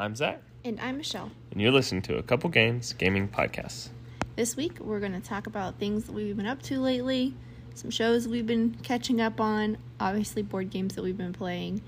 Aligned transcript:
I'm 0.00 0.14
Zach, 0.14 0.40
And 0.64 0.78
I'm 0.80 0.96
Michelle. 0.96 1.32
and 1.50 1.60
you're 1.60 1.72
listening 1.72 2.02
to 2.02 2.18
a 2.18 2.22
couple 2.22 2.48
games 2.50 2.92
gaming 2.92 3.26
podcasts. 3.26 3.88
This 4.36 4.56
week 4.56 4.78
we're 4.78 5.00
going 5.00 5.20
to 5.20 5.28
talk 5.28 5.48
about 5.48 5.80
things 5.80 6.04
that 6.04 6.12
we've 6.12 6.36
been 6.36 6.46
up 6.46 6.62
to 6.62 6.78
lately, 6.78 7.34
some 7.74 7.90
shows 7.90 8.28
we've 8.28 8.46
been 8.46 8.76
catching 8.84 9.20
up 9.20 9.40
on, 9.40 9.76
obviously 9.98 10.42
board 10.42 10.70
games 10.70 10.94
that 10.94 11.02
we've 11.02 11.16
been 11.18 11.32
playing, 11.32 11.82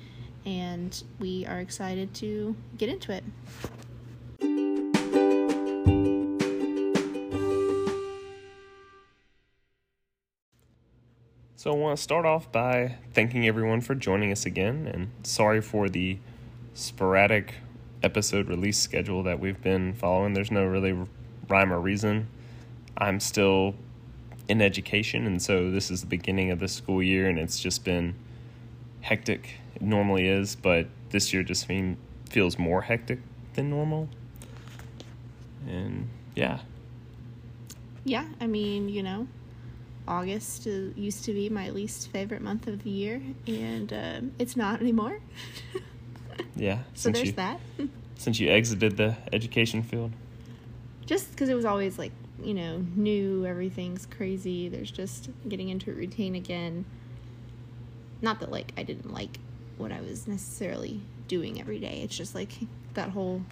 and 0.45 1.05
we 1.21 1.47
are 1.47 1.61
excited 1.61 2.13
to 2.15 2.57
get 2.79 2.89
into 2.89 3.13
it. 3.13 3.23
So 11.55 11.71
I 11.71 11.77
want 11.77 11.97
to 11.97 12.03
start 12.03 12.25
off 12.25 12.51
by 12.51 12.97
thanking 13.13 13.47
everyone 13.47 13.83
for 13.83 13.95
joining 13.95 14.33
us 14.33 14.47
again, 14.47 14.87
and 14.93 15.11
sorry 15.23 15.61
for 15.61 15.89
the 15.89 16.19
sporadic 16.75 17.55
episode 18.03 18.49
release 18.49 18.79
schedule 18.79 19.23
that 19.25 19.41
we've 19.41 19.61
been 19.63 19.95
following. 19.95 20.33
There's 20.33 20.51
no 20.51 20.65
really 20.65 20.97
rhyme 21.49 21.73
or 21.73 21.81
reason. 21.81 22.29
I'm 22.97 23.21
still 23.21 23.75
in 24.49 24.61
education, 24.61 25.27
and 25.27 25.41
so 25.41 25.71
this 25.71 25.91
is 25.91 26.01
the 26.01 26.07
beginning 26.07 26.51
of 26.51 26.59
the 26.59 26.69
school 26.69 27.03
year, 27.03 27.29
and 27.29 27.39
it's 27.39 27.61
just 27.61 27.85
been 27.85 28.15
hectic. 29.01 29.57
It 29.75 29.83
normally 29.83 30.27
is, 30.29 30.57
but 30.57 30.89
this 31.11 31.33
year 31.33 31.43
just 31.43 31.67
feels 32.29 32.59
more 32.59 32.83
hectic 32.83 33.21
than 33.55 33.71
normal. 33.71 34.09
And 35.69 36.09
yeah, 36.35 36.61
Yeah, 38.05 38.27
I 38.41 38.47
mean, 38.47 38.89
you 38.89 39.03
know, 39.03 39.27
August 40.09 40.67
used 40.67 41.25
to 41.25 41.33
be 41.33 41.49
my 41.49 41.71
least 41.71 42.11
favorite 42.11 42.43
month 42.43 42.67
of 42.67 42.83
the 42.83 42.91
year, 42.91 43.23
and 43.47 43.93
um, 43.93 44.33
it's 44.39 44.57
not 44.57 44.81
anymore. 44.81 45.21
yeah. 46.61 46.79
so 46.95 47.11
there's 47.11 47.29
you, 47.29 47.33
that. 47.33 47.61
Since 48.17 48.39
you 48.39 48.51
exited 48.51 48.99
the 48.99 49.17
education 49.33 49.83
field. 49.83 50.13
just 51.07 51.31
because 51.31 51.49
it 51.49 51.55
was 51.55 51.65
always 51.65 51.99
like 51.99 52.13
you 52.43 52.55
know 52.55 52.85
new 52.95 53.45
everything's 53.47 54.07
crazy 54.07 54.69
there's 54.69 54.91
just 54.91 55.29
getting 55.49 55.69
into 55.69 55.91
a 55.91 55.95
routine 55.95 56.35
again 56.35 56.85
not 58.23 58.41
that 58.41 58.51
like 58.51 58.73
i 58.77 58.83
didn't 58.83 59.13
like 59.13 59.39
what 59.77 59.93
i 59.93 60.01
was 60.01 60.27
necessarily 60.27 61.01
doing 61.29 61.61
every 61.61 61.79
day 61.79 62.01
it's 62.03 62.17
just 62.17 62.35
like 62.35 62.53
that 62.95 63.11
whole 63.11 63.43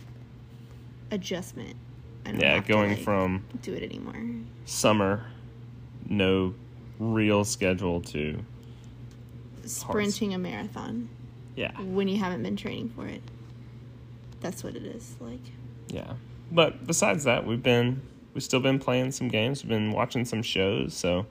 adjustment 1.10 1.76
Yeah, 2.26 2.54
have 2.54 2.66
to, 2.66 2.72
going 2.72 2.90
like, 2.90 3.00
from 3.00 3.44
do 3.62 3.72
it 3.72 3.82
anymore 3.82 4.14
summer, 4.64 5.24
no 6.08 6.54
real 6.98 7.44
schedule 7.44 8.00
to 8.02 8.44
sprinting 9.64 10.34
a 10.34 10.38
marathon 10.38 11.08
yeah, 11.58 11.72
when 11.80 12.06
you 12.08 12.18
haven't 12.18 12.42
been 12.42 12.56
training 12.56 12.88
for 12.94 13.06
it 13.06 13.22
that's 14.40 14.62
what 14.62 14.76
it 14.76 14.84
is 14.84 15.16
like 15.20 15.40
yeah. 15.88 16.12
But 16.52 16.86
besides 16.86 17.24
that, 17.24 17.46
we've 17.46 17.62
been 17.62 18.02
we've 18.34 18.42
still 18.42 18.60
been 18.60 18.78
playing 18.78 19.10
some 19.12 19.28
games. 19.28 19.62
We've 19.62 19.70
been 19.70 19.90
watching 19.92 20.24
some 20.26 20.42
shows. 20.42 20.94
So 20.94 21.24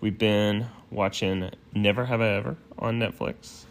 we've 0.00 0.18
been 0.18 0.66
watching 0.90 1.50
Never 1.74 2.04
Have 2.04 2.20
I 2.20 2.28
Ever 2.28 2.56
on 2.78 2.98
Netflix. 3.00 3.64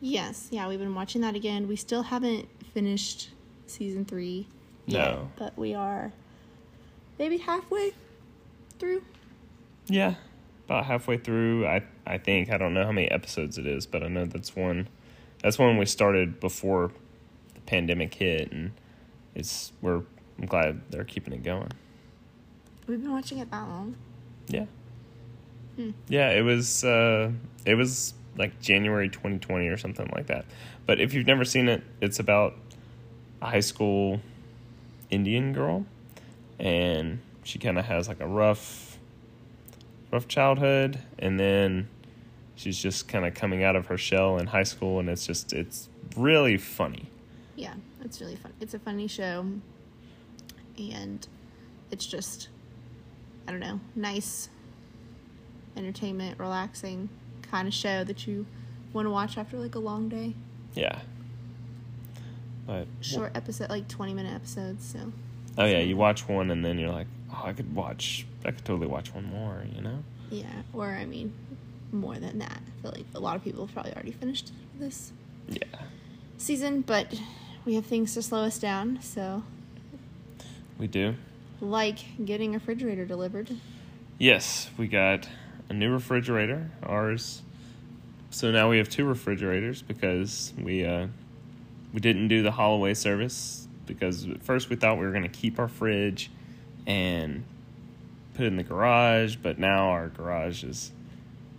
yes 0.00 0.48
yeah 0.50 0.68
we've 0.68 0.78
been 0.78 0.94
watching 0.94 1.20
that 1.22 1.34
again 1.34 1.66
we 1.66 1.74
still 1.76 2.02
haven't 2.04 2.46
finished 2.72 3.30
season 3.66 4.04
three 4.04 4.46
yet, 4.86 5.14
No. 5.14 5.30
but 5.36 5.56
we 5.58 5.74
are 5.74 6.12
maybe 7.18 7.38
halfway 7.38 7.92
through. 8.78 9.02
Yeah, 9.88 10.14
about 10.66 10.84
halfway 10.86 11.16
through. 11.18 11.66
I 11.66 11.82
I 12.06 12.18
think 12.18 12.50
I 12.50 12.58
don't 12.58 12.74
know 12.74 12.84
how 12.84 12.92
many 12.92 13.10
episodes 13.10 13.58
it 13.58 13.66
is, 13.66 13.86
but 13.86 14.02
I 14.02 14.08
know 14.08 14.24
that's 14.26 14.54
one. 14.54 14.88
That's 15.42 15.58
when 15.58 15.76
we 15.76 15.86
started 15.86 16.40
before 16.40 16.90
the 17.54 17.60
pandemic 17.62 18.14
hit, 18.14 18.52
and 18.52 18.72
it's 19.34 19.72
we're 19.80 20.02
I'm 20.38 20.46
glad 20.46 20.80
they're 20.90 21.04
keeping 21.04 21.34
it 21.34 21.42
going. 21.42 21.70
We've 22.86 23.02
been 23.02 23.12
watching 23.12 23.38
it 23.38 23.50
that 23.50 23.68
long. 23.68 23.96
Yeah. 24.48 24.66
Hmm. 25.76 25.90
Yeah, 26.08 26.30
it 26.30 26.42
was 26.42 26.84
uh 26.84 27.30
it 27.64 27.74
was 27.74 28.14
like 28.36 28.60
January 28.60 29.08
2020 29.08 29.66
or 29.68 29.76
something 29.76 30.10
like 30.14 30.28
that. 30.28 30.44
But 30.86 31.00
if 31.00 31.12
you've 31.12 31.26
never 31.26 31.44
seen 31.44 31.68
it, 31.68 31.82
it's 32.00 32.18
about 32.18 32.54
a 33.42 33.46
high 33.46 33.60
school 33.60 34.20
Indian 35.10 35.52
girl 35.52 35.86
and 36.58 37.20
she 37.42 37.58
kind 37.58 37.78
of 37.78 37.84
has 37.84 38.08
like 38.08 38.20
a 38.20 38.26
rough 38.26 38.98
rough 40.10 40.28
childhood 40.28 40.98
and 41.18 41.38
then 41.38 41.88
she's 42.58 42.76
just 42.76 43.06
kind 43.06 43.24
of 43.24 43.34
coming 43.34 43.62
out 43.62 43.76
of 43.76 43.86
her 43.86 43.96
shell 43.96 44.38
in 44.38 44.48
high 44.48 44.64
school 44.64 44.98
and 44.98 45.08
it's 45.08 45.24
just 45.26 45.52
it's 45.52 45.88
really 46.16 46.58
funny. 46.58 47.06
Yeah, 47.56 47.74
it's 48.04 48.20
really 48.20 48.36
fun. 48.36 48.52
It's 48.60 48.74
a 48.74 48.78
funny 48.78 49.06
show, 49.08 49.46
and 50.78 51.26
it's 51.90 52.06
just, 52.06 52.48
I 53.46 53.50
don't 53.50 53.60
know, 53.60 53.80
nice, 53.96 54.48
entertainment, 55.76 56.38
relaxing 56.38 57.08
kind 57.42 57.66
of 57.66 57.74
show 57.74 58.04
that 58.04 58.26
you 58.26 58.46
want 58.92 59.06
to 59.06 59.10
watch 59.10 59.38
after 59.38 59.56
like 59.56 59.74
a 59.74 59.78
long 59.80 60.08
day. 60.08 60.34
Yeah. 60.74 61.00
But 62.66 62.86
Short 63.00 63.32
episode, 63.34 63.70
like 63.70 63.88
twenty 63.88 64.14
minute 64.14 64.34
episodes. 64.34 64.84
So 64.84 65.12
oh 65.56 65.64
yeah, 65.64 65.78
you 65.78 65.96
watch 65.96 66.28
one 66.28 66.50
and 66.50 66.64
then 66.64 66.78
you're 66.78 66.90
like, 66.90 67.06
"Oh, 67.32 67.42
I 67.44 67.52
could 67.54 67.74
watch 67.74 68.26
I 68.44 68.50
could 68.50 68.64
totally 68.64 68.88
watch 68.88 69.14
one 69.14 69.24
more," 69.24 69.64
you 69.74 69.80
know? 69.80 70.02
yeah, 70.30 70.44
or 70.72 70.86
I 70.88 71.06
mean, 71.06 71.32
more 71.92 72.16
than 72.18 72.38
that. 72.38 72.60
I 72.78 72.82
feel 72.82 72.92
like 72.92 73.06
a 73.14 73.20
lot 73.20 73.36
of 73.36 73.44
people 73.44 73.64
have 73.66 73.74
probably 73.74 73.92
already 73.94 74.12
finished 74.12 74.52
this 74.78 75.12
Yeah. 75.48 75.62
season, 76.36 76.82
but 76.82 77.18
we 77.64 77.74
have 77.74 77.86
things 77.86 78.14
to 78.14 78.22
slow 78.22 78.44
us 78.44 78.58
down. 78.58 79.00
So, 79.02 79.42
We 80.78 80.86
do. 80.86 81.14
like 81.60 81.98
getting 82.24 82.54
a 82.54 82.58
refrigerator 82.58 83.04
delivered. 83.04 83.50
Yes, 84.18 84.70
we 84.76 84.88
got 84.88 85.28
a 85.68 85.74
new 85.74 85.90
refrigerator. 85.92 86.70
Ours. 86.82 87.42
So 88.30 88.50
now 88.50 88.68
we 88.68 88.78
have 88.78 88.88
two 88.88 89.04
refrigerators 89.06 89.80
because 89.82 90.52
we 90.60 90.84
uh, 90.84 91.06
we 91.94 92.00
didn't 92.00 92.28
do 92.28 92.42
the 92.42 92.50
Holloway 92.50 92.94
service 92.94 93.66
because 93.86 94.26
at 94.28 94.42
first 94.42 94.68
we 94.68 94.76
thought 94.76 94.98
we 94.98 95.06
were 95.06 95.12
going 95.12 95.22
to 95.22 95.28
keep 95.30 95.58
our 95.58 95.68
fridge 95.68 96.30
and 96.86 97.44
put 98.34 98.44
it 98.44 98.48
in 98.48 98.56
the 98.56 98.62
garage, 98.62 99.36
but 99.36 99.58
now 99.58 99.88
our 99.88 100.08
garage 100.08 100.62
is 100.62 100.92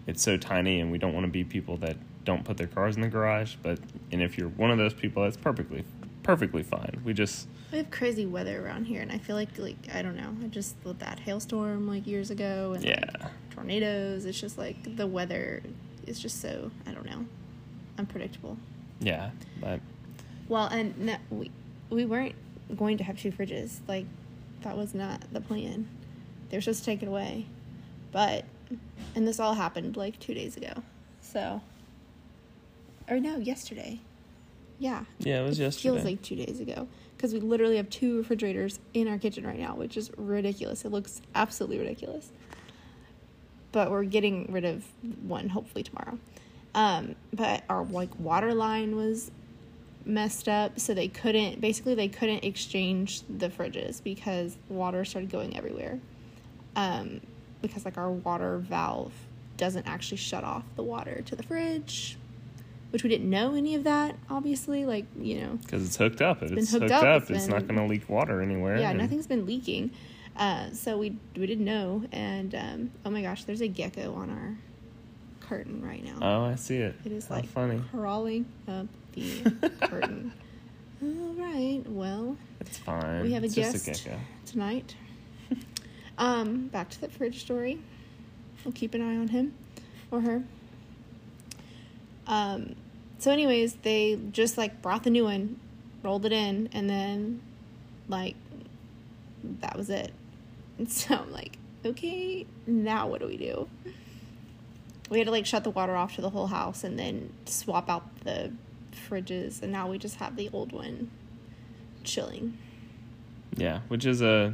it's 0.07 0.21
so 0.21 0.37
tiny 0.37 0.79
and 0.79 0.91
we 0.91 0.97
don't 0.97 1.13
want 1.13 1.25
to 1.25 1.31
be 1.31 1.43
people 1.43 1.77
that 1.77 1.97
don't 2.25 2.43
put 2.43 2.57
their 2.57 2.67
cars 2.67 2.95
in 2.95 3.01
the 3.01 3.07
garage. 3.07 3.55
But 3.61 3.79
and 4.11 4.21
if 4.21 4.37
you're 4.37 4.49
one 4.49 4.71
of 4.71 4.77
those 4.77 4.93
people, 4.93 5.23
that's 5.23 5.37
perfectly 5.37 5.83
perfectly 6.23 6.63
fine. 6.63 7.01
We 7.03 7.13
just 7.13 7.47
We 7.71 7.79
have 7.79 7.91
crazy 7.91 8.25
weather 8.25 8.65
around 8.65 8.85
here, 8.85 9.01
and 9.01 9.11
I 9.11 9.17
feel 9.17 9.35
like 9.35 9.57
like 9.57 9.77
I 9.93 10.01
don't 10.01 10.15
know. 10.15 10.35
I 10.43 10.47
just 10.47 10.75
with 10.83 10.99
that 10.99 11.19
hailstorm 11.19 11.87
like 11.87 12.05
years 12.07 12.31
ago, 12.31 12.73
and 12.73 12.83
like, 12.83 12.95
yeah 12.95 13.29
tornadoes. 13.59 14.25
It's 14.25 14.39
just 14.39 14.57
like 14.57 14.95
the 14.95 15.07
weather 15.07 15.61
is 16.07 16.19
just 16.19 16.41
so 16.41 16.71
I 16.87 16.91
don't 16.91 17.05
know, 17.05 17.25
unpredictable. 17.97 18.57
yeah. 18.99 19.31
But 19.59 19.81
Well, 20.47 20.67
and 20.67 20.97
no, 20.97 21.15
we 21.29 21.51
we 21.89 22.05
weren't 22.05 22.35
going 22.75 22.97
to 22.97 23.03
have 23.03 23.19
two 23.19 23.31
fridges. 23.31 23.79
Like 23.87 24.05
that 24.61 24.77
was 24.77 24.93
not 24.93 25.21
the 25.31 25.41
plan. 25.41 25.87
They 26.49 26.57
were 26.57 26.61
supposed 26.61 26.79
to 26.79 26.85
take 26.85 27.03
it 27.03 27.07
away, 27.07 27.45
but 28.11 28.45
and 29.15 29.27
this 29.27 29.39
all 29.39 29.53
happened 29.53 29.97
like 29.97 30.19
two 30.19 30.33
days 30.33 30.57
ago. 30.57 30.73
So, 31.21 31.61
or 33.09 33.19
no, 33.19 33.37
yesterday. 33.37 33.99
Yeah, 34.79 35.03
yeah, 35.19 35.41
it 35.41 35.45
was 35.45 35.59
yesterday. 35.59 35.93
feels 35.95 36.05
like 36.05 36.21
two 36.21 36.35
days 36.35 36.59
ago 36.59 36.87
because 37.17 37.33
we 37.33 37.41
literally 37.41 37.75
have 37.75 37.89
two 37.89 38.17
refrigerators 38.17 38.79
in 38.93 39.09
our 39.09 39.17
kitchen 39.17 39.45
right 39.45 39.59
now, 39.59 39.75
which 39.75 39.97
is 39.97 40.09
ridiculous. 40.17 40.85
It 40.85 40.91
looks 40.91 41.21
absolutely 41.35 41.79
ridiculous. 41.79 42.31
But 43.73 43.91
we're 43.91 44.05
getting 44.05 44.51
rid 44.51 44.63
of 44.63 44.85
one 45.23 45.49
hopefully 45.49 45.83
tomorrow. 45.83 46.17
Um, 46.73 47.15
but 47.33 47.63
our 47.69 47.83
like 47.83 48.17
water 48.19 48.53
line 48.53 48.95
was 48.95 49.31
messed 50.05 50.47
up, 50.47 50.79
so 50.79 50.93
they 50.93 51.09
couldn't 51.09 51.59
basically 51.59 51.93
they 51.93 52.07
couldn't 52.07 52.45
exchange 52.45 53.21
the 53.29 53.49
fridges 53.49 54.01
because 54.01 54.57
water 54.69 55.03
started 55.03 55.29
going 55.29 55.57
everywhere. 55.57 55.99
Um, 56.75 57.21
because 57.61 57.85
like 57.85 57.97
our 57.97 58.09
water 58.11 58.57
valve 58.57 59.11
doesn't 59.57 59.87
actually 59.87 60.17
shut 60.17 60.43
off 60.43 60.63
the 60.75 60.83
water 60.83 61.21
to 61.25 61.35
the 61.35 61.43
fridge, 61.43 62.17
which 62.91 63.03
we 63.03 63.09
didn't 63.09 63.29
know 63.29 63.55
any 63.55 63.75
of 63.75 63.83
that. 63.83 64.15
Obviously, 64.29 64.85
like 64.85 65.05
you 65.19 65.41
know, 65.41 65.59
Because 65.63 65.85
it's 65.85 65.97
hooked 65.97 66.21
up. 66.21 66.39
Been 66.39 66.57
it's 66.57 66.71
hooked 66.71 66.83
hooked, 66.83 66.93
up, 66.93 67.03
up, 67.03 67.21
it's 67.23 67.31
it's 67.31 67.47
not 67.47 67.67
been- 67.67 67.75
going 67.75 67.87
to 67.87 67.91
leak 67.93 68.07
water 68.09 68.41
anywhere. 68.41 68.77
yeah, 68.79 68.89
and- 68.91 68.99
nothing's 68.99 69.27
been 69.27 69.45
leaking. 69.45 69.91
Uh, 70.37 70.71
so 70.71 70.97
we 70.97 71.17
we 71.35 71.45
didn't 71.45 71.65
know, 71.65 72.03
and 72.13 72.55
um, 72.55 72.91
oh 73.05 73.09
my 73.09 73.21
gosh, 73.21 73.43
there's 73.43 73.59
a 73.61 73.67
gecko 73.67 74.13
on 74.13 74.29
our 74.29 74.57
curtain 75.41 75.81
right 75.85 76.01
now. 76.03 76.17
Oh, 76.21 76.45
I 76.45 76.55
see 76.55 76.77
it. 76.77 76.95
it 77.03 77.11
is 77.11 77.27
How 77.27 77.35
like 77.35 77.47
funny. 77.47 77.81
crawling 77.91 78.45
up 78.67 78.87
the 79.13 79.41
curtain. 79.81 80.31
All 81.01 81.33
right, 81.37 81.81
well, 81.87 82.37
It's 82.61 82.77
fine. 82.77 83.21
we 83.23 83.31
have 83.33 83.43
a 83.43 83.47
it's 83.47 83.55
guest 83.55 83.85
Just 83.85 84.05
a 84.05 84.09
gecko. 84.09 84.19
tonight. 84.45 84.95
Um, 86.19 86.67
back 86.67 86.89
to 86.91 87.01
the 87.01 87.09
fridge 87.09 87.41
story. 87.41 87.79
We'll 88.63 88.73
keep 88.73 88.93
an 88.93 89.01
eye 89.01 89.17
on 89.17 89.29
him 89.29 89.55
or 90.11 90.21
her. 90.21 90.43
Um, 92.27 92.75
so, 93.17 93.31
anyways, 93.31 93.75
they 93.81 94.19
just 94.31 94.57
like 94.57 94.81
brought 94.83 95.03
the 95.03 95.09
new 95.09 95.23
one 95.23 95.59
rolled 96.03 96.25
it 96.25 96.31
in, 96.31 96.69
and 96.73 96.89
then 96.89 97.41
like 98.07 98.35
that 99.61 99.77
was 99.77 99.89
it. 99.89 100.13
And 100.77 100.91
so 100.91 101.15
I'm 101.15 101.31
like, 101.31 101.57
okay, 101.85 102.45
now 102.67 103.07
what 103.07 103.21
do 103.21 103.27
we 103.27 103.37
do? 103.37 103.67
We 105.09 105.17
had 105.17 105.25
to 105.25 105.31
like 105.31 105.45
shut 105.45 105.63
the 105.63 105.71
water 105.71 105.95
off 105.95 106.15
to 106.15 106.21
the 106.21 106.29
whole 106.29 106.47
house 106.47 106.83
and 106.83 106.99
then 106.99 107.33
swap 107.45 107.89
out 107.89 108.03
the 108.23 108.51
fridges, 109.09 109.61
and 109.61 109.71
now 109.71 109.89
we 109.89 109.97
just 109.97 110.17
have 110.17 110.35
the 110.35 110.49
old 110.53 110.71
one 110.71 111.09
chilling. 112.03 112.57
Yeah, 113.57 113.81
which 113.87 114.05
is 114.05 114.21
a 114.21 114.53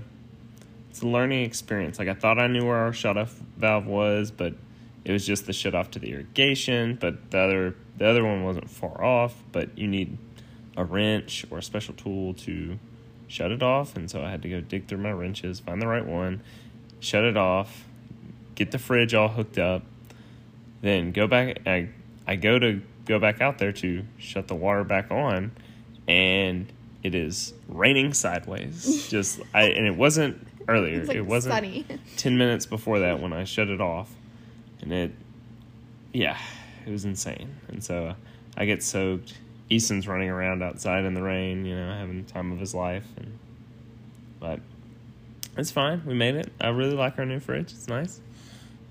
it's 0.96 1.02
a 1.02 1.08
learning 1.08 1.44
experience. 1.44 2.00
Like 2.00 2.08
I 2.08 2.14
thought 2.14 2.40
I 2.40 2.48
knew 2.48 2.66
where 2.66 2.78
our 2.78 2.94
shut 2.94 3.18
off 3.18 3.34
valve 3.58 3.86
was, 3.86 4.32
but 4.32 4.54
it 5.04 5.12
was 5.12 5.28
just 5.28 5.46
the 5.46 5.52
shut 5.52 5.76
off 5.76 5.92
to 5.92 6.00
the 6.00 6.14
irrigation. 6.14 6.96
But 6.96 7.32
the 7.32 7.40
other 7.40 7.76
the 7.98 8.08
other 8.08 8.24
one 8.24 8.46
wasn't 8.46 8.70
far 8.70 9.04
off. 9.04 9.36
But 9.52 9.78
you 9.78 9.90
need 9.90 10.18
a 10.78 10.86
wrench 10.86 11.46
or 11.52 11.58
a 11.58 11.62
special 11.62 11.96
tool 11.96 12.34
to 12.36 12.80
shut 13.28 13.52
it 13.52 13.62
off, 13.62 13.98
and 13.98 14.10
so 14.10 14.24
I 14.24 14.30
had 14.32 14.42
to 14.44 14.50
go 14.50 14.62
dig 14.62 14.88
through 14.88 15.00
my 15.00 15.12
wrenches, 15.12 15.60
find 15.60 15.82
the 15.82 15.88
right 15.88 16.06
one, 16.06 16.42
shut 17.02 17.26
it 17.26 17.36
off, 17.36 17.84
get 18.56 18.72
the 18.72 18.80
fridge 18.80 19.14
all 19.14 19.28
hooked 19.28 19.58
up, 19.58 19.82
then 20.80 21.12
go 21.12 21.28
back. 21.28 21.58
I 21.68 21.90
I 22.26 22.38
go 22.38 22.58
to 22.58 22.82
go 23.04 23.20
back 23.20 23.42
out 23.42 23.58
there 23.58 23.74
to 23.74 24.06
shut 24.18 24.48
the 24.48 24.56
water 24.56 24.86
back 24.86 25.12
on, 25.12 25.52
and 26.08 26.72
it 27.04 27.16
is 27.16 27.54
raining 27.68 28.14
sideways. 28.14 29.08
Just 29.10 29.42
I 29.54 29.64
and 29.64 29.86
it 29.86 29.98
wasn't 29.98 30.55
earlier. 30.68 31.04
Like 31.04 31.18
it 31.18 31.26
wasn't 31.26 31.56
sunny. 31.56 31.86
ten 32.18 32.38
minutes 32.38 32.66
before 32.66 33.00
that 33.00 33.20
when 33.20 33.34
I 33.34 33.44
shut 33.44 33.70
it 33.70 33.82
off, 33.82 34.12
and 34.82 34.92
it, 34.92 35.12
yeah, 36.14 36.38
it 36.86 36.92
was 36.92 37.06
insane. 37.06 37.56
And 37.68 37.84
so 37.84 38.08
uh, 38.08 38.16
I 38.58 38.66
get 38.66 38.84
soaked. 38.84 39.38
Easton's 39.70 40.08
running 40.08 40.30
around 40.30 40.62
outside 40.62 41.06
in 41.06 41.16
the 41.16 41.24
rain, 41.24 41.66
you 41.66 41.76
know, 41.76 41.92
having 41.92 42.24
the 42.24 42.32
time 42.32 42.52
of 42.52 42.60
his 42.60 42.76
life, 42.76 43.08
and 43.18 43.38
but 44.40 44.60
it's 45.58 45.72
fine. 45.72 46.04
We 46.06 46.14
made 46.14 46.36
it. 46.36 46.52
I 46.62 46.68
really 46.70 46.96
like 46.96 47.18
our 47.18 47.26
new 47.26 47.40
fridge. 47.40 47.72
It's 47.72 47.88
nice, 47.88 48.20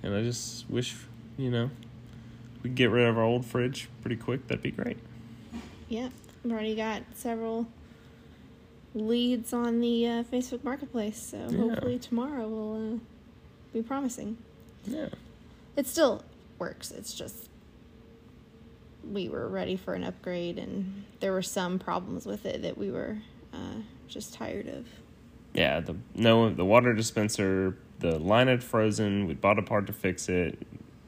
and 0.03 0.15
I 0.15 0.23
just 0.23 0.69
wish, 0.69 0.97
you 1.37 1.51
know, 1.51 1.71
we 2.63 2.71
could 2.71 2.75
get 2.75 2.91
rid 2.91 3.07
of 3.07 3.17
our 3.17 3.25
old 3.25 3.45
fridge 3.45 3.89
pretty 4.01 4.17
quick. 4.17 4.49
That'd 4.49 4.63
be 4.63 4.71
great. 4.71 4.99
Yeah, 5.89 6.09
I've 6.45 6.51
already 6.51 6.75
got 6.75 7.03
several 7.15 7.67
leads 8.95 9.53
on 9.53 9.81
the 9.81 10.07
uh, 10.07 10.23
Facebook 10.25 10.63
Marketplace, 10.65 11.19
so 11.21 11.37
Yeah. 11.51 11.57
hopefully 11.59 11.99
tomorrow 11.99 12.49
will 12.49 12.95
uh, 12.95 12.99
be 13.73 13.83
promising. 13.83 14.39
Yeah. 14.87 15.09
It 15.77 15.87
still 15.87 16.23
works. 16.59 16.91
It's 16.91 17.13
just 17.15 17.49
we 19.11 19.29
were 19.29 19.49
ready 19.49 19.77
for 19.77 19.95
an 19.95 20.05
upgrade, 20.05 20.59
and 20.59 21.05
there 21.21 21.33
were 21.33 21.43
some 21.43 21.79
problems 21.79 22.25
with 22.27 22.47
it 22.47 22.63
that 22.63 22.79
we 22.79 22.91
were 22.91 23.19
uh, 23.53 23.81
just 24.09 24.35
tired 24.35 24.69
of. 24.69 24.87
Yeah, 25.53 25.81
the 25.81 25.97
no 26.15 26.51
the 26.51 26.65
water 26.65 26.93
dispenser, 26.95 27.77
the 27.99 28.19
line 28.19 28.49
had 28.49 28.63
frozen. 28.63 29.27
We 29.27 29.35
bought 29.35 29.59
a 29.59 29.63
part 29.63 29.87
to 29.89 29.93
fix 29.93 30.29
it. 30.29 30.59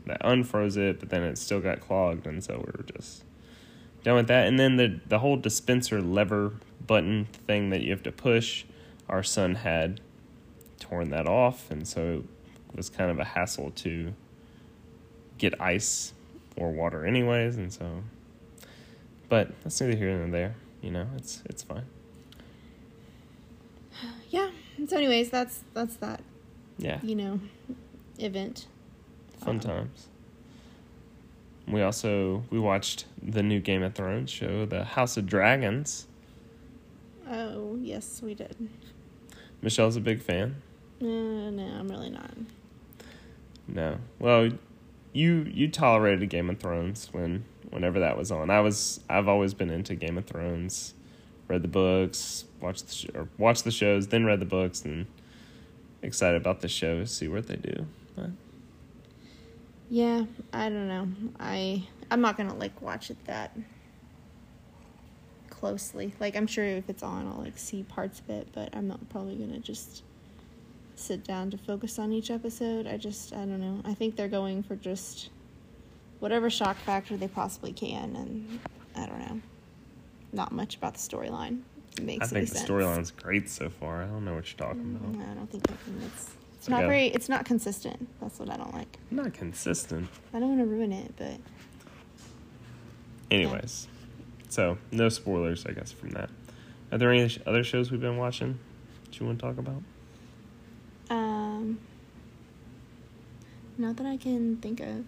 That 0.06 0.22
unfroze 0.22 0.76
it, 0.76 1.00
but 1.00 1.10
then 1.10 1.22
it 1.24 1.36
still 1.36 1.60
got 1.60 1.80
clogged, 1.80 2.26
and 2.28 2.42
so 2.44 2.54
we 2.58 2.72
were 2.76 2.84
just 2.96 3.24
done 4.04 4.14
with 4.14 4.28
that. 4.28 4.46
And 4.46 4.58
then 4.58 4.76
the 4.76 5.00
the 5.08 5.18
whole 5.20 5.36
dispenser 5.36 6.00
lever 6.00 6.52
button 6.86 7.26
thing 7.46 7.70
that 7.70 7.82
you 7.82 7.90
have 7.90 8.02
to 8.04 8.12
push, 8.12 8.64
our 9.08 9.22
son 9.22 9.56
had 9.56 10.00
torn 10.80 11.10
that 11.10 11.26
off, 11.26 11.70
and 11.70 11.86
so 11.86 12.24
it 12.70 12.76
was 12.76 12.90
kind 12.90 13.10
of 13.10 13.18
a 13.18 13.24
hassle 13.24 13.70
to 13.72 14.12
get 15.38 15.60
ice 15.60 16.12
or 16.56 16.70
water 16.72 17.04
anyways, 17.04 17.56
and 17.56 17.72
so. 17.72 18.02
But 19.28 19.50
that's 19.62 19.80
neither 19.80 19.96
here 19.96 20.16
nor 20.16 20.28
there. 20.28 20.54
You 20.82 20.90
know, 20.90 21.06
it's 21.16 21.42
it's 21.46 21.62
fine. 21.62 21.84
Yeah. 24.30 24.50
So, 24.88 24.96
anyways, 24.98 25.30
that's 25.30 25.62
that's 25.72 25.96
that. 25.96 26.20
Yeah. 26.78 26.98
You 27.02 27.14
know, 27.14 27.40
event. 28.18 28.66
fun 29.40 29.56
Um, 29.56 29.60
times. 29.60 30.08
We 31.66 31.82
also 31.82 32.44
we 32.50 32.58
watched 32.58 33.06
the 33.22 33.42
new 33.42 33.60
Game 33.60 33.82
of 33.82 33.94
Thrones 33.94 34.30
show, 34.30 34.66
The 34.66 34.84
House 34.84 35.16
of 35.16 35.26
Dragons. 35.26 36.06
Oh 37.28 37.76
yes, 37.80 38.20
we 38.22 38.34
did. 38.34 38.68
Michelle's 39.62 39.96
a 39.96 40.00
big 40.00 40.22
fan. 40.22 40.62
Uh, 41.00 41.04
no, 41.50 41.76
I'm 41.78 41.88
really 41.88 42.10
not. 42.10 42.30
No, 43.68 43.98
well, 44.18 44.50
you 45.12 45.50
you 45.52 45.68
tolerated 45.68 46.28
Game 46.30 46.48
of 46.50 46.58
Thrones 46.60 47.08
when 47.12 47.44
whenever 47.70 47.98
that 48.00 48.16
was 48.16 48.30
on. 48.30 48.48
I 48.50 48.60
was 48.60 49.00
I've 49.10 49.28
always 49.28 49.54
been 49.54 49.70
into 49.70 49.94
Game 49.96 50.16
of 50.18 50.26
Thrones, 50.26 50.94
read 51.48 51.62
the 51.62 51.68
books, 51.68 52.44
watched 52.60 52.86
the 52.86 52.94
sh- 52.94 53.06
or 53.14 53.28
watched 53.38 53.64
the 53.64 53.70
shows, 53.72 54.06
then 54.08 54.24
read 54.24 54.40
the 54.40 54.46
books, 54.46 54.84
and 54.84 55.06
excited 56.02 56.40
about 56.40 56.60
the 56.60 56.68
show, 56.68 57.04
see 57.04 57.26
what 57.26 57.48
they 57.48 57.56
do. 57.56 57.86
But 58.14 58.30
Yeah, 59.90 60.26
I 60.52 60.68
don't 60.68 60.86
know. 60.88 61.08
I 61.40 61.86
I'm 62.10 62.20
not 62.20 62.36
gonna 62.36 62.54
like 62.54 62.80
watch 62.80 63.10
it 63.10 63.22
that 63.24 63.56
closely. 65.58 66.12
Like 66.20 66.36
I'm 66.36 66.46
sure 66.46 66.64
if 66.64 66.88
it's 66.88 67.02
on, 67.02 67.26
I'll 67.26 67.42
like 67.42 67.58
see 67.58 67.82
parts 67.82 68.20
of 68.20 68.30
it, 68.30 68.48
but 68.52 68.74
I'm 68.74 68.86
not 68.88 69.08
probably 69.08 69.36
gonna 69.36 69.58
just 69.58 70.02
sit 70.94 71.24
down 71.24 71.50
to 71.50 71.58
focus 71.58 71.98
on 71.98 72.12
each 72.12 72.30
episode. 72.30 72.86
I 72.86 72.96
just 72.96 73.32
I 73.32 73.38
don't 73.38 73.60
know. 73.60 73.80
I 73.84 73.94
think 73.94 74.16
they're 74.16 74.28
going 74.28 74.62
for 74.62 74.76
just 74.76 75.30
whatever 76.20 76.48
shock 76.50 76.76
factor 76.78 77.16
they 77.16 77.28
possibly 77.28 77.72
can, 77.72 78.16
and 78.16 78.60
I 78.96 79.06
don't 79.06 79.18
know. 79.18 79.40
Not 80.32 80.52
much 80.52 80.76
about 80.76 80.94
the 80.94 81.00
storyline. 81.00 81.60
Makes 82.02 82.26
I 82.26 82.34
think 82.34 82.50
the 82.50 82.58
storyline's 82.58 83.10
great 83.10 83.48
so 83.48 83.70
far. 83.70 84.02
I 84.02 84.06
don't 84.06 84.24
know 84.24 84.34
what 84.34 84.46
you're 84.50 84.68
talking 84.68 84.98
Mm, 85.02 85.14
about. 85.14 85.30
I 85.30 85.34
don't 85.34 85.50
think 85.50 85.70
I 85.70 85.74
can- 85.84 86.02
it's 86.04 86.30
it's 86.58 86.68
not 86.68 86.82
very 86.84 87.06
it's 87.06 87.28
not 87.28 87.44
consistent. 87.46 88.06
That's 88.20 88.38
what 88.38 88.50
I 88.50 88.56
don't 88.56 88.74
like. 88.74 88.98
Not 89.10 89.32
consistent. 89.32 90.08
I 90.34 90.40
don't 90.40 90.48
want 90.48 90.60
to 90.60 90.66
ruin 90.66 90.92
it, 90.92 91.14
but 91.16 91.38
Anyways, 93.30 93.88
so 94.48 94.78
no 94.92 95.08
spoilers, 95.08 95.66
I 95.66 95.72
guess, 95.72 95.92
from 95.92 96.10
that. 96.10 96.30
Are 96.92 96.98
there 96.98 97.12
any 97.12 97.36
other 97.46 97.64
shows 97.64 97.90
we've 97.90 98.00
been 98.00 98.16
watching 98.16 98.58
that 99.04 99.18
you 99.18 99.26
want 99.26 99.38
to 99.38 99.46
talk 99.46 99.58
about? 99.58 99.82
Um, 101.10 101.78
not 103.78 103.96
that 103.96 104.06
I 104.06 104.16
can 104.16 104.56
think 104.58 104.80
of. 104.80 105.04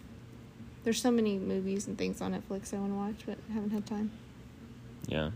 There's 0.85 1.01
so 1.01 1.11
many 1.11 1.39
movies 1.39 1.87
and 1.87 1.99
things 1.99 2.21
on 2.21 2.33
Netflix 2.33 2.73
I 2.73 2.79
want 2.79 2.93
to 2.93 2.97
watch, 2.97 3.27
but 3.27 3.39
I 3.51 3.53
haven't 3.53 3.71
had 3.71 3.87
time. 3.87 4.11
Yeah. 5.07 5.31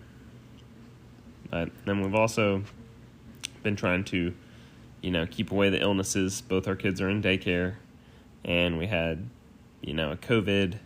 But 1.50 1.70
then 1.84 2.02
we've 2.02 2.14
also 2.14 2.62
been 3.62 3.76
trying 3.76 4.04
to, 4.04 4.34
you 5.00 5.10
know, 5.10 5.26
keep 5.26 5.50
away 5.50 5.70
the 5.70 5.80
illnesses. 5.80 6.40
Both 6.40 6.66
our 6.66 6.76
kids 6.76 7.00
are 7.00 7.10
in 7.10 7.22
daycare, 7.22 7.74
and 8.44 8.78
we 8.78 8.86
had, 8.86 9.28
you 9.80 9.94
know, 9.94 10.10
a 10.12 10.16
COVID 10.16 10.78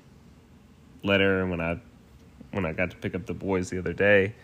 letter 1.03 1.47
when 1.47 1.61
I 1.61 1.81
when 2.57 2.67
I 2.67 2.73
got 2.73 2.91
to 2.91 2.97
pick 2.97 3.15
up 3.15 3.27
the 3.27 3.35
boys 3.35 3.71
the 3.71 3.79
other 3.79 3.93
day. 3.93 4.35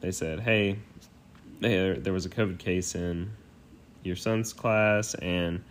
They 0.00 0.10
said, 0.10 0.40
"Hey, 0.40 0.78
there 1.60 1.96
there 1.96 2.12
was 2.12 2.26
a 2.26 2.30
COVID 2.30 2.58
case 2.58 2.94
in 2.94 3.30
your 4.02 4.16
son's 4.16 4.52
class, 4.52 5.14
and 5.14 5.62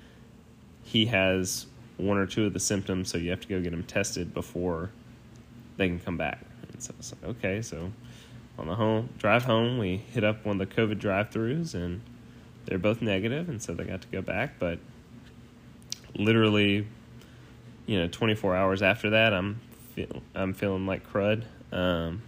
he 0.84 1.06
has 1.08 1.66
one 1.98 2.18
or 2.18 2.26
two 2.26 2.46
of 2.46 2.54
the 2.54 2.60
symptoms, 2.60 3.10
so 3.10 3.18
you 3.18 3.30
have 3.32 3.42
to 3.42 3.48
go 3.48 3.60
get 3.62 3.74
him 3.74 3.84
tested 3.84 4.34
before 4.34 4.92
they 5.76 5.88
can 5.88 6.00
come 6.00 6.18
back." 6.18 6.40
And 6.72 6.82
so 6.82 6.94
I 6.94 6.98
was 6.98 7.14
like, 7.14 7.32
"Okay, 7.38 7.62
so." 7.62 7.92
on 8.62 8.68
the 8.68 8.76
home 8.76 9.10
drive 9.18 9.44
home, 9.44 9.78
we 9.78 9.98
hit 9.98 10.24
up 10.24 10.46
one 10.46 10.62
of 10.62 10.70
the 10.70 10.76
COVID 10.76 11.00
drive-throughs, 11.00 11.74
and 11.74 12.02
they're 12.66 12.78
both 12.78 13.02
negative, 13.02 13.50
and 13.50 13.62
so 13.62 13.74
they 13.74 13.84
got 13.84 14.02
to 14.02 14.08
go 14.08 14.22
back. 14.22 14.60
But 14.60 14.80
literally, 16.16 16.88
you 17.86 18.00
know, 18.00 18.08
24 18.08 18.56
hours 18.56 18.82
after 18.82 19.10
that, 19.12 19.34
I'm 19.34 19.60
feel, 19.96 20.22
I'm 20.36 20.54
feeling 20.54 20.86
like 20.86 21.10
crud. 21.12 21.44
Um, 21.72 22.22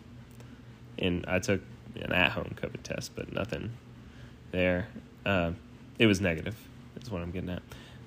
and 0.98 1.26
I 1.28 1.40
took 1.40 1.62
an 1.96 2.12
at-home 2.14 2.56
COVID 2.62 2.84
test, 2.84 3.16
but 3.16 3.32
nothing 3.34 3.72
there. 4.52 4.88
Uh, 5.26 5.52
it 6.00 6.06
was 6.08 6.22
negative, 6.22 6.56
is 7.02 7.10
what 7.12 7.22
I'm 7.22 7.32
getting 7.32 7.50
at. 7.50 7.62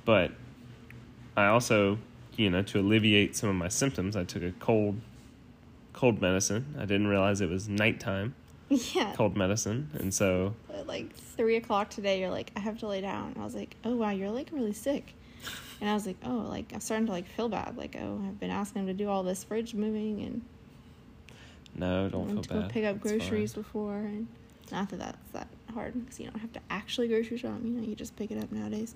But 0.05 0.33
I 1.37 1.47
also, 1.47 1.99
you 2.37 2.50
know, 2.50 2.62
to 2.62 2.81
alleviate 2.81 3.37
some 3.37 3.49
of 3.49 3.57
my 3.57 3.69
symptoms, 3.69 4.16
I 4.16 4.25
took 4.25 4.43
a 4.43 4.52
cold 4.52 5.00
cold 5.93 6.21
medicine. 6.21 6.75
I 6.78 6.85
didn't 6.85 7.07
realize 7.07 7.40
it 7.40 7.49
was 7.49 7.69
nighttime 7.71 8.35
Yeah. 8.69 9.14
cold 9.16 9.35
medicine, 9.37 9.88
and 9.95 10.12
so 10.12 10.55
At 10.75 10.87
like 10.87 11.14
three 11.14 11.57
o'clock 11.57 11.88
today, 11.90 12.21
you're 12.21 12.31
like, 12.31 12.50
I 12.57 12.61
have 12.61 12.78
to 12.81 12.87
lay 12.87 13.00
down. 13.00 13.33
And 13.33 13.40
I 13.40 13.45
was 13.45 13.55
like, 13.55 13.76
oh 13.85 13.97
wow, 13.97 14.11
you're 14.11 14.31
like 14.31 14.49
really 14.52 14.73
sick. 14.75 15.14
And 15.81 15.88
I 15.88 15.95
was 15.95 16.07
like, 16.07 16.16
oh, 16.25 16.47
like 16.49 16.73
I'm 16.75 16.81
starting 16.81 17.07
to 17.07 17.12
like 17.12 17.26
feel 17.28 17.49
bad. 17.49 17.76
Like, 17.76 17.97
oh, 18.00 18.21
I've 18.26 18.38
been 18.40 18.50
asking 18.50 18.83
him 18.83 18.87
to 18.88 18.95
do 18.95 19.09
all 19.09 19.23
this 19.23 19.45
fridge 19.45 19.75
moving 19.75 20.23
and 20.23 20.43
no, 21.76 22.09
don't 22.09 22.26
went 22.26 22.42
to 22.42 22.49
feel 22.49 22.56
go 22.59 22.62
bad. 22.62 22.71
pick 22.73 22.85
up 22.85 22.97
It's 22.97 23.09
fine. 23.11 23.18
groceries 23.18 23.54
before. 23.54 23.97
And 23.97 24.26
not 24.73 24.88
that 24.90 24.99
that's 24.99 25.30
that 25.33 25.49
hard 25.73 25.95
because 25.99 26.18
you 26.18 26.26
don't 26.30 26.38
have 26.40 26.52
to 26.54 26.61
actually 26.71 27.09
grocery 27.09 27.38
shop. 27.38 27.59
You 27.62 27.71
know, 27.71 27.87
you 27.87 27.95
just 27.95 28.16
pick 28.16 28.30
it 28.30 28.42
up 28.42 28.50
nowadays. 28.52 28.95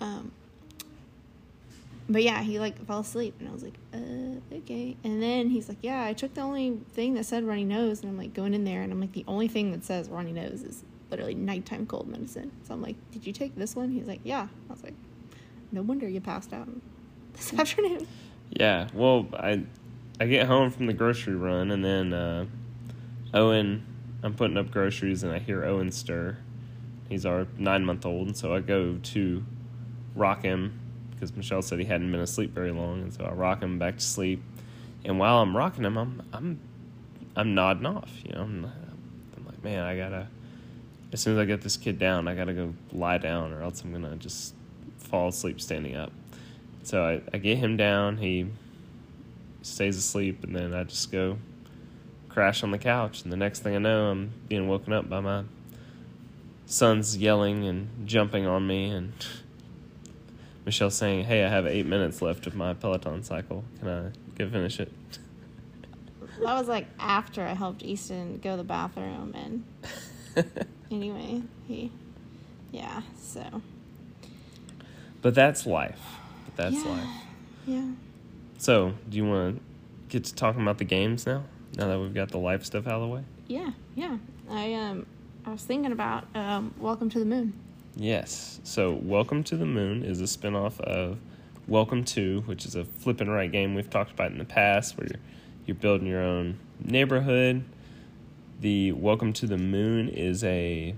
Um, 0.00 0.32
but 2.08 2.22
yeah, 2.22 2.42
he 2.42 2.58
like 2.58 2.84
fell 2.86 3.00
asleep, 3.00 3.34
and 3.40 3.48
I 3.48 3.52
was 3.52 3.62
like, 3.62 3.78
uh, 3.94 4.56
okay. 4.56 4.96
And 5.04 5.22
then 5.22 5.48
he's 5.48 5.68
like, 5.68 5.78
yeah, 5.82 6.04
I 6.04 6.12
took 6.12 6.34
the 6.34 6.42
only 6.42 6.78
thing 6.92 7.14
that 7.14 7.24
said 7.24 7.44
runny 7.44 7.64
nose, 7.64 8.00
and 8.02 8.10
I'm 8.10 8.18
like 8.18 8.34
going 8.34 8.52
in 8.52 8.64
there, 8.64 8.82
and 8.82 8.92
I'm 8.92 9.00
like, 9.00 9.12
the 9.12 9.24
only 9.26 9.48
thing 9.48 9.72
that 9.72 9.84
says 9.84 10.08
runny 10.10 10.32
nose 10.32 10.62
is 10.62 10.84
literally 11.10 11.34
nighttime 11.34 11.86
cold 11.86 12.08
medicine. 12.08 12.50
So 12.66 12.74
I'm 12.74 12.82
like, 12.82 12.96
did 13.12 13.26
you 13.26 13.32
take 13.32 13.54
this 13.56 13.74
one? 13.74 13.90
He's 13.90 14.06
like, 14.06 14.20
yeah. 14.24 14.48
I 14.68 14.72
was 14.72 14.82
like, 14.82 14.94
no 15.72 15.80
wonder 15.82 16.06
you 16.08 16.20
passed 16.20 16.52
out 16.52 16.68
this 17.32 17.54
afternoon. 17.58 18.06
Yeah, 18.50 18.88
well, 18.92 19.26
I 19.32 19.62
I 20.20 20.26
get 20.26 20.46
home 20.46 20.70
from 20.70 20.86
the 20.86 20.92
grocery 20.92 21.34
run, 21.34 21.72
and 21.72 21.84
then 21.84 22.12
uh, 22.12 22.46
Owen, 23.32 23.84
I'm 24.22 24.34
putting 24.34 24.56
up 24.56 24.70
groceries, 24.70 25.24
and 25.24 25.32
I 25.32 25.40
hear 25.40 25.64
Owen 25.64 25.90
stir. 25.90 26.38
He's 27.08 27.26
our 27.26 27.46
nine 27.58 27.84
month 27.84 28.06
old, 28.06 28.28
and 28.28 28.36
so 28.36 28.54
I 28.54 28.60
go 28.60 28.96
to 29.02 29.44
rock 30.14 30.42
him 30.42 30.80
because 31.10 31.34
Michelle 31.36 31.62
said 31.62 31.80
he 31.80 31.84
hadn't 31.84 32.10
been 32.12 32.20
asleep 32.20 32.52
very 32.54 32.70
long, 32.70 33.02
and 33.02 33.12
so 33.12 33.24
I 33.24 33.32
rock 33.32 33.60
him 33.62 33.78
back 33.78 33.96
to 33.96 34.04
sleep. 34.04 34.42
And 35.04 35.18
while 35.18 35.42
I'm 35.42 35.56
rocking 35.56 35.84
him, 35.84 35.98
I'm 35.98 36.22
I'm 36.32 36.60
I'm 37.34 37.54
nodding 37.54 37.86
off. 37.86 38.10
You 38.24 38.34
know, 38.34 38.42
I'm, 38.42 38.64
I'm 39.36 39.46
like, 39.46 39.62
man, 39.64 39.82
I 39.82 39.96
gotta. 39.96 40.28
As 41.12 41.20
soon 41.20 41.34
as 41.34 41.40
I 41.40 41.44
get 41.44 41.62
this 41.62 41.76
kid 41.76 41.98
down, 41.98 42.28
I 42.28 42.34
gotta 42.34 42.52
go 42.52 42.72
lie 42.92 43.18
down, 43.18 43.52
or 43.52 43.62
else 43.62 43.82
I'm 43.82 43.92
gonna 43.92 44.16
just 44.16 44.54
fall 44.98 45.28
asleep 45.28 45.60
standing 45.60 45.96
up. 45.96 46.12
So 46.84 47.04
I, 47.04 47.22
I 47.32 47.38
get 47.38 47.58
him 47.58 47.76
down. 47.76 48.18
He 48.18 48.46
stays 49.64 49.96
asleep, 49.96 50.44
and 50.44 50.54
then 50.54 50.74
I 50.74 50.84
just 50.84 51.10
go 51.10 51.38
crash 52.28 52.62
on 52.62 52.70
the 52.70 52.78
couch. 52.78 53.22
And 53.22 53.32
the 53.32 53.36
next 53.36 53.60
thing 53.60 53.74
I 53.74 53.78
know, 53.78 54.10
I'm 54.10 54.32
being 54.48 54.68
woken 54.68 54.92
up 54.92 55.08
by 55.08 55.20
my 55.20 55.44
son's 56.66 57.16
yelling 57.16 57.64
and 57.64 58.06
jumping 58.06 58.46
on 58.46 58.66
me, 58.66 58.90
and 58.90 59.12
Michelle 60.64 60.90
saying, 60.90 61.24
"Hey, 61.24 61.44
I 61.44 61.48
have 61.48 61.66
eight 61.66 61.86
minutes 61.86 62.22
left 62.22 62.46
of 62.46 62.54
my 62.54 62.74
Peloton 62.74 63.22
cycle. 63.22 63.64
Can 63.80 63.88
I 63.88 64.10
go 64.38 64.48
finish 64.48 64.80
it?" 64.80 64.92
That 66.40 66.58
was 66.58 66.68
like 66.68 66.86
after 66.98 67.42
I 67.42 67.54
helped 67.54 67.82
Easton 67.82 68.38
go 68.38 68.52
to 68.52 68.56
the 68.58 68.64
bathroom, 68.64 69.34
and 69.34 69.64
anyway, 70.90 71.42
he, 71.66 71.90
yeah, 72.70 73.02
so. 73.18 73.62
But 75.22 75.34
that's 75.34 75.64
life. 75.64 76.00
But 76.44 76.56
that's 76.56 76.84
yeah. 76.84 76.90
life. 76.90 77.08
Yeah. 77.66 77.86
So, 78.58 78.94
do 79.08 79.16
you 79.16 79.26
want 79.26 79.56
to 79.56 79.62
get 80.08 80.24
to 80.24 80.34
talking 80.34 80.62
about 80.62 80.78
the 80.78 80.84
games 80.84 81.26
now? 81.26 81.44
Now 81.76 81.88
that 81.88 81.98
we've 81.98 82.14
got 82.14 82.30
the 82.30 82.38
life 82.38 82.64
stuff 82.64 82.86
out 82.86 82.94
of 82.94 83.00
the 83.02 83.08
way. 83.08 83.24
Yeah, 83.48 83.72
yeah. 83.94 84.16
I 84.48 84.74
um, 84.74 85.06
I 85.44 85.50
was 85.50 85.64
thinking 85.64 85.92
about 85.92 86.24
um, 86.34 86.72
Welcome 86.78 87.10
to 87.10 87.18
the 87.18 87.24
Moon. 87.24 87.52
Yes. 87.96 88.60
So, 88.62 88.92
Welcome 88.92 89.42
to 89.44 89.56
the 89.56 89.66
Moon 89.66 90.04
is 90.04 90.20
a 90.20 90.24
spinoff 90.24 90.80
of 90.80 91.18
Welcome 91.66 92.04
to, 92.04 92.42
which 92.42 92.64
is 92.64 92.76
a 92.76 92.84
flip 92.84 93.20
and 93.20 93.30
write 93.30 93.50
game 93.50 93.74
we've 93.74 93.90
talked 93.90 94.12
about 94.12 94.30
in 94.30 94.38
the 94.38 94.44
past, 94.44 94.96
where 94.96 95.08
you're 95.08 95.20
you're 95.66 95.74
building 95.74 96.06
your 96.06 96.22
own 96.22 96.58
neighborhood. 96.82 97.64
The 98.60 98.92
Welcome 98.92 99.32
to 99.34 99.46
the 99.46 99.58
Moon 99.58 100.08
is 100.08 100.44
a 100.44 100.94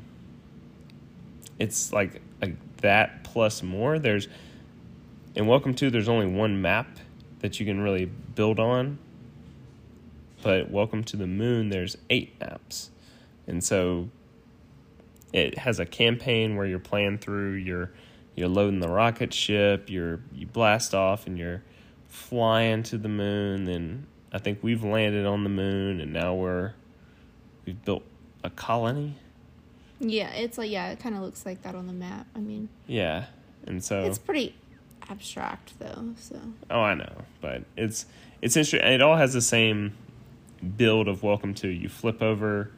it's 1.58 1.92
like 1.92 2.20
a, 2.42 2.52
that 2.82 3.24
plus 3.24 3.62
more. 3.62 3.98
There's 3.98 4.28
in 5.34 5.46
Welcome 5.46 5.74
to 5.76 5.90
there's 5.90 6.08
only 6.08 6.26
one 6.26 6.60
map 6.60 6.86
that 7.40 7.60
you 7.60 7.66
can 7.66 7.80
really 7.80 8.04
build 8.06 8.58
on. 8.58 8.98
But 10.42 10.70
Welcome 10.70 11.02
to 11.04 11.16
the 11.16 11.26
Moon 11.26 11.70
there's 11.70 11.96
eight 12.10 12.38
maps. 12.40 12.90
And 13.46 13.62
so 13.62 14.08
it 15.32 15.58
has 15.58 15.80
a 15.80 15.86
campaign 15.86 16.56
where 16.56 16.66
you're 16.66 16.78
playing 16.78 17.18
through 17.18 17.54
you're 17.54 17.90
you're 18.34 18.48
loading 18.48 18.80
the 18.80 18.88
rocket 18.88 19.32
ship, 19.32 19.88
you're 19.88 20.20
you 20.32 20.46
blast 20.46 20.94
off 20.94 21.26
and 21.26 21.38
you're 21.38 21.62
flying 22.06 22.82
to 22.84 22.98
the 22.98 23.08
moon 23.08 23.68
and 23.68 24.06
I 24.32 24.38
think 24.38 24.62
we've 24.62 24.84
landed 24.84 25.26
on 25.26 25.44
the 25.44 25.50
moon 25.50 26.00
and 26.00 26.12
now 26.12 26.34
we're 26.34 26.74
we've 27.64 27.82
built 27.84 28.04
a 28.44 28.50
colony. 28.50 29.16
Yeah, 29.98 30.30
it's 30.30 30.58
like 30.58 30.70
yeah, 30.70 30.90
it 30.90 31.00
kind 31.00 31.16
of 31.16 31.22
looks 31.22 31.46
like 31.46 31.62
that 31.62 31.74
on 31.74 31.86
the 31.86 31.92
map. 31.92 32.26
I 32.34 32.40
mean, 32.40 32.68
Yeah. 32.86 33.26
And 33.66 33.82
so 33.82 34.04
it's 34.04 34.18
pretty 34.18 34.54
abstract 35.10 35.78
though. 35.78 36.14
So 36.18 36.40
Oh, 36.70 36.80
I 36.80 36.94
know, 36.94 37.12
but 37.40 37.64
it's 37.76 38.06
it's 38.42 38.56
interesting. 38.56 38.80
It 38.80 39.02
all 39.02 39.16
has 39.16 39.32
the 39.32 39.40
same 39.40 39.96
build 40.76 41.08
of 41.08 41.22
welcome 41.22 41.54
to. 41.54 41.68
You 41.68 41.88
flip 41.88 42.22
over, 42.22 42.70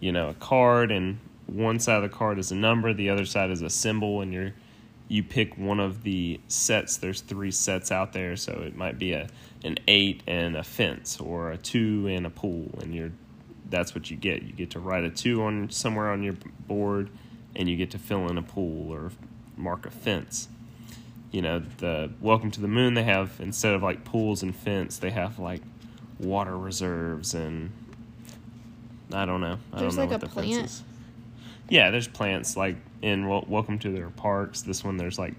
you 0.00 0.12
know, 0.12 0.28
a 0.28 0.34
card, 0.34 0.90
and 0.90 1.18
one 1.46 1.80
side 1.80 2.02
of 2.02 2.10
the 2.10 2.16
card 2.16 2.38
is 2.38 2.52
a 2.52 2.56
number, 2.56 2.92
the 2.92 3.10
other 3.10 3.24
side 3.24 3.50
is 3.50 3.62
a 3.62 3.70
symbol, 3.70 4.20
and 4.20 4.32
you're 4.32 4.52
you 5.10 5.22
pick 5.22 5.56
one 5.56 5.80
of 5.80 6.02
the 6.02 6.38
sets. 6.48 6.98
There's 6.98 7.22
three 7.22 7.50
sets 7.50 7.90
out 7.90 8.12
there, 8.12 8.36
so 8.36 8.52
it 8.66 8.76
might 8.76 8.98
be 8.98 9.12
a 9.12 9.28
an 9.64 9.76
eight 9.88 10.22
and 10.26 10.56
a 10.56 10.64
fence, 10.64 11.18
or 11.20 11.50
a 11.50 11.56
two 11.56 12.06
and 12.08 12.26
a 12.26 12.30
pool, 12.30 12.70
and 12.80 12.94
you're 12.94 13.12
that's 13.70 13.94
what 13.94 14.10
you 14.10 14.16
get. 14.16 14.42
You 14.42 14.52
get 14.52 14.70
to 14.70 14.80
write 14.80 15.04
a 15.04 15.10
two 15.10 15.42
on 15.42 15.70
somewhere 15.70 16.10
on 16.10 16.22
your 16.22 16.34
board, 16.66 17.10
and 17.56 17.68
you 17.68 17.76
get 17.76 17.90
to 17.92 17.98
fill 17.98 18.28
in 18.28 18.38
a 18.38 18.42
pool 18.42 18.92
or 18.92 19.10
mark 19.56 19.86
a 19.86 19.90
fence 19.90 20.48
you 21.30 21.42
know 21.42 21.58
the 21.78 22.10
welcome 22.20 22.50
to 22.50 22.60
the 22.60 22.68
moon 22.68 22.94
they 22.94 23.02
have 23.02 23.32
instead 23.40 23.74
of 23.74 23.82
like 23.82 24.04
pools 24.04 24.42
and 24.42 24.54
fence 24.56 24.98
they 24.98 25.10
have 25.10 25.38
like 25.38 25.60
water 26.18 26.56
reserves 26.56 27.34
and 27.34 27.70
i 29.12 29.24
don't 29.24 29.40
know 29.40 29.58
i 29.72 29.78
There's 29.80 29.96
don't 29.96 30.08
know 30.08 30.12
like 30.12 30.22
what 30.22 30.22
a 30.22 30.26
the 30.26 30.42
fence 30.42 30.46
plant. 30.48 30.64
is 30.66 30.82
yeah 31.68 31.90
there's 31.90 32.08
plants 32.08 32.56
like 32.56 32.76
in 33.02 33.26
welcome 33.26 33.78
to 33.80 33.90
their 33.90 34.10
parks 34.10 34.62
this 34.62 34.82
one 34.82 34.96
there's 34.96 35.18
like 35.18 35.34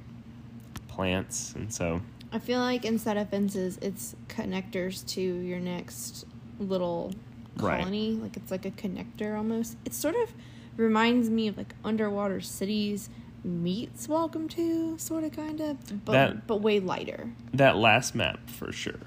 plants 0.87 1.53
and 1.55 1.73
so 1.73 2.01
I 2.31 2.37
feel 2.37 2.59
like 2.59 2.85
instead 2.85 3.17
of 3.17 3.29
fences, 3.31 3.79
it's 3.81 4.15
connectors 4.27 5.03
to 5.15 5.19
your 5.21 5.59
next 5.59 6.27
little 6.59 7.11
Right. 7.57 7.79
colony. 7.79 8.11
Like 8.21 8.37
it's 8.37 8.51
like 8.51 8.65
a 8.65 8.69
connector 8.71 9.35
almost. 9.35 9.77
It 9.83 9.95
sort 9.95 10.13
of 10.13 10.31
reminds 10.77 11.31
me 11.31 11.47
of 11.47 11.57
like 11.57 11.73
underwater 11.83 12.39
cities 12.39 13.09
meets 13.43 14.07
Welcome 14.09 14.47
to, 14.49 14.97
sort 14.97 15.23
of, 15.23 15.31
kind 15.31 15.59
of, 15.61 16.05
but 16.05 16.11
That- 16.13 16.47
but 16.47 16.57
way 16.61 16.79
lighter. 16.79 17.29
that 17.53 17.77
last 17.77 18.15
map 18.15 18.49
for 18.49 18.71
sure 18.71 18.99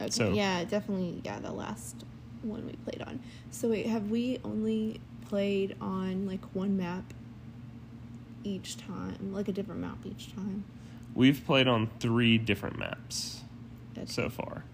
Okay. 0.00 0.10
So- 0.10 0.32
yeah, 0.34 0.64
definitely. 0.64 1.20
Yeah, 1.24 1.38
the 1.40 1.52
last 1.52 2.04
one 2.42 2.66
we 2.66 2.72
played 2.72 3.02
on. 3.02 3.20
So 3.50 3.70
wait, 3.70 3.86
have 3.86 4.10
we 4.10 4.38
only 4.44 5.00
played 5.28 5.74
on 5.80 6.26
like 6.26 6.44
one 6.54 6.76
map 6.76 7.14
each 8.44 8.76
time, 8.76 9.32
like 9.32 9.48
a 9.48 9.52
different 9.52 9.80
map 9.80 9.98
each 10.04 10.34
time? 10.34 10.64
we've 11.14 11.46
played 11.46 11.66
on 11.66 11.88
three 11.98 12.36
different 12.36 12.78
maps 12.78 13.42
That's- 13.94 14.12
so 14.12 14.28
far 14.28 14.64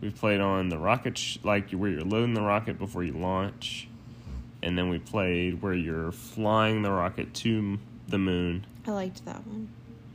we've 0.00 0.14
played 0.14 0.40
on 0.40 0.70
the 0.70 0.78
rocket 0.78 1.18
sh- 1.18 1.36
like 1.42 1.72
where 1.72 1.90
you're 1.90 2.00
loading 2.00 2.32
the 2.32 2.40
rocket 2.40 2.78
before 2.78 3.04
you 3.04 3.12
launch 3.12 3.86
and 4.62 4.78
then 4.78 4.88
we 4.88 4.98
played 4.98 5.60
where 5.60 5.74
you're 5.74 6.10
flying 6.10 6.80
the 6.80 6.90
rocket 6.90 7.34
to 7.34 7.78
the 8.08 8.18
moon 8.18 8.66
I 8.86 8.90
liked 8.92 9.24
that 9.24 9.46
one. 9.46 9.68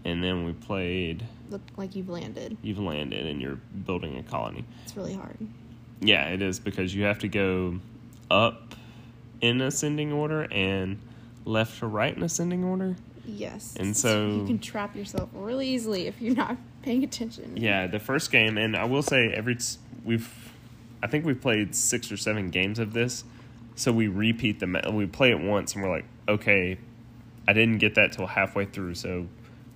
and 0.06 0.24
then 0.24 0.44
we 0.46 0.54
played 0.54 1.26
Look 1.50 1.62
like 1.78 1.96
you've 1.96 2.10
landed. 2.10 2.58
you've 2.62 2.80
landed 2.80 3.26
and 3.26 3.42
you're 3.42 3.60
building 3.86 4.18
a 4.18 4.24
colony 4.24 4.64
It's 4.84 4.96
really 4.96 5.14
hard. 5.16 5.38
yeah 6.02 6.26
it 6.30 6.42
is 6.42 6.60
because 6.60 6.94
you 6.94 7.04
have 7.04 7.20
to 7.20 7.28
go 7.28 7.80
up 8.30 8.76
in 9.42 9.62
ascending 9.62 10.12
order 10.12 10.44
and 10.52 11.00
left 11.46 11.80
to 11.80 11.88
right 11.88 12.16
in 12.16 12.24
ascending 12.24 12.64
order 12.64 12.96
Yes. 13.26 13.76
And 13.80 13.96
so- 13.96 14.28
you 14.28 14.46
can 14.48 14.58
trap 14.60 14.96
yourself 14.96 15.30
really 15.34 15.68
easily 15.70 16.08
if 16.08 16.20
you're 16.20 16.36
not 16.36 16.58
paying 16.82 17.04
attention. 17.04 17.58
yeah 17.58 17.88
the 17.88 18.00
first 18.00 18.32
game 18.32 18.58
and 18.58 18.76
i 18.76 18.86
will 18.86 19.02
say 19.04 19.30
every 19.34 19.56
t- 19.56 19.78
we've 20.06 20.32
i 21.04 21.08
think 21.08 21.26
we've 21.26 21.42
played 21.42 21.76
six 21.76 22.12
or 22.12 22.18
seven 22.18 22.50
games 22.50 22.80
of 22.80 22.94
this 22.94 23.24
so 23.76 23.92
we 23.92 24.08
repeat 24.08 24.60
the 24.60 24.90
we 24.94 25.06
play 25.06 25.30
it 25.32 25.40
once 25.42 25.74
and 25.76 25.84
we're 25.84 25.90
like 25.90 26.06
okay 26.28 26.78
i 27.50 27.54
didn't 27.54 27.78
get 27.80 27.96
that 27.96 28.12
till 28.12 28.28
halfway 28.28 28.66
through 28.66 28.94
so 28.96 29.26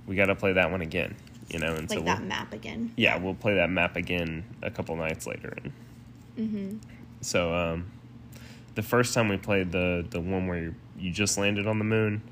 we 0.08 0.15
got 0.15 0.27
to 0.27 0.36
play 0.36 0.53
that 0.53 0.70
one 0.72 0.82
again 0.82 1.15
you 1.50 1.60
know 1.60 1.74
and 1.74 1.89
Like 1.89 2.00
so 2.00 2.06
that 2.06 2.20
we'll, 2.20 2.27
map 2.27 2.53
again. 2.53 2.92
yeah 2.96 3.18
we'll 3.18 3.34
play 3.36 3.56
that 3.56 3.70
map 3.70 3.96
again 3.96 4.44
a 4.62 4.70
couple 4.72 4.96
nights 4.96 5.25
later 5.27 5.53
and 5.63 5.74
Mm-hmm. 6.38 6.77
So 7.22 7.53
um, 7.53 7.92
the 8.75 8.82
first 8.82 9.13
time 9.13 9.30
we 9.30 9.38
played 9.38 9.72
the 9.72 10.03
the 10.10 10.20
one 10.20 10.48
where 10.48 10.58
you, 10.58 10.75
you 10.98 11.12
just 11.12 11.38
landed 11.38 11.68
on 11.68 11.77
the 11.77 11.86
moon, 11.86 12.24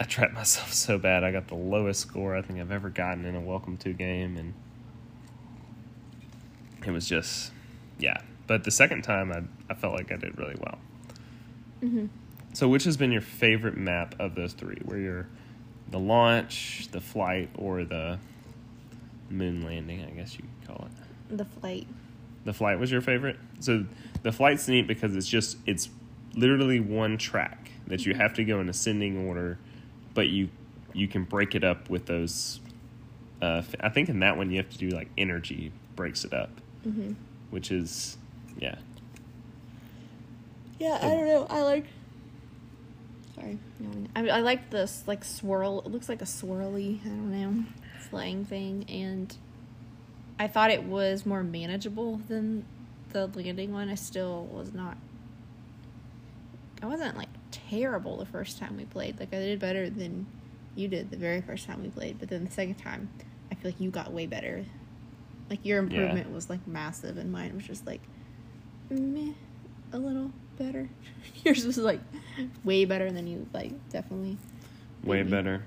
I 0.00 0.04
trapped 0.04 0.32
myself 0.42 0.72
so 0.72 0.98
bad. 0.98 1.24
I 1.24 1.30
got 1.30 1.48
the 1.48 1.54
lowest 1.54 2.00
score 2.00 2.34
I 2.34 2.42
think 2.42 2.58
I've 2.58 2.72
ever 2.72 2.88
gotten 2.88 3.24
in 3.26 3.34
a 3.36 3.40
Welcome 3.40 3.76
to 3.78 3.92
game, 3.92 4.36
and 4.38 4.54
it 6.86 6.90
was 6.90 7.06
just 7.06 7.52
yeah. 7.98 8.16
But 8.46 8.64
the 8.64 8.70
second 8.70 9.02
time, 9.02 9.30
I 9.30 9.42
I 9.70 9.74
felt 9.74 9.94
like 9.94 10.10
I 10.10 10.16
did 10.16 10.38
really 10.38 10.56
well. 10.58 10.78
Mm-hmm. 11.82 12.06
So 12.54 12.68
which 12.68 12.84
has 12.84 12.96
been 12.96 13.12
your 13.12 13.20
favorite 13.20 13.76
map 13.76 14.14
of 14.18 14.34
those 14.34 14.52
three? 14.54 14.78
Where 14.84 14.98
you're 14.98 15.26
the 15.90 15.98
launch, 15.98 16.88
the 16.92 17.00
flight, 17.00 17.50
or 17.56 17.84
the 17.84 18.18
moon 19.28 19.62
landing? 19.64 20.02
I 20.04 20.10
guess 20.10 20.34
you 20.38 20.44
could 20.60 20.68
call 20.68 20.86
it. 20.86 21.36
The 21.36 21.44
flight. 21.44 21.86
The 22.44 22.52
flight 22.52 22.78
was 22.78 22.90
your 22.90 23.00
favorite. 23.00 23.36
So 23.60 23.84
the 24.22 24.32
flight's 24.32 24.68
neat 24.68 24.86
because 24.86 25.14
it's 25.16 25.28
just 25.28 25.56
it's 25.66 25.88
literally 26.34 26.80
one 26.80 27.18
track 27.18 27.70
that 27.86 28.06
you 28.06 28.14
have 28.14 28.34
to 28.34 28.44
go 28.44 28.60
in 28.60 28.68
ascending 28.68 29.26
order, 29.26 29.58
but 30.14 30.28
you 30.28 30.48
you 30.92 31.08
can 31.08 31.24
break 31.24 31.54
it 31.54 31.64
up 31.64 31.90
with 31.90 32.06
those 32.06 32.60
Uh, 33.42 33.62
I 33.80 33.88
think 33.88 34.08
in 34.08 34.20
that 34.20 34.36
one 34.36 34.50
you 34.50 34.58
have 34.58 34.70
to 34.70 34.78
do 34.78 34.88
like 34.90 35.08
energy 35.18 35.72
breaks 35.96 36.24
it 36.24 36.32
up, 36.32 36.50
Mm-hmm. 36.86 37.14
which 37.50 37.72
is 37.72 38.16
yeah. 38.58 38.76
Yeah, 40.78 40.98
I 41.00 41.08
don't 41.08 41.26
know. 41.26 41.46
I 41.50 41.62
like. 41.62 41.86
Sorry, 43.34 43.58
I 44.14 44.28
I 44.28 44.40
like 44.40 44.70
this 44.70 45.02
like 45.06 45.24
swirl. 45.24 45.80
It 45.84 45.88
looks 45.90 46.08
like 46.08 46.22
a 46.22 46.26
swirly. 46.26 47.00
I 47.04 47.08
don't 47.08 47.30
know, 47.32 47.64
flying 48.10 48.44
thing, 48.44 48.84
and 48.88 49.36
I 50.38 50.46
thought 50.48 50.70
it 50.70 50.84
was 50.84 51.26
more 51.26 51.42
manageable 51.42 52.20
than 52.28 52.64
the 53.10 53.26
landing 53.28 53.72
one. 53.72 53.88
I 53.88 53.96
still 53.96 54.46
was 54.46 54.72
not. 54.72 54.96
I 56.82 56.86
wasn't 56.86 57.16
like 57.16 57.28
terrible 57.50 58.18
the 58.18 58.26
first 58.26 58.58
time 58.58 58.76
we 58.76 58.84
played. 58.84 59.18
Like 59.18 59.32
I 59.32 59.38
did 59.38 59.58
better 59.58 59.88
than 59.90 60.26
you 60.76 60.86
did 60.88 61.10
the 61.10 61.16
very 61.16 61.40
first 61.40 61.66
time 61.66 61.82
we 61.82 61.88
played, 61.88 62.18
but 62.18 62.28
then 62.28 62.44
the 62.44 62.50
second 62.50 62.74
time, 62.76 63.08
I 63.50 63.54
feel 63.54 63.70
like 63.70 63.80
you 63.80 63.90
got 63.90 64.12
way 64.12 64.26
better. 64.26 64.64
Like 65.50 65.64
your 65.64 65.78
Yeah. 65.82 65.88
improvement 65.90 66.32
was 66.32 66.48
like 66.48 66.66
massive, 66.68 67.16
and 67.18 67.32
mine 67.32 67.54
was 67.54 67.64
just 67.66 67.86
like 67.86 68.00
meh, 68.90 69.32
a 69.92 69.98
little 69.98 70.30
better. 70.56 70.88
Yours 71.44 71.64
was 71.66 71.78
like 71.78 72.00
way 72.64 72.84
better 72.84 73.10
than 73.10 73.26
you 73.26 73.46
like 73.52 73.72
definitely. 73.90 74.36
Way 75.02 75.22
Mhm. 75.22 75.30
better. 75.30 75.62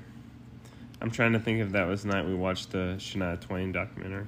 I'm 1.01 1.11
trying 1.11 1.33
to 1.33 1.39
think 1.39 1.59
if 1.59 1.71
that 1.73 1.87
was 1.87 2.03
the 2.03 2.09
night 2.09 2.25
we 2.25 2.33
watched 2.33 2.71
the 2.71 2.95
Shania 2.97 3.39
Twain 3.39 3.71
documentary. 3.71 4.25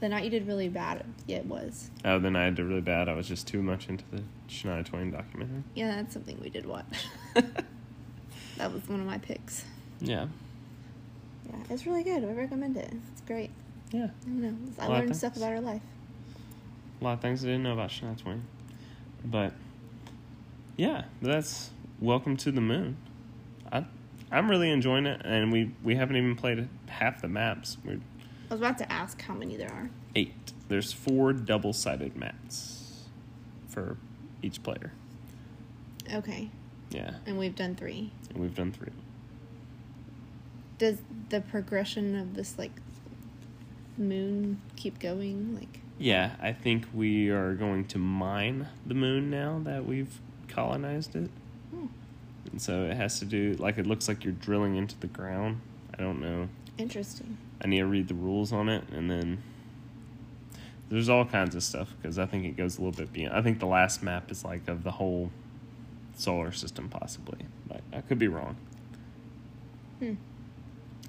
The 0.00 0.08
night 0.08 0.24
you 0.24 0.30
did 0.30 0.46
really 0.46 0.68
bad, 0.68 1.04
yeah, 1.26 1.38
it 1.38 1.46
was. 1.46 1.90
Oh, 2.04 2.18
then 2.18 2.34
I 2.36 2.48
did 2.50 2.64
really 2.64 2.80
bad. 2.80 3.08
I 3.08 3.14
was 3.14 3.26
just 3.28 3.46
too 3.46 3.62
much 3.62 3.88
into 3.88 4.04
the 4.12 4.22
Shania 4.48 4.84
Twain 4.84 5.10
documentary. 5.10 5.62
Yeah, 5.74 5.96
that's 5.96 6.12
something 6.14 6.38
we 6.40 6.50
did 6.50 6.66
watch. 6.66 7.06
that 7.34 8.72
was 8.72 8.86
one 8.88 9.00
of 9.00 9.06
my 9.06 9.18
picks. 9.18 9.64
Yeah. 10.00 10.26
Yeah, 11.48 11.56
it's 11.70 11.86
really 11.86 12.02
good. 12.02 12.22
I 12.24 12.32
recommend 12.32 12.76
it. 12.76 12.92
It's 13.12 13.20
great. 13.22 13.50
Yeah. 13.92 14.04
I 14.22 14.28
don't 14.28 14.42
know. 14.42 14.56
I 14.78 14.86
learned 14.86 15.16
stuff 15.16 15.36
about 15.36 15.50
her 15.52 15.60
life. 15.60 15.82
A 17.00 17.04
lot 17.04 17.12
of 17.14 17.20
things 17.20 17.42
I 17.44 17.48
didn't 17.48 17.62
know 17.62 17.72
about 17.72 17.90
Shania 17.90 18.16
Twain. 18.18 18.42
But 19.24 19.52
yeah, 20.80 21.04
that's 21.20 21.70
Welcome 22.00 22.38
to 22.38 22.50
the 22.50 22.62
Moon. 22.62 22.96
I 23.70 23.84
I'm 24.32 24.48
really 24.50 24.70
enjoying 24.70 25.04
it 25.04 25.20
and 25.26 25.52
we 25.52 25.72
we 25.84 25.94
haven't 25.94 26.16
even 26.16 26.34
played 26.36 26.66
half 26.88 27.20
the 27.20 27.28
maps. 27.28 27.76
We're 27.84 28.00
I 28.50 28.54
was 28.54 28.60
about 28.60 28.78
to 28.78 28.90
ask 28.90 29.20
how 29.20 29.34
many 29.34 29.56
there 29.58 29.70
are. 29.70 29.90
eight. 30.16 30.52
There's 30.68 30.90
four 30.94 31.34
double-sided 31.34 32.16
mats 32.16 33.04
for 33.68 33.98
each 34.42 34.62
player. 34.62 34.92
Okay, 36.14 36.48
Yeah. 36.90 37.16
and 37.26 37.38
we've 37.38 37.54
done 37.54 37.74
three. 37.74 38.10
And 38.30 38.38
we've 38.38 38.54
done 38.54 38.72
3. 38.72 38.88
Does 40.78 40.98
the 41.28 41.40
progression 41.42 42.16
of 42.16 42.34
this 42.34 42.56
like 42.56 42.72
moon 43.98 44.62
keep 44.76 44.98
going? 44.98 45.54
Like, 45.54 45.80
Yeah, 45.98 46.36
I 46.40 46.52
think 46.54 46.86
we 46.94 47.28
are 47.28 47.54
going 47.54 47.84
to 47.88 47.98
mine 47.98 48.68
the 48.86 48.94
moon 48.94 49.28
now 49.30 49.60
that 49.64 49.84
we've 49.84 50.18
colonized 50.50 51.16
it. 51.16 51.30
hmm, 51.70 51.86
And 52.50 52.60
so 52.60 52.84
it 52.84 52.96
has 52.96 53.18
to 53.20 53.24
do 53.24 53.54
like 53.58 53.78
it 53.78 53.86
looks 53.86 54.08
like 54.08 54.24
you're 54.24 54.32
drilling 54.34 54.76
into 54.76 54.98
the 54.98 55.06
ground. 55.06 55.60
I 55.98 56.02
don't 56.02 56.20
know. 56.20 56.48
interesting. 56.78 57.36
I 57.62 57.68
need 57.68 57.78
to 57.80 57.86
read 57.86 58.08
the 58.08 58.14
rules 58.14 58.52
on 58.52 58.68
it 58.68 58.84
and 58.90 59.10
then 59.10 59.42
there's 60.88 61.08
all 61.08 61.24
kinds 61.24 61.54
of 61.54 61.62
stuff 61.62 61.88
because 62.00 62.18
I 62.18 62.26
think 62.26 62.44
it 62.44 62.56
goes 62.56 62.78
a 62.78 62.82
little 62.82 62.96
bit 62.96 63.12
beyond. 63.12 63.36
I 63.36 63.42
think 63.42 63.60
the 63.60 63.66
last 63.66 64.02
map 64.02 64.30
is 64.30 64.44
like 64.44 64.66
of 64.68 64.82
the 64.82 64.90
whole 64.92 65.30
solar 66.16 66.50
system 66.52 66.88
possibly. 66.88 67.38
But 67.68 67.82
I 67.92 68.00
could 68.00 68.18
be 68.18 68.28
wrong. 68.28 68.56
Hmm. 70.00 70.14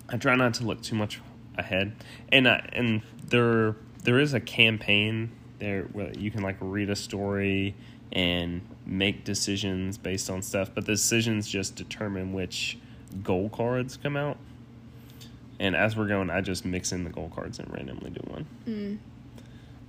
I 0.10 0.18
try 0.18 0.36
not 0.36 0.54
to 0.56 0.66
look 0.66 0.82
too 0.82 0.96
much 0.96 1.22
ahead, 1.58 1.94
and 2.30 2.48
I, 2.48 2.70
and 2.74 3.02
there 3.30 3.76
there 4.04 4.20
is 4.20 4.34
a 4.34 4.40
campaign 4.40 5.32
there 5.60 5.84
where 5.94 6.12
you 6.14 6.30
can 6.32 6.44
like 6.44 6.58
read 6.60 6.90
a 6.90 6.96
story 6.96 7.74
and 8.12 8.62
make 8.92 9.24
decisions 9.24 9.98
based 9.98 10.30
on 10.30 10.42
stuff, 10.42 10.70
but 10.76 10.86
the 10.86 10.92
decisions 10.94 11.48
just 11.50 11.76
determine 11.76 12.34
which 12.34 12.78
goal 13.24 13.50
cards 13.50 13.98
come 13.98 14.16
out. 14.18 14.38
And 15.60 15.76
as 15.76 15.96
we're 15.96 16.08
going, 16.08 16.30
I 16.30 16.42
just 16.42 16.66
mix 16.66 16.92
in 16.92 17.04
the 17.04 17.10
goal 17.10 17.32
cards 17.34 17.60
and 17.60 17.72
randomly 17.74 18.10
do 18.10 18.22
one. 18.28 18.46
Mm, 18.68 18.98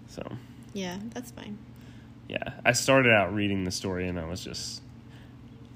So 0.09 0.23
yeah, 0.73 0.99
that's 1.13 1.31
fine. 1.33 1.59
yeah, 2.29 2.53
I 2.65 2.73
started 2.73 3.13
out 3.13 3.35
reading 3.35 3.65
the 3.65 3.71
story 3.71 4.07
and 4.09 4.19
I 4.19 4.25
was 4.27 4.43
just 4.45 4.81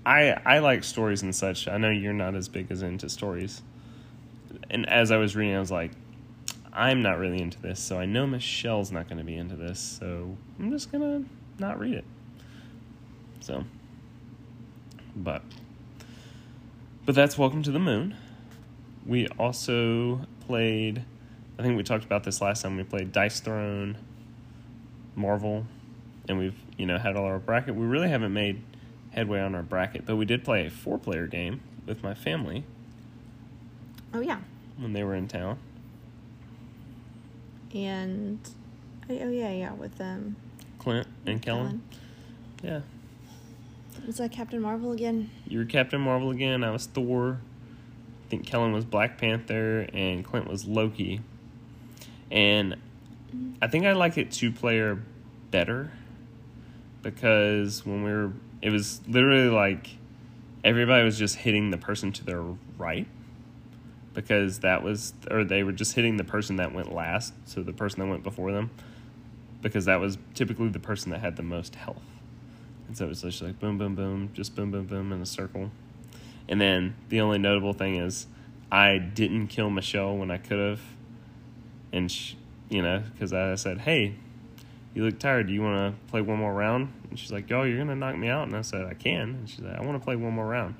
I 0.04 0.30
I 0.46 0.60
like 0.60 0.84
stories 0.84 1.22
and 1.22 1.34
such. 1.34 1.66
I 1.66 1.78
know 1.78 1.90
you're 1.90 2.12
not 2.12 2.34
as 2.34 2.48
big 2.48 2.70
as 2.70 2.82
into 2.82 3.08
stories. 3.08 3.62
And 4.70 4.88
as 4.88 5.10
I 5.10 5.16
was 5.16 5.34
reading, 5.34 5.56
I 5.56 5.60
was 5.60 5.70
like, 5.72 5.92
I'm 6.72 7.02
not 7.02 7.18
really 7.18 7.40
into 7.40 7.60
this, 7.60 7.80
so 7.80 7.98
I 7.98 8.04
know 8.06 8.26
Michelle's 8.26 8.92
not 8.92 9.08
going 9.08 9.18
to 9.18 9.24
be 9.24 9.34
into 9.36 9.56
this, 9.56 9.78
so 9.80 10.36
I'm 10.58 10.70
just 10.70 10.92
going 10.92 11.02
to 11.24 11.28
not 11.58 11.78
read 11.80 11.94
it. 11.94 12.04
So, 13.46 13.62
but 15.14 15.40
but 17.04 17.14
that's 17.14 17.38
Welcome 17.38 17.62
to 17.62 17.70
the 17.70 17.78
Moon. 17.78 18.16
We 19.06 19.28
also 19.38 20.22
played 20.48 21.04
I 21.56 21.62
think 21.62 21.76
we 21.76 21.84
talked 21.84 22.04
about 22.04 22.24
this 22.24 22.40
last 22.40 22.62
time 22.62 22.76
we 22.76 22.82
played 22.82 23.12
Dice 23.12 23.38
Throne, 23.38 23.98
Marvel, 25.14 25.64
and 26.28 26.40
we've 26.40 26.56
you 26.76 26.86
know 26.86 26.98
had 26.98 27.14
all 27.14 27.24
our 27.24 27.38
bracket. 27.38 27.76
We 27.76 27.86
really 27.86 28.08
haven't 28.08 28.32
made 28.32 28.64
headway 29.12 29.38
on 29.38 29.54
our 29.54 29.62
bracket, 29.62 30.06
but 30.06 30.16
we 30.16 30.24
did 30.24 30.42
play 30.42 30.66
a 30.66 30.70
four 30.70 30.98
player 30.98 31.28
game 31.28 31.60
with 31.86 32.02
my 32.02 32.14
family 32.14 32.64
Oh 34.12 34.22
yeah, 34.22 34.40
when 34.76 34.92
they 34.92 35.04
were 35.04 35.14
in 35.14 35.28
town. 35.28 35.56
and 37.72 38.40
oh 39.08 39.16
oh, 39.20 39.30
yeah, 39.30 39.52
yeah, 39.52 39.72
with 39.72 39.98
them. 39.98 40.34
Clint 40.80 41.06
and 41.26 41.40
Kellen. 41.40 41.84
Yeah. 42.60 42.80
Was 44.06 44.16
that 44.18 44.32
Captain 44.32 44.60
Marvel 44.60 44.92
again? 44.92 45.30
You 45.46 45.58
were 45.58 45.64
Captain 45.64 46.00
Marvel 46.00 46.30
again. 46.30 46.64
I 46.64 46.70
was 46.70 46.86
Thor. 46.86 47.40
I 48.24 48.28
think 48.28 48.46
Kellen 48.46 48.72
was 48.72 48.84
Black 48.84 49.18
Panther 49.18 49.86
and 49.92 50.24
Clint 50.24 50.48
was 50.48 50.66
Loki. 50.66 51.20
And 52.30 52.76
I 53.62 53.68
think 53.68 53.86
I 53.86 53.92
like 53.92 54.18
it 54.18 54.32
two 54.32 54.50
player 54.50 55.00
better 55.50 55.92
because 57.02 57.86
when 57.86 58.02
we 58.02 58.10
were, 58.10 58.32
it 58.62 58.70
was 58.70 59.00
literally 59.06 59.48
like 59.48 59.90
everybody 60.64 61.04
was 61.04 61.18
just 61.18 61.36
hitting 61.36 61.70
the 61.70 61.78
person 61.78 62.12
to 62.12 62.24
their 62.24 62.42
right 62.76 63.06
because 64.12 64.60
that 64.60 64.82
was, 64.82 65.14
or 65.30 65.44
they 65.44 65.62
were 65.62 65.72
just 65.72 65.94
hitting 65.94 66.16
the 66.16 66.24
person 66.24 66.56
that 66.56 66.74
went 66.74 66.92
last, 66.92 67.34
so 67.44 67.62
the 67.62 67.72
person 67.72 68.00
that 68.00 68.06
went 68.06 68.22
before 68.22 68.50
them, 68.50 68.70
because 69.62 69.84
that 69.84 70.00
was 70.00 70.18
typically 70.34 70.68
the 70.68 70.80
person 70.80 71.12
that 71.12 71.20
had 71.20 71.36
the 71.36 71.42
most 71.42 71.74
health. 71.74 72.02
And 72.86 72.96
so 72.96 73.06
it 73.06 73.08
was 73.08 73.22
just 73.22 73.42
like 73.42 73.58
boom, 73.58 73.78
boom, 73.78 73.94
boom, 73.94 74.30
just 74.32 74.54
boom, 74.54 74.70
boom, 74.70 74.86
boom 74.86 75.12
in 75.12 75.20
a 75.20 75.26
circle. 75.26 75.70
And 76.48 76.60
then 76.60 76.94
the 77.08 77.20
only 77.20 77.38
notable 77.38 77.72
thing 77.72 77.96
is 77.96 78.26
I 78.70 78.98
didn't 78.98 79.48
kill 79.48 79.70
Michelle 79.70 80.16
when 80.16 80.30
I 80.30 80.38
could 80.38 80.58
have. 80.58 80.80
And, 81.92 82.10
she, 82.10 82.36
you 82.68 82.82
know, 82.82 83.02
because 83.12 83.32
I 83.32 83.54
said, 83.54 83.78
hey, 83.78 84.14
you 84.94 85.04
look 85.04 85.18
tired. 85.18 85.48
Do 85.48 85.52
you 85.52 85.62
want 85.62 85.94
to 85.94 86.10
play 86.10 86.20
one 86.20 86.38
more 86.38 86.52
round? 86.52 86.92
And 87.10 87.18
she's 87.18 87.32
like, 87.32 87.48
yo, 87.48 87.62
you're 87.62 87.76
going 87.76 87.88
to 87.88 87.94
knock 87.94 88.16
me 88.16 88.28
out? 88.28 88.46
And 88.46 88.56
I 88.56 88.62
said, 88.62 88.86
I 88.86 88.94
can. 88.94 89.20
And 89.20 89.48
she's 89.48 89.60
like, 89.60 89.78
I 89.78 89.82
want 89.82 90.00
to 90.00 90.04
play 90.04 90.16
one 90.16 90.32
more 90.32 90.46
round. 90.46 90.74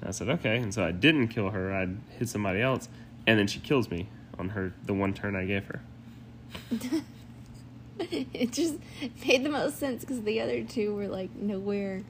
And 0.00 0.08
I 0.08 0.12
said, 0.12 0.28
okay. 0.28 0.56
And 0.56 0.72
so 0.72 0.84
I 0.84 0.92
didn't 0.92 1.28
kill 1.28 1.50
her. 1.50 1.72
I 1.72 1.88
hit 2.16 2.28
somebody 2.28 2.60
else. 2.60 2.88
And 3.26 3.38
then 3.38 3.46
she 3.46 3.60
kills 3.60 3.90
me 3.90 4.08
on 4.38 4.50
her 4.50 4.72
the 4.84 4.94
one 4.94 5.14
turn 5.14 5.36
I 5.36 5.44
gave 5.44 5.66
her. 5.66 5.80
it 7.98 8.52
just 8.52 8.74
made 9.26 9.44
the 9.44 9.50
most 9.50 9.78
sense 9.78 10.00
because 10.02 10.22
the 10.22 10.40
other 10.40 10.62
two 10.64 10.94
were 10.94 11.08
like 11.08 11.34
nowhere. 11.34 12.02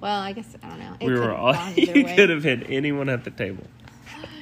Well, 0.00 0.20
I 0.20 0.32
guess 0.32 0.54
I 0.62 0.68
don't 0.68 0.78
know. 0.80 0.96
It 1.00 1.06
we 1.06 1.14
were 1.18 1.34
all, 1.34 1.54
you 1.76 2.04
way. 2.04 2.14
could 2.16 2.28
have 2.30 2.42
hit 2.44 2.66
anyone 2.68 3.08
at 3.08 3.24
the 3.24 3.30
table. 3.30 3.64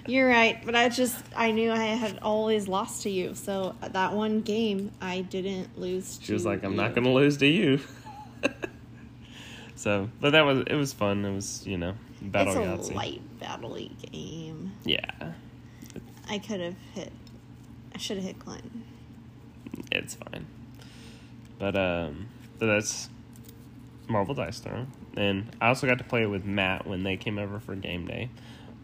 You're 0.06 0.28
right, 0.28 0.60
but 0.66 0.74
I 0.74 0.88
just 0.90 1.16
I 1.34 1.50
knew 1.52 1.72
I 1.72 1.76
had 1.78 2.18
always 2.20 2.68
lost 2.68 3.04
to 3.04 3.10
you, 3.10 3.34
so 3.34 3.74
that 3.80 4.12
one 4.12 4.40
game 4.42 4.90
I 5.00 5.22
didn't 5.22 5.78
lose. 5.78 6.18
To 6.18 6.24
She 6.24 6.32
was 6.32 6.44
like, 6.44 6.62
I'm 6.64 6.72
you. 6.72 6.76
not 6.76 6.94
going 6.94 7.04
to 7.04 7.10
lose 7.12 7.38
to 7.38 7.46
you. 7.46 7.80
so, 9.76 10.10
but 10.20 10.30
that 10.30 10.42
was, 10.42 10.64
it 10.66 10.74
was 10.74 10.92
fun. 10.92 11.24
It 11.24 11.34
was, 11.34 11.66
you 11.66 11.78
know, 11.78 11.94
battle 12.20 12.52
It's 12.74 12.88
a 12.88 12.92
Yahtzee. 12.92 12.96
light 12.96 13.40
battle 13.40 13.78
game. 14.12 14.72
Yeah, 14.84 15.10
I 16.28 16.38
could 16.38 16.60
have 16.60 16.76
hit. 16.94 17.12
I 17.94 17.98
should 17.98 18.16
have 18.18 18.26
hit 18.26 18.38
Clinton. 18.38 18.84
it's 19.90 20.14
fine. 20.16 20.46
But, 21.64 21.76
um, 21.76 22.26
but 22.58 22.66
that's 22.66 23.08
Marvel 24.06 24.34
Dice 24.34 24.58
Throne. 24.58 24.88
And 25.16 25.56
I 25.62 25.68
also 25.68 25.86
got 25.86 25.96
to 25.96 26.04
play 26.04 26.22
it 26.22 26.26
with 26.26 26.44
Matt 26.44 26.86
when 26.86 27.04
they 27.04 27.16
came 27.16 27.38
over 27.38 27.58
for 27.58 27.74
game 27.74 28.06
day. 28.06 28.28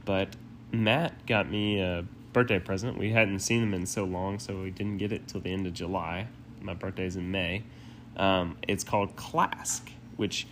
But 0.07 0.35
Matt 0.73 1.27
got 1.27 1.51
me 1.51 1.79
a 1.79 2.07
birthday 2.33 2.59
present. 2.59 2.97
We 2.97 3.11
hadn't 3.11 3.41
seen 3.41 3.65
him 3.65 3.75
in 3.75 3.85
so 3.85 4.05
long, 4.05 4.39
so 4.39 4.63
we 4.63 4.71
didn't 4.71 4.97
get 4.97 5.13
it 5.13 5.29
till 5.29 5.43
the 5.43 5.53
end 5.53 5.67
of 5.67 5.75
July. 5.75 6.29
My 6.63 6.73
birthday's 6.73 7.17
in 7.17 7.31
May. 7.31 7.65
Um, 8.17 8.57
it's 8.67 8.83
called 8.83 9.15
KLASK, 9.15 9.91
which 10.17 10.47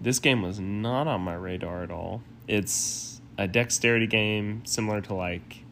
this 0.00 0.20
game 0.20 0.40
was 0.40 0.58
not 0.58 1.06
on 1.06 1.20
my 1.20 1.34
radar 1.34 1.82
at 1.82 1.90
all. 1.90 2.22
It's 2.48 3.20
a 3.36 3.46
dexterity 3.46 4.06
game 4.06 4.64
similar 4.64 5.02
to 5.02 5.12
like 5.12 5.62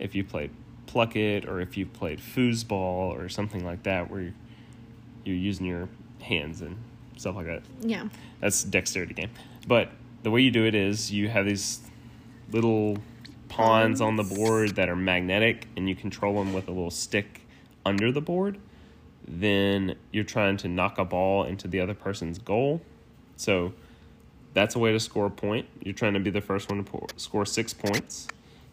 if 0.00 0.16
you 0.16 0.24
played 0.24 0.50
pluck 0.86 1.14
it 1.14 1.46
or 1.46 1.60
if 1.60 1.76
you've 1.76 1.92
played 1.92 2.18
foosball 2.18 3.16
or 3.16 3.28
something 3.28 3.64
like 3.64 3.84
that 3.84 4.10
where 4.10 4.32
you're 5.28 5.36
using 5.36 5.66
your 5.66 5.88
hands 6.20 6.62
and 6.62 6.76
stuff 7.16 7.36
like 7.36 7.46
that. 7.46 7.62
Yeah. 7.80 8.08
That's 8.40 8.64
dexterity 8.64 9.14
game. 9.14 9.30
But 9.66 9.90
the 10.22 10.30
way 10.30 10.40
you 10.40 10.50
do 10.50 10.64
it 10.64 10.74
is 10.74 11.12
you 11.12 11.28
have 11.28 11.44
these 11.44 11.80
little 12.50 12.98
pawns 13.48 14.00
on 14.00 14.16
the 14.16 14.22
board 14.22 14.76
that 14.76 14.88
are 14.88 14.96
magnetic 14.96 15.66
and 15.76 15.88
you 15.88 15.94
control 15.94 16.34
them 16.34 16.52
with 16.52 16.68
a 16.68 16.70
little 16.70 16.90
stick 16.90 17.42
under 17.84 18.10
the 18.10 18.20
board. 18.20 18.58
Then 19.26 19.96
you're 20.12 20.24
trying 20.24 20.56
to 20.58 20.68
knock 20.68 20.98
a 20.98 21.04
ball 21.04 21.44
into 21.44 21.68
the 21.68 21.80
other 21.80 21.94
person's 21.94 22.38
goal. 22.38 22.80
So 23.36 23.74
that's 24.54 24.74
a 24.74 24.78
way 24.78 24.92
to 24.92 25.00
score 25.00 25.26
a 25.26 25.30
point. 25.30 25.66
You're 25.82 25.94
trying 25.94 26.14
to 26.14 26.20
be 26.20 26.30
the 26.30 26.40
first 26.40 26.70
one 26.70 26.82
to 26.82 26.90
po- 26.90 27.06
score 27.16 27.44
six 27.44 27.74
points. 27.74 28.28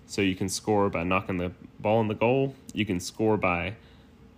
So 0.08 0.22
you 0.22 0.36
can 0.36 0.50
score 0.50 0.90
by 0.90 1.04
knocking 1.04 1.38
the 1.38 1.52
ball 1.80 2.00
in 2.02 2.08
the 2.08 2.16
goal. 2.16 2.56
You 2.74 2.86
can 2.86 3.00
score 3.00 3.38
by 3.38 3.76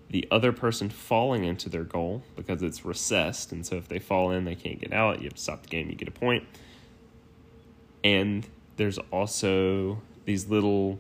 the 0.10 0.28
other 0.32 0.52
person 0.52 0.90
falling 0.90 1.44
into 1.44 1.70
their 1.70 1.84
goal 1.84 2.24
because 2.36 2.64
it's 2.64 2.86
recessed. 2.86 3.52
And 3.52 3.66
so 3.66 3.76
if 3.76 3.88
they 3.88 4.00
fall 4.00 4.32
in, 4.32 4.46
they 4.46 4.56
can't 4.56 4.80
get 4.80 4.94
out. 4.94 5.20
You 5.20 5.26
have 5.26 5.34
to 5.34 5.42
stop 5.42 5.64
the 5.64 5.70
game, 5.70 5.90
you 5.90 5.96
get 5.96 6.08
a 6.08 6.12
point. 6.12 6.46
And 8.04 8.48
there's 8.78 8.98
also 9.12 10.02
these 10.26 10.48
little, 10.48 11.00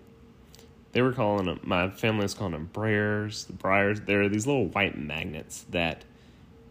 they 0.91 1.01
were 1.01 1.13
calling 1.13 1.45
them, 1.45 1.59
my 1.63 1.89
family 1.89 2.23
was 2.23 2.33
calling 2.33 2.53
them 2.53 2.69
Briars, 2.73 3.45
the 3.45 3.53
Briars. 3.53 4.01
They're 4.01 4.27
these 4.27 4.45
little 4.45 4.67
white 4.67 4.97
magnets 4.97 5.65
that 5.69 6.03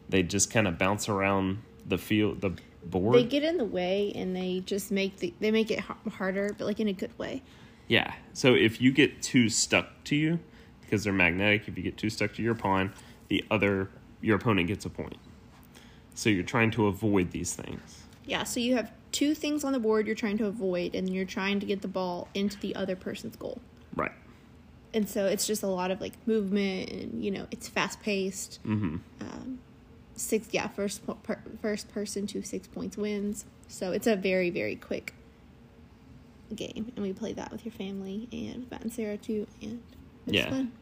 they 0.09 0.23
just 0.23 0.51
kind 0.51 0.69
of 0.69 0.79
bounce 0.79 1.09
around 1.09 1.63
the 1.87 1.99
field, 1.99 2.41
the 2.43 2.57
board. 2.85 3.15
They 3.15 3.25
get 3.25 3.45
in 3.45 3.57
the 3.57 3.65
way 3.65 4.13
and 4.15 4.37
they 4.37 4.63
just 4.67 4.91
make 4.91 5.19
the 5.19 5.33
they 5.41 5.51
make 5.51 5.71
it 5.71 5.81
harder, 5.81 6.55
but 6.57 6.67
like 6.67 6.81
in 6.81 6.89
a 6.89 6.93
good 6.93 7.17
way. 7.19 7.43
Yeah. 7.89 8.15
So 8.33 8.55
if 8.55 8.81
you 8.81 8.93
get 8.93 9.23
too 9.23 9.49
stuck 9.49 10.05
to 10.05 10.17
you, 10.17 10.41
because 10.87 11.05
they're 11.05 11.13
magnetic, 11.13 11.69
if 11.69 11.77
you 11.77 11.83
get 11.83 11.97
two 11.97 12.11
stuck 12.11 12.33
to 12.35 12.43
your 12.43 12.55
pawn, 12.55 12.93
the 13.29 13.45
other 13.51 13.91
your 14.21 14.37
opponent 14.37 14.69
gets 14.69 14.85
a 14.85 14.91
point. 14.91 15.19
So 16.15 16.31
you're 16.31 16.45
trying 16.45 16.71
to 16.73 16.87
avoid 16.87 17.31
these 17.31 17.55
things. 17.55 18.03
Yeah, 18.25 18.45
so 18.45 18.59
you 18.59 18.75
have 18.75 18.91
two 19.13 19.35
things 19.35 19.65
on 19.65 19.73
the 19.73 19.79
board 19.79 20.07
you're 20.07 20.17
trying 20.17 20.39
to 20.39 20.47
avoid, 20.47 20.95
and 20.95 21.13
you're 21.13 21.25
trying 21.25 21.61
to 21.61 21.67
get 21.67 21.83
the 21.83 21.89
ball 21.89 22.29
into 22.35 22.59
the 22.59 22.75
other 22.75 22.97
person's 22.97 23.37
goal. 23.37 23.61
Right. 23.95 24.13
And 24.95 25.09
so 25.09 25.27
it's 25.27 25.47
just 25.47 25.63
a 25.63 25.69
lot 25.69 25.91
of 25.91 26.01
like 26.01 26.15
movement, 26.27 26.91
and 26.91 27.25
you 27.25 27.31
know 27.31 27.47
it's 27.51 27.69
fast 27.69 28.01
paced. 28.01 28.61
Mm-hmm. 28.65 28.97
Um, 29.21 29.59
six, 30.15 30.49
yeah, 30.53 30.69
first 30.69 31.03
per, 31.23 31.39
first 31.61 31.93
person 31.93 32.27
to 32.29 32.43
six 32.43 32.67
points 32.67 32.97
wins. 32.97 33.45
So 33.69 33.93
it's 33.93 34.07
a 34.07 34.17
very 34.17 34.51
very 34.51 34.77
quick 34.77 35.15
game, 36.55 36.93
and 36.97 37.05
we 37.05 37.13
play 37.13 37.33
that 37.33 37.53
with 37.53 37.65
your 37.65 37.73
family 37.73 38.29
and 38.33 38.71
Matt 38.71 38.83
and 38.83 38.93
Sarah 38.93 39.17
too, 39.17 39.47
and 39.61 39.83
it's 40.27 40.37
Yeah. 40.37 40.51
fun. 40.51 40.73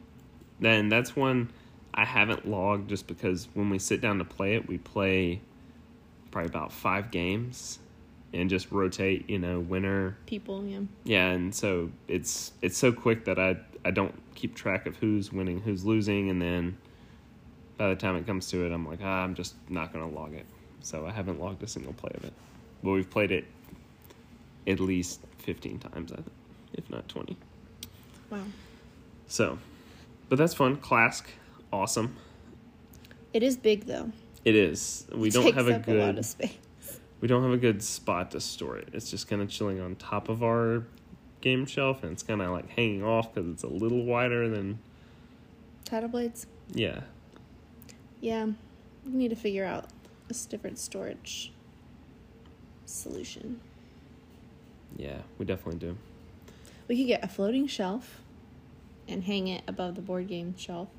Then 0.59 0.89
that's 0.89 1.15
one 1.15 1.49
I 1.93 2.05
haven't 2.05 2.47
logged 2.47 2.89
just 2.89 3.07
because 3.07 3.47
when 3.53 3.69
we 3.69 3.79
sit 3.79 4.01
down 4.01 4.17
to 4.19 4.25
play 4.25 4.55
it, 4.55 4.67
we 4.67 4.77
play 4.77 5.41
probably 6.31 6.49
about 6.49 6.71
five 6.73 7.11
games 7.11 7.79
and 8.33 8.49
just 8.49 8.69
rotate, 8.71 9.29
you 9.29 9.39
know, 9.39 9.59
winner. 9.61 10.17
People, 10.25 10.65
yeah, 10.65 10.79
Yeah, 11.05 11.29
and 11.31 11.55
so 11.55 11.89
it's 12.07 12.51
it's 12.61 12.77
so 12.77 12.91
quick 12.91 13.25
that 13.25 13.39
I 13.39 13.57
I 13.85 13.91
don't 13.91 14.13
keep 14.35 14.55
track 14.55 14.85
of 14.87 14.97
who's 14.97 15.31
winning, 15.31 15.61
who's 15.61 15.85
losing, 15.85 16.29
and 16.29 16.41
then 16.41 16.77
by 17.77 17.89
the 17.89 17.95
time 17.95 18.15
it 18.15 18.25
comes 18.25 18.49
to 18.49 18.65
it, 18.65 18.71
I'm 18.73 18.85
like, 18.87 18.99
ah, 19.03 19.23
I'm 19.23 19.35
just 19.35 19.55
not 19.69 19.93
gonna 19.93 20.09
log 20.09 20.33
it. 20.33 20.45
So 20.81 21.05
I 21.05 21.11
haven't 21.11 21.39
logged 21.39 21.63
a 21.63 21.67
single 21.67 21.93
play 21.93 22.11
of 22.15 22.23
it. 22.25 22.33
But 22.83 22.91
we've 22.91 23.09
played 23.09 23.31
it 23.31 23.45
at 24.67 24.79
least 24.79 25.21
15 25.39 25.79
times, 25.79 26.11
I 26.11 26.15
think, 26.17 26.31
if 26.73 26.89
not 26.89 27.07
20. 27.07 27.37
wow. 28.29 28.39
So, 29.27 29.57
but 30.29 30.37
that's 30.37 30.53
fun. 30.53 30.77
KLASK, 30.77 31.25
awesome. 31.71 32.15
It 33.33 33.43
is 33.43 33.57
big 33.57 33.85
though. 33.85 34.11
It 34.43 34.55
is. 34.55 35.05
We 35.13 35.27
It 35.29 35.33
don't 35.33 35.53
have 35.55 35.67
a 35.67 35.75
a 35.75 35.79
good 35.79 36.23
space. 36.25 36.53
we 37.21 37.27
don't 37.27 37.43
have 37.43 37.51
a 37.51 37.57
good 37.57 37.81
spot 37.83 38.31
to 38.31 38.39
store 38.39 38.77
it. 38.77 38.89
It's 38.93 39.09
just 39.09 39.27
kind 39.27 39.41
of 39.41 39.49
chilling 39.49 39.81
on 39.81 39.95
top 39.95 40.29
of 40.29 40.43
our 40.43 40.85
game 41.41 41.65
shelf, 41.65 42.03
and 42.03 42.11
it's 42.11 42.23
kind 42.23 42.41
of 42.41 42.51
like 42.51 42.69
hanging 42.69 43.03
off 43.03 43.33
because 43.33 43.49
it's 43.49 43.63
a 43.63 43.67
little 43.67 44.05
wider 44.05 44.47
than 44.49 44.79
Tidal 45.85 46.09
Blades. 46.09 46.47
yeah. 46.73 47.01
Yeah, 48.21 48.45
we 49.05 49.11
need 49.11 49.29
to 49.29 49.35
figure 49.35 49.65
out 49.65 49.85
a 50.29 50.33
different 50.49 50.79
storage 50.79 51.51
solution. 52.85 53.59
Yeah, 54.95 55.17
we 55.37 55.45
definitely 55.45 55.79
do. 55.79 55.97
We 56.87 56.97
could 56.97 57.07
get 57.07 57.23
a 57.23 57.27
floating 57.27 57.67
shelf 57.67 58.21
and 59.07 59.23
hang 59.23 59.47
it 59.47 59.63
above 59.67 59.95
the 59.95 60.01
board 60.01 60.27
game 60.27 60.55
shelf, 60.57 60.89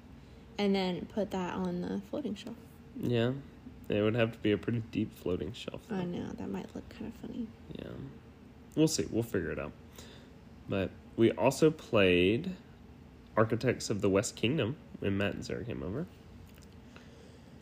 and 0.58 0.74
then 0.74 1.06
put 1.14 1.30
that 1.32 1.54
on 1.54 1.80
the 1.80 2.00
floating 2.10 2.34
shelf. 2.34 2.56
Yeah, 3.00 3.32
it 3.88 4.00
would 4.00 4.14
have 4.14 4.32
to 4.32 4.38
be 4.38 4.52
a 4.52 4.58
pretty 4.58 4.82
deep 4.90 5.16
floating 5.18 5.52
shelf. 5.52 5.82
Though. 5.88 5.96
I 5.96 6.04
know 6.04 6.26
that 6.38 6.48
might 6.48 6.74
look 6.74 6.88
kind 6.88 7.12
of 7.12 7.28
funny. 7.28 7.46
Yeah, 7.78 7.90
we'll 8.74 8.88
see. 8.88 9.06
We'll 9.10 9.22
figure 9.22 9.50
it 9.50 9.58
out. 9.58 9.72
But 10.68 10.90
we 11.16 11.30
also 11.32 11.70
played 11.70 12.52
Architects 13.36 13.90
of 13.90 14.00
the 14.00 14.10
West 14.10 14.36
Kingdom 14.36 14.76
when 14.98 15.16
Matt 15.16 15.34
and 15.34 15.44
Sarah 15.44 15.64
came 15.64 15.82
over. 15.82 16.06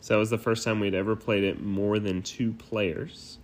So 0.01 0.13
that 0.13 0.19
was 0.19 0.29
the 0.29 0.37
first 0.37 0.63
time 0.63 0.79
we'd 0.79 0.93
ever 0.93 1.15
played 1.15 1.43
it 1.43 1.61
more 1.61 1.99
than 1.99 2.21
two 2.21 2.53
players. 2.53 3.39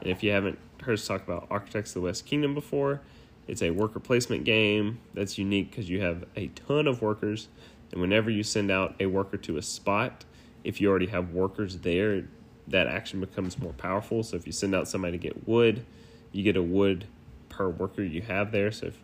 And 0.00 0.10
if 0.10 0.22
you 0.22 0.32
haven't 0.32 0.58
heard 0.82 0.94
us 0.94 1.06
talk 1.06 1.22
about 1.22 1.46
Architects 1.48 1.90
of 1.90 1.94
the 1.94 2.00
West 2.00 2.26
Kingdom 2.26 2.54
before, 2.54 3.00
it's 3.48 3.62
a 3.62 3.70
worker 3.70 4.00
placement 4.00 4.44
game 4.44 5.00
that's 5.14 5.36
unique 5.38 5.70
because 5.70 5.88
you 5.88 6.00
have 6.00 6.24
a 6.36 6.48
ton 6.48 6.86
of 6.86 7.02
workers. 7.02 7.48
And 7.90 8.00
whenever 8.00 8.30
you 8.30 8.42
send 8.42 8.70
out 8.70 8.94
a 9.00 9.06
worker 9.06 9.36
to 9.38 9.56
a 9.58 9.62
spot, 9.62 10.24
if 10.64 10.80
you 10.80 10.88
already 10.88 11.06
have 11.06 11.32
workers 11.32 11.78
there, 11.78 12.24
that 12.68 12.86
action 12.86 13.20
becomes 13.20 13.58
more 13.58 13.72
powerful. 13.72 14.22
So 14.22 14.36
if 14.36 14.46
you 14.46 14.52
send 14.52 14.74
out 14.74 14.88
somebody 14.88 15.18
to 15.18 15.22
get 15.22 15.46
wood, 15.46 15.84
you 16.30 16.42
get 16.42 16.56
a 16.56 16.62
wood 16.62 17.06
per 17.48 17.68
worker 17.68 18.02
you 18.02 18.22
have 18.22 18.52
there. 18.52 18.70
So 18.70 18.86
if 18.86 18.98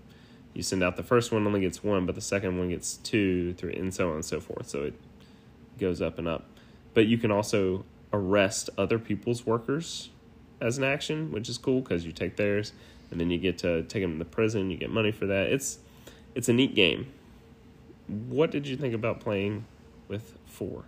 you 0.55 0.63
send 0.63 0.83
out 0.83 0.97
the 0.97 1.03
first 1.03 1.33
one 1.33 1.47
only 1.47 1.61
gets 1.61 1.83
one, 1.83 2.07
but 2.07 2.15
the 2.15 2.21
second 2.21 2.59
one 2.59 2.71
gets 2.71 2.97
two, 2.97 3.55
three, 3.55 3.75
and 3.75 3.93
so 3.93 4.09
on 4.09 4.15
and 4.17 4.25
so 4.25 4.41
forth. 4.41 4.69
So 4.69 4.85
it 4.85 4.95
goes 5.79 6.01
up 6.01 6.19
and 6.19 6.29
up. 6.29 6.47
But 6.95 7.07
you 7.07 7.19
can 7.19 7.31
also 7.31 7.85
arrest 8.13 8.71
other 8.79 8.99
people's 8.99 9.45
workers 9.45 10.11
as 10.61 10.79
an 10.79 10.85
action, 10.85 11.31
which 11.31 11.49
is 11.49 11.59
cool 11.59 11.81
because 11.81 12.07
you 12.07 12.13
take 12.13 12.37
theirs 12.37 12.73
and 13.11 13.21
then 13.21 13.31
you 13.31 13.39
get 13.39 13.59
to 13.59 13.83
take 13.85 14.03
them 14.03 14.13
to 14.13 14.19
the 14.19 14.25
prison. 14.25 14.71
You 14.71 14.77
get 14.77 14.91
money 14.91 15.13
for 15.13 15.27
that. 15.27 15.49
It's 15.49 15.79
it's 16.35 16.49
a 16.49 16.53
neat 16.53 16.75
game. 16.75 17.13
What 18.07 18.51
did 18.51 18.67
you 18.67 18.77
think 18.77 18.95
about 18.95 19.21
playing 19.21 19.67
with 20.09 20.39
four? 20.47 20.85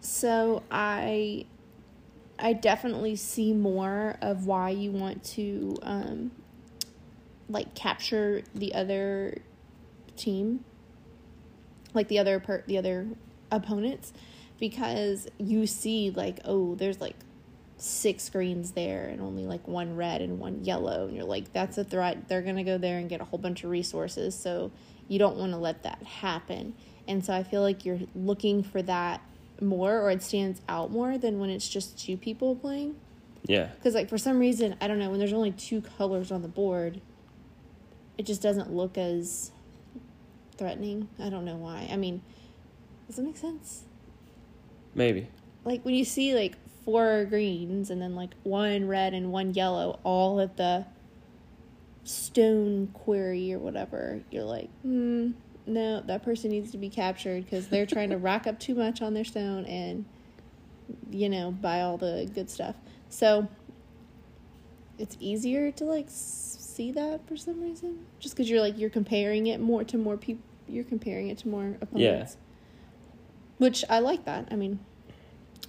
So 0.00 0.62
I, 0.70 1.44
I 2.38 2.54
definitely 2.54 3.16
see 3.16 3.52
more 3.52 4.16
of 4.22 4.46
why 4.46 4.70
you 4.70 4.90
want 4.90 5.22
to, 5.24 5.76
um, 5.82 6.30
like 7.48 7.74
capture 7.74 8.42
the 8.54 8.74
other 8.74 9.38
team, 10.16 10.64
like 11.94 12.08
the 12.08 12.18
other 12.18 12.40
per 12.40 12.62
the 12.66 12.78
other 12.78 13.08
opponents, 13.50 14.12
because 14.58 15.28
you 15.38 15.66
see 15.66 16.10
like 16.10 16.40
oh 16.44 16.74
there's 16.74 17.00
like 17.00 17.16
six 17.78 18.28
greens 18.28 18.72
there 18.72 19.06
and 19.06 19.20
only 19.20 19.46
like 19.46 19.66
one 19.68 19.96
red 19.96 20.20
and 20.20 20.38
one 20.38 20.64
yellow 20.64 21.06
and 21.06 21.16
you're 21.16 21.24
like 21.24 21.52
that's 21.52 21.78
a 21.78 21.84
threat. 21.84 22.28
They're 22.28 22.42
going 22.42 22.56
to 22.56 22.64
go 22.64 22.78
there 22.78 22.98
and 22.98 23.08
get 23.08 23.20
a 23.20 23.24
whole 23.24 23.38
bunch 23.38 23.64
of 23.64 23.70
resources 23.70 24.34
so 24.34 24.70
you 25.06 25.18
don't 25.18 25.36
want 25.36 25.52
to 25.52 25.58
let 25.58 25.82
that 25.84 26.02
happen. 26.02 26.74
And 27.06 27.24
so 27.24 27.32
i 27.32 27.42
feel 27.42 27.62
like 27.62 27.84
you're 27.84 28.00
looking 28.14 28.62
for 28.62 28.82
that 28.82 29.20
more 29.60 30.00
or 30.00 30.10
it 30.10 30.22
stands 30.22 30.60
out 30.68 30.90
more 30.90 31.18
than 31.18 31.38
when 31.38 31.50
it's 31.50 31.68
just 31.68 31.98
two 31.98 32.16
people 32.16 32.54
playing. 32.56 32.96
Yeah, 33.46 33.66
because 33.76 33.94
like 33.94 34.08
for 34.08 34.18
some 34.18 34.38
reason 34.40 34.76
i 34.80 34.88
don't 34.88 34.98
know 34.98 35.08
when 35.10 35.18
there's 35.18 35.32
only 35.32 35.52
two 35.52 35.80
colors 35.80 36.30
on 36.30 36.42
the 36.42 36.48
board 36.48 37.00
it 38.18 38.26
just 38.26 38.42
doesn't 38.42 38.72
look 38.72 38.98
as 38.98 39.52
threatening. 40.56 41.08
I 41.20 41.30
don't 41.30 41.44
know 41.44 41.54
why. 41.56 41.88
I 41.90 41.96
mean 41.96 42.20
does 43.06 43.16
that 43.16 43.22
make 43.22 43.36
sense? 43.38 43.84
Maybe. 44.94 45.28
like 45.64 45.84
when 45.84 45.94
you 45.94 46.04
see 46.04 46.34
like 46.34 46.56
four 46.88 47.26
greens 47.26 47.90
and 47.90 48.00
then 48.00 48.14
like 48.14 48.30
one 48.44 48.88
red 48.88 49.12
and 49.12 49.30
one 49.30 49.52
yellow 49.52 50.00
all 50.04 50.40
at 50.40 50.56
the 50.56 50.86
stone 52.02 52.86
quarry 52.94 53.52
or 53.52 53.58
whatever. 53.58 54.22
You're 54.30 54.44
like 54.44 54.70
hmm 54.80 55.32
no 55.66 56.00
that 56.00 56.22
person 56.22 56.50
needs 56.50 56.70
to 56.70 56.78
be 56.78 56.88
captured 56.88 57.44
because 57.44 57.68
they're 57.68 57.84
trying 57.84 58.08
to 58.08 58.16
rack 58.30 58.46
up 58.46 58.58
too 58.58 58.74
much 58.74 59.02
on 59.02 59.12
their 59.12 59.24
stone 59.26 59.66
and 59.66 60.06
you 61.10 61.28
know 61.28 61.50
buy 61.50 61.82
all 61.82 61.98
the 61.98 62.26
good 62.34 62.48
stuff. 62.48 62.76
So 63.10 63.46
it's 64.96 65.18
easier 65.20 65.70
to 65.72 65.84
like 65.84 66.06
see 66.08 66.90
that 66.92 67.28
for 67.28 67.36
some 67.36 67.60
reason? 67.60 68.06
Just 68.18 68.34
because 68.34 68.48
you're 68.48 68.62
like 68.62 68.78
you're 68.78 68.88
comparing 68.88 69.48
it 69.48 69.60
more 69.60 69.84
to 69.84 69.98
more 69.98 70.16
people 70.16 70.42
you're 70.66 70.84
comparing 70.84 71.28
it 71.28 71.36
to 71.36 71.48
more 71.48 71.76
opponents. 71.82 72.38
Which 73.58 73.84
i 73.90 73.98
like 73.98 74.24
that. 74.24 74.48
I 74.50 74.56
mean 74.56 74.78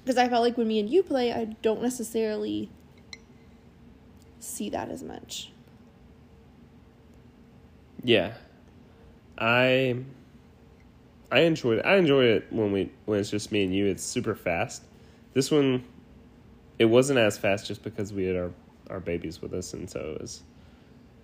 because 0.03 0.17
I 0.17 0.27
felt 0.29 0.43
like 0.43 0.57
when 0.57 0.67
me 0.67 0.79
and 0.79 0.89
you 0.89 1.03
play, 1.03 1.31
I 1.33 1.45
don't 1.61 1.81
necessarily 1.81 2.69
see 4.39 4.69
that 4.69 4.89
as 4.89 5.03
much. 5.03 5.51
Yeah, 8.03 8.33
I 9.37 9.97
I 11.31 11.41
enjoyed 11.41 11.79
it. 11.79 11.85
I 11.85 11.97
enjoy 11.97 12.25
it 12.25 12.47
when 12.49 12.71
we 12.71 12.91
when 13.05 13.19
it's 13.19 13.29
just 13.29 13.51
me 13.51 13.63
and 13.63 13.73
you. 13.73 13.85
It's 13.87 14.03
super 14.03 14.35
fast. 14.35 14.83
This 15.33 15.51
one, 15.51 15.83
it 16.79 16.85
wasn't 16.85 17.19
as 17.19 17.37
fast 17.37 17.67
just 17.67 17.83
because 17.83 18.13
we 18.13 18.25
had 18.25 18.35
our 18.35 18.51
our 18.89 18.99
babies 18.99 19.41
with 19.41 19.53
us, 19.53 19.73
and 19.73 19.89
so 19.89 19.99
it 20.15 20.21
was 20.21 20.41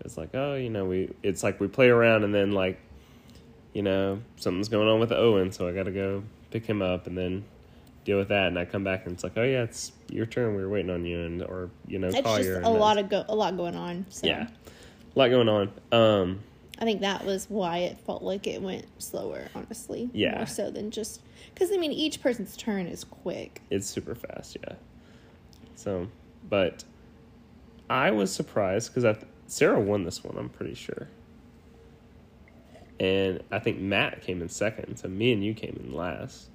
it's 0.02 0.18
like 0.18 0.30
oh 0.34 0.56
you 0.56 0.70
know 0.70 0.86
we 0.86 1.14
it's 1.24 1.42
like 1.42 1.60
we 1.60 1.68
play 1.68 1.90
around 1.90 2.24
and 2.24 2.36
then 2.36 2.52
like 2.52 2.80
you 3.74 3.82
know 3.82 4.20
something's 4.36 4.70
going 4.70 4.88
on 4.88 5.00
with 5.00 5.12
Owen, 5.12 5.52
so 5.52 5.68
I 5.68 5.72
got 5.72 5.84
to 5.84 5.92
go 5.92 6.24
pick 6.52 6.66
him 6.66 6.82
up 6.82 7.08
and 7.08 7.18
then 7.18 7.44
deal 8.06 8.18
with 8.18 8.30
that, 8.30 8.48
and 8.48 8.58
I 8.58 8.64
come 8.64 8.84
back 8.86 9.06
and 9.06 9.14
it's 9.14 9.24
like 9.24 9.34
oh 9.36 9.44
yeah 9.44 9.64
it's 9.64 9.92
your 10.10 10.26
turn. 10.26 10.56
We 10.56 10.62
were 10.62 10.70
waiting 10.70 10.92
on 10.92 11.04
you, 11.04 11.20
and 11.22 11.44
or 11.44 11.70
you 11.88 12.00
know 12.00 12.08
It's 12.08 12.22
call 12.22 12.38
just 12.38 12.50
a 12.50 12.70
lot 12.70 12.98
of 12.98 13.10
go- 13.10 13.26
a 13.28 13.36
lot 13.36 13.58
going 13.58 13.76
on. 13.76 14.06
So 14.10 14.28
yeah, 14.28 14.48
a 15.16 15.20
lot 15.20 15.30
going 15.30 15.50
on. 15.50 15.72
Um, 15.92 16.40
I 16.80 16.86
think 16.86 17.02
that 17.02 17.26
was 17.26 17.50
why 17.50 17.80
it 17.80 17.98
felt 18.06 18.22
like 18.22 18.48
it 18.48 18.62
went 18.62 18.86
slower, 19.02 19.48
honestly. 19.56 20.10
Yeah. 20.14 20.38
More 20.38 20.46
so 20.46 20.70
than 20.72 20.92
just 20.92 21.22
because 21.54 21.72
I 21.72 21.78
mean 21.78 21.92
each 21.92 22.22
person's 22.22 22.56
turn 22.56 22.88
is 22.88 23.04
quick. 23.04 23.62
it's 23.70 23.88
super 23.88 24.16
fast, 24.16 24.58
yeah. 24.62 24.76
So, 25.76 26.08
but 26.50 26.84
I 27.90 28.12
was 28.12 28.32
surprised 28.34 28.94
because 28.94 29.06
I 29.06 29.18
Sarah 29.48 29.80
won 29.80 30.04
this 30.04 30.24
one. 30.24 30.38
I'm 30.38 30.50
pretty 30.50 30.74
sure, 30.76 31.08
and 33.00 33.42
I 33.52 33.60
think 33.60 33.80
Matt 33.80 34.22
came 34.22 34.42
in 34.42 34.50
second. 34.50 34.98
So 34.98 35.08
me 35.08 35.32
and 35.32 35.44
you 35.44 35.54
came 35.54 35.80
in 35.84 35.94
last, 35.94 36.50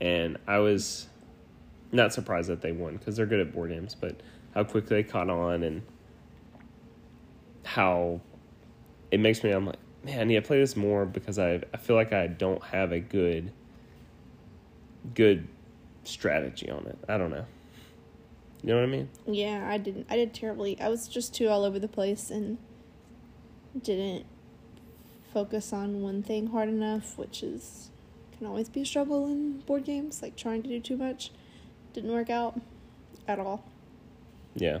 and 0.00 0.38
I 0.46 0.58
was 0.58 1.06
not 1.92 2.12
surprised 2.12 2.48
that 2.48 2.60
they 2.60 2.72
won 2.72 2.96
because 2.96 3.16
they're 3.16 3.26
good 3.26 3.40
at 3.40 3.52
board 3.52 3.70
games. 3.70 3.94
But 3.94 4.20
how 4.54 4.64
quickly 4.64 5.02
they 5.02 5.08
caught 5.08 5.30
on 5.30 5.62
and 5.62 5.82
how 7.64 8.20
it 9.10 9.20
makes 9.20 9.42
me. 9.42 9.50
I'm 9.50 9.66
like, 9.66 9.78
man, 10.04 10.20
I 10.20 10.24
need 10.24 10.34
to 10.34 10.42
play 10.42 10.58
this 10.58 10.76
more 10.76 11.06
because 11.06 11.38
I 11.38 11.62
I 11.72 11.76
feel 11.76 11.96
like 11.96 12.12
I 12.12 12.26
don't 12.26 12.62
have 12.64 12.92
a 12.92 13.00
good 13.00 13.52
good 15.14 15.48
strategy 16.04 16.70
on 16.70 16.86
it. 16.86 16.98
I 17.08 17.18
don't 17.18 17.30
know. 17.30 17.44
You 18.62 18.70
know 18.70 18.76
what 18.76 18.84
I 18.84 18.86
mean? 18.86 19.08
Yeah, 19.26 19.68
I 19.68 19.76
didn't. 19.76 20.06
I 20.08 20.16
did 20.16 20.32
terribly. 20.32 20.80
I 20.80 20.88
was 20.88 21.06
just 21.06 21.34
too 21.34 21.48
all 21.48 21.64
over 21.64 21.78
the 21.78 21.88
place 21.88 22.30
and 22.30 22.56
didn't 23.82 24.24
focus 25.32 25.72
on 25.72 26.00
one 26.00 26.22
thing 26.22 26.46
hard 26.46 26.68
enough, 26.68 27.18
which 27.18 27.42
is 27.42 27.90
can 28.36 28.46
always 28.46 28.68
be 28.68 28.82
a 28.82 28.86
struggle 28.86 29.26
in 29.26 29.60
board 29.60 29.84
games. 29.84 30.22
Like 30.22 30.36
trying 30.36 30.62
to 30.62 30.68
do 30.68 30.80
too 30.80 30.96
much 30.96 31.30
didn't 31.92 32.12
work 32.12 32.28
out 32.28 32.60
at 33.26 33.38
all. 33.38 33.64
Yeah. 34.54 34.80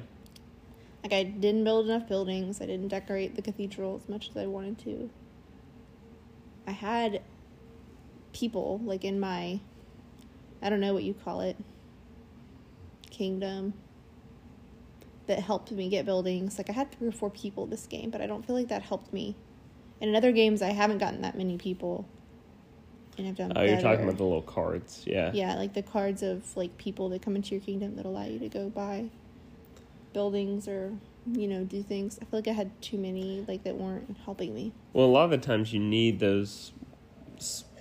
Like 1.02 1.12
I 1.12 1.22
didn't 1.22 1.64
build 1.64 1.86
enough 1.86 2.08
buildings. 2.08 2.60
I 2.60 2.66
didn't 2.66 2.88
decorate 2.88 3.36
the 3.36 3.42
cathedral 3.42 4.00
as 4.02 4.08
much 4.08 4.30
as 4.30 4.36
I 4.36 4.46
wanted 4.46 4.78
to. 4.80 5.10
I 6.66 6.72
had 6.72 7.22
people 8.32 8.80
like 8.84 9.04
in 9.04 9.20
my 9.20 9.60
I 10.62 10.70
don't 10.70 10.80
know 10.80 10.94
what 10.94 11.04
you 11.04 11.14
call 11.14 11.40
it 11.40 11.56
kingdom 13.10 13.74
that 15.26 15.38
helped 15.38 15.70
me 15.70 15.88
get 15.88 16.04
buildings. 16.04 16.58
Like 16.58 16.68
I 16.68 16.72
had 16.72 16.90
three 16.90 17.08
or 17.08 17.12
four 17.12 17.30
people 17.30 17.66
this 17.66 17.86
game, 17.86 18.10
but 18.10 18.20
I 18.20 18.26
don't 18.26 18.44
feel 18.44 18.56
like 18.56 18.68
that 18.68 18.82
helped 18.82 19.12
me. 19.12 19.36
And 20.00 20.10
in 20.10 20.16
other 20.16 20.32
games 20.32 20.62
I 20.62 20.70
haven't 20.70 20.98
gotten 20.98 21.22
that 21.22 21.36
many 21.36 21.56
people. 21.56 22.08
And 23.18 23.28
I've 23.28 23.36
done 23.36 23.52
Oh, 23.56 23.62
you're 23.62 23.80
talking 23.80 24.04
about 24.04 24.16
the 24.16 24.24
little 24.24 24.42
cards. 24.42 25.04
Yeah. 25.06 25.30
Yeah, 25.32 25.54
like 25.56 25.72
the 25.74 25.82
cards 25.82 26.22
of 26.22 26.56
like 26.56 26.76
people 26.78 27.08
that 27.10 27.22
come 27.22 27.36
into 27.36 27.54
your 27.54 27.60
kingdom 27.60 27.96
that 27.96 28.04
allow 28.06 28.24
you 28.24 28.38
to 28.40 28.48
go 28.48 28.68
buy 28.68 29.06
buildings 30.12 30.68
or 30.68 30.92
you 31.32 31.48
know 31.48 31.64
do 31.64 31.82
things. 31.82 32.18
I 32.20 32.24
feel 32.26 32.38
like 32.38 32.48
I 32.48 32.52
had 32.52 32.70
too 32.82 32.98
many 32.98 33.44
like 33.48 33.64
that 33.64 33.76
weren't 33.76 34.16
helping 34.24 34.54
me. 34.54 34.72
Well, 34.92 35.06
a 35.06 35.08
lot 35.08 35.24
of 35.24 35.30
the 35.30 35.38
times 35.38 35.72
you 35.72 35.80
need 35.80 36.18
those 36.20 36.72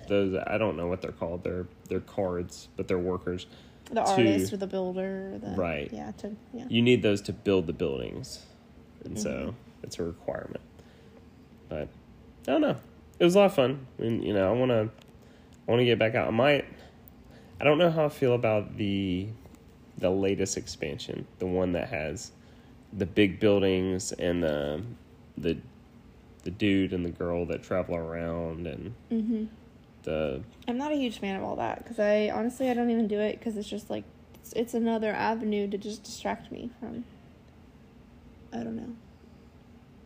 those 0.07 0.35
I 0.47 0.57
don't 0.57 0.75
know 0.77 0.87
what 0.87 1.01
they're 1.01 1.11
called. 1.11 1.43
They're 1.43 1.67
they're 1.89 1.99
cards, 1.99 2.67
but 2.77 2.87
they're 2.87 2.97
workers. 2.97 3.47
The 3.85 3.95
To- 3.95 4.01
artist 4.11 4.53
or 4.53 4.57
the 4.57 4.67
builder. 4.67 5.37
The, 5.39 5.49
Right. 5.51 5.89
Yeah. 5.91 6.11
To 6.19 6.35
yeah. 6.53 6.65
You 6.69 6.81
need 6.81 7.01
those 7.01 7.21
to 7.23 7.33
build 7.33 7.67
the 7.67 7.73
buildings. 7.73 8.45
And 9.03 9.17
Mhm. 9.17 9.21
so 9.21 9.55
it's 9.83 9.99
a 9.99 10.03
requirement. 10.03 10.61
But 11.69 11.89
I 12.47 12.51
don't 12.51 12.61
know. 12.61 12.77
It 13.19 13.23
was 13.25 13.35
a 13.35 13.39
lot 13.39 13.45
of 13.45 13.53
fun. 13.53 13.85
And 13.97 14.23
you 14.23 14.33
know, 14.33 14.49
I 14.49 14.57
want 14.57 14.69
to 14.71 14.89
I 14.89 15.02
want 15.71 15.79
to 15.79 15.85
get 15.85 15.99
back 15.99 16.15
out. 16.15 16.27
I 16.27 16.31
might 16.31 16.65
I 17.59 17.63
don't 17.63 17.77
know 17.77 17.91
how 17.91 18.05
I 18.05 18.09
feel 18.09 18.33
about 18.33 18.77
the 18.77 19.27
the 19.97 20.09
latest 20.09 20.57
expansion, 20.57 21.25
the 21.39 21.45
one 21.45 21.71
that 21.73 21.89
has 21.89 22.31
the 22.91 23.05
big 23.05 23.39
buildings 23.39 24.11
and 24.11 24.43
the 24.43 24.83
the 25.37 25.57
the 26.43 26.51
dude 26.51 26.93
and 26.93 27.05
the 27.05 27.09
girl 27.09 27.45
that 27.45 27.63
travel 27.63 27.95
around 27.95 28.67
and 28.67 28.93
mm-hmm. 29.11 29.45
the 30.03 30.41
I'm 30.67 30.77
not 30.77 30.91
a 30.91 30.95
huge 30.95 31.19
fan 31.19 31.37
of 31.37 31.43
all 31.43 31.55
that 31.55 31.77
because 31.77 31.99
I 31.99 32.31
honestly 32.33 32.69
I 32.69 32.73
don't 32.73 32.89
even 32.89 33.07
do 33.07 33.19
it 33.19 33.39
because 33.39 33.55
it's 33.55 33.69
just 33.69 33.89
like 33.89 34.03
it's, 34.35 34.53
it's 34.53 34.73
another 34.73 35.13
avenue 35.13 35.69
to 35.69 35.77
just 35.77 36.03
distract 36.03 36.51
me 36.51 36.69
from. 36.79 37.05
I 38.51 38.57
don't 38.57 38.75
know. 38.75 38.93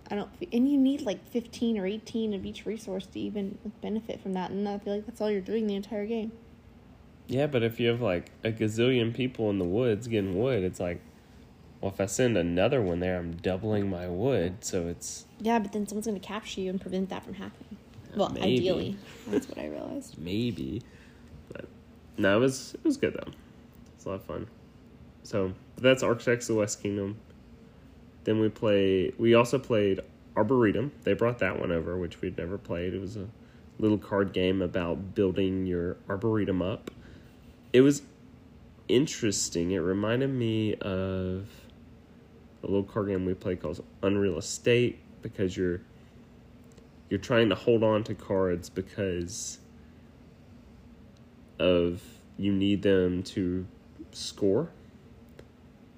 I 0.09 0.15
don't, 0.15 0.29
and 0.53 0.69
you 0.69 0.77
need 0.77 1.01
like 1.01 1.27
15 1.29 1.77
or 1.77 1.85
18 1.85 2.33
of 2.33 2.45
each 2.45 2.65
resource 2.65 3.05
to 3.07 3.19
even 3.19 3.57
benefit 3.81 4.21
from 4.21 4.33
that, 4.33 4.51
and 4.51 4.67
I 4.67 4.77
feel 4.77 4.95
like 4.95 5.05
that's 5.05 5.19
all 5.19 5.29
you're 5.29 5.41
doing 5.41 5.67
the 5.67 5.75
entire 5.75 6.05
game. 6.05 6.31
Yeah, 7.27 7.47
but 7.47 7.61
if 7.61 7.79
you 7.79 7.89
have 7.89 8.01
like 8.01 8.31
a 8.43 8.51
gazillion 8.51 9.13
people 9.13 9.49
in 9.49 9.59
the 9.59 9.65
woods 9.65 10.07
getting 10.07 10.39
wood, 10.39 10.63
it's 10.63 10.79
like, 10.79 11.01
well, 11.81 11.91
if 11.91 11.99
I 11.99 12.05
send 12.05 12.37
another 12.37 12.81
one 12.81 13.01
there, 13.01 13.17
I'm 13.17 13.33
doubling 13.33 13.89
my 13.89 14.07
wood. 14.07 14.63
So 14.63 14.87
it's 14.87 15.25
Yeah, 15.39 15.59
but 15.59 15.73
then 15.73 15.85
someone's 15.87 16.07
going 16.07 16.19
to 16.19 16.25
capture 16.25 16.61
you 16.61 16.69
and 16.69 16.79
prevent 16.79 17.09
that 17.09 17.23
from 17.23 17.33
happening. 17.33 17.77
Well, 18.15 18.29
Maybe. 18.29 18.57
ideally, 18.57 18.97
that's 19.27 19.47
what 19.49 19.57
I 19.57 19.67
realized. 19.67 20.17
maybe, 20.21 20.81
but 21.51 21.65
no, 22.17 22.37
it 22.37 22.39
was 22.39 22.73
it 22.73 22.83
was 22.83 22.97
good 22.97 23.13
though. 23.13 23.31
It's 23.95 24.05
a 24.05 24.09
lot 24.09 24.15
of 24.15 24.23
fun. 24.23 24.47
So 25.23 25.53
that's 25.77 26.01
Architects 26.01 26.47
of 26.49 26.55
the 26.55 26.59
West 26.61 26.81
Kingdom. 26.81 27.17
Then 28.27 28.41
we 28.41 28.49
play. 28.49 29.13
We 29.17 29.35
also 29.35 29.57
played 29.57 30.01
Arboretum. 30.35 30.91
They 31.03 31.13
brought 31.13 31.39
that 31.39 31.61
one 31.61 31.71
over, 31.71 31.97
which 31.97 32.19
we'd 32.19 32.37
never 32.37 32.57
played. 32.57 32.93
It 32.93 32.99
was 32.99 33.15
a 33.15 33.25
little 33.79 33.97
card 33.97 34.33
game 34.33 34.61
about 34.61 35.15
building 35.15 35.65
your 35.65 35.95
arboretum 36.09 36.61
up. 36.61 36.91
It 37.71 37.79
was 37.79 38.01
interesting. 38.89 39.71
It 39.71 39.77
reminded 39.77 40.29
me 40.29 40.75
of 40.75 41.47
a 42.63 42.67
little 42.67 42.83
card 42.83 43.07
game 43.07 43.25
we 43.25 43.33
played 43.33 43.61
called 43.61 43.81
Unreal 44.03 44.37
Estate 44.37 44.99
because 45.21 45.55
you're 45.55 45.79
you're 47.09 47.21
trying 47.21 47.47
to 47.47 47.55
hold 47.55 47.81
on 47.81 48.03
to 48.03 48.13
cards 48.13 48.69
because 48.69 49.59
of 51.59 52.03
you 52.37 52.51
need 52.51 52.81
them 52.81 53.23
to 53.23 53.65
score 54.11 54.69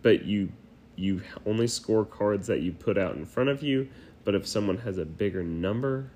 but 0.04 0.26
you 0.26 0.52
you 1.00 1.22
only 1.46 1.68
score 1.68 2.06
cards 2.06 2.48
that 2.48 2.62
you 2.62 2.72
put 2.72 2.98
out 2.98 3.16
in 3.16 3.26
front 3.26 3.50
of 3.50 3.64
you 3.64 3.88
but 4.24 4.36
if 4.36 4.46
someone 4.48 4.80
has 4.80 4.98
a 4.98 5.06
bigger 5.06 5.44
number 5.44 6.12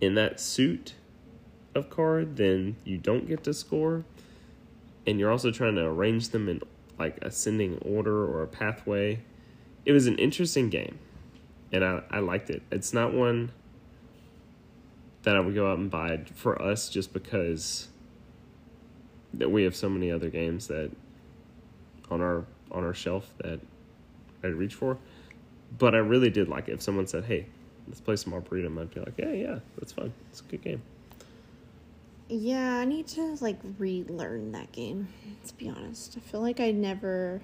in 0.00 0.14
that 0.14 0.40
suit 0.40 0.94
of 1.74 1.90
card 1.90 2.36
then 2.36 2.76
you 2.84 2.98
don't 2.98 3.26
get 3.26 3.44
to 3.44 3.54
score. 3.54 4.04
And 5.06 5.18
you're 5.18 5.30
also 5.30 5.50
trying 5.50 5.74
to 5.76 5.84
arrange 5.84 6.30
them 6.30 6.48
in 6.48 6.62
like 6.98 7.18
ascending 7.22 7.78
order 7.78 8.24
or 8.24 8.42
a 8.42 8.46
pathway. 8.46 9.20
It 9.84 9.92
was 9.92 10.06
an 10.06 10.16
interesting 10.18 10.70
game 10.70 10.98
and 11.72 11.84
I, 11.84 12.02
I 12.10 12.18
liked 12.20 12.50
it. 12.50 12.62
It's 12.70 12.92
not 12.92 13.12
one 13.12 13.52
that 15.22 15.36
I 15.36 15.40
would 15.40 15.54
go 15.54 15.70
out 15.70 15.78
and 15.78 15.90
buy 15.90 16.20
for 16.34 16.60
us 16.60 16.88
just 16.88 17.12
because 17.12 17.88
that 19.32 19.50
we 19.50 19.64
have 19.64 19.74
so 19.74 19.88
many 19.88 20.12
other 20.12 20.30
games 20.30 20.68
that 20.68 20.90
on 22.10 22.20
our 22.20 22.44
on 22.70 22.84
our 22.84 22.94
shelf 22.94 23.32
that 23.38 23.60
I'd 24.42 24.54
reach 24.54 24.74
for. 24.74 24.98
But 25.76 25.94
I 25.94 25.98
really 25.98 26.30
did 26.30 26.48
like 26.48 26.68
it. 26.68 26.72
If 26.72 26.82
someone 26.82 27.06
said, 27.06 27.24
"Hey, 27.24 27.46
let's 27.88 28.00
play 28.00 28.16
some 28.16 28.32
Arboretum," 28.32 28.78
I'd 28.78 28.94
be 28.94 29.00
like, 29.00 29.14
"Yeah, 29.16 29.32
yeah, 29.32 29.58
that's 29.76 29.92
fun. 29.92 30.12
It's 30.30 30.40
a 30.40 30.44
good 30.44 30.62
game." 30.62 30.82
Yeah, 32.28 32.78
I 32.78 32.84
need 32.84 33.06
to 33.08 33.36
like 33.40 33.58
relearn 33.78 34.52
that 34.52 34.72
game. 34.72 35.08
To 35.46 35.54
be 35.54 35.68
honest, 35.68 36.16
I 36.16 36.20
feel 36.20 36.40
like 36.40 36.60
I 36.60 36.70
never. 36.70 37.42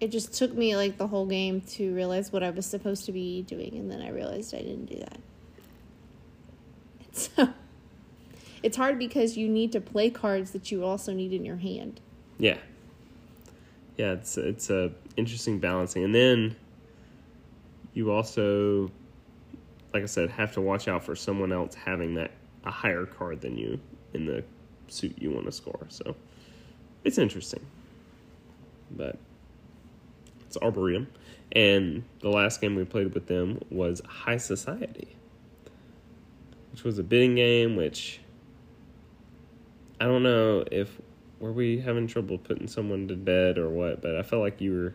It 0.00 0.12
just 0.12 0.32
took 0.34 0.54
me 0.54 0.76
like 0.76 0.96
the 0.96 1.08
whole 1.08 1.26
game 1.26 1.60
to 1.72 1.92
realize 1.92 2.32
what 2.32 2.44
I 2.44 2.50
was 2.50 2.66
supposed 2.66 3.06
to 3.06 3.12
be 3.12 3.42
doing, 3.42 3.76
and 3.76 3.90
then 3.90 4.00
I 4.00 4.10
realized 4.10 4.54
I 4.54 4.58
didn't 4.58 4.86
do 4.86 4.98
that. 5.00 5.20
It's 7.10 7.30
it's 8.62 8.76
hard 8.76 8.98
because 8.98 9.36
you 9.36 9.48
need 9.48 9.72
to 9.72 9.80
play 9.80 10.10
cards 10.10 10.50
that 10.52 10.70
you 10.70 10.84
also 10.84 11.12
need 11.12 11.32
in 11.32 11.44
your 11.44 11.56
hand. 11.56 12.00
Yeah, 12.38 12.58
yeah. 13.98 14.12
It's 14.12 14.38
it's 14.38 14.70
a 14.70 14.90
interesting 15.16 15.58
balancing, 15.58 16.04
and 16.04 16.14
then 16.14 16.56
you 17.94 18.10
also, 18.12 18.90
like 19.92 20.04
I 20.04 20.06
said, 20.06 20.30
have 20.30 20.52
to 20.52 20.60
watch 20.62 20.88
out 20.88 21.04
for 21.04 21.16
someone 21.16 21.52
else 21.52 21.74
having 21.74 22.14
that 22.14 22.30
a 22.64 22.70
higher 22.70 23.04
card 23.06 23.40
than 23.42 23.58
you 23.58 23.80
in 24.14 24.26
the 24.26 24.44
suit 24.88 25.16
you 25.20 25.30
want 25.30 25.46
to 25.46 25.52
score. 25.52 25.86
So 25.88 26.16
it's 27.04 27.18
interesting, 27.18 27.66
but 28.90 29.18
it's 30.46 30.56
Arboretum, 30.56 31.08
and 31.52 32.04
the 32.20 32.30
last 32.30 32.60
game 32.60 32.76
we 32.76 32.84
played 32.84 33.12
with 33.14 33.26
them 33.26 33.60
was 33.70 34.00
High 34.06 34.38
Society. 34.38 35.08
which 36.78 36.84
was 36.84 36.98
a 36.98 37.02
bidding 37.02 37.34
game, 37.34 37.74
which 37.74 38.20
I 40.00 40.04
don't 40.04 40.22
know 40.22 40.64
if 40.70 41.00
were 41.40 41.52
we 41.52 41.78
having 41.80 42.06
trouble 42.06 42.38
putting 42.38 42.66
someone 42.66 43.08
to 43.08 43.14
bed 43.16 43.58
or 43.58 43.68
what, 43.68 44.02
but 44.02 44.16
I 44.16 44.22
felt 44.22 44.42
like 44.42 44.60
you 44.60 44.72
were 44.72 44.94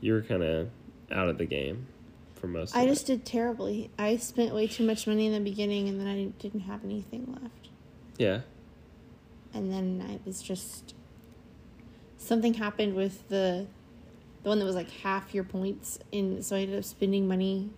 you 0.00 0.12
were 0.12 0.22
kind 0.22 0.42
of 0.42 0.68
out 1.10 1.28
of 1.28 1.38
the 1.38 1.46
game 1.46 1.86
for 2.34 2.46
most. 2.46 2.76
I 2.76 2.82
of 2.82 2.88
just 2.88 3.08
it. 3.08 3.18
did 3.18 3.24
terribly. 3.24 3.90
I 3.98 4.16
spent 4.16 4.54
way 4.54 4.66
too 4.66 4.84
much 4.84 5.06
money 5.06 5.26
in 5.26 5.32
the 5.32 5.40
beginning, 5.40 5.88
and 5.88 5.98
then 6.00 6.06
I 6.06 6.24
didn't 6.40 6.60
have 6.60 6.84
anything 6.84 7.36
left. 7.40 7.68
yeah 8.18 8.40
And 9.52 9.72
then 9.72 10.04
I 10.08 10.18
was 10.26 10.42
just 10.42 10.94
something 12.18 12.54
happened 12.54 12.94
with 12.94 13.28
the 13.28 13.66
the 14.42 14.48
one 14.50 14.58
that 14.58 14.66
was 14.66 14.74
like 14.74 14.90
half 14.90 15.32
your 15.34 15.44
points, 15.44 15.98
and 16.12 16.44
so 16.44 16.56
I 16.56 16.60
ended 16.60 16.78
up 16.78 16.84
spending 16.84 17.26
money 17.26 17.70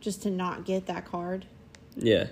just 0.00 0.22
to 0.24 0.30
not 0.30 0.64
get 0.66 0.86
that 0.86 1.06
card. 1.06 1.46
yeah 1.96 2.26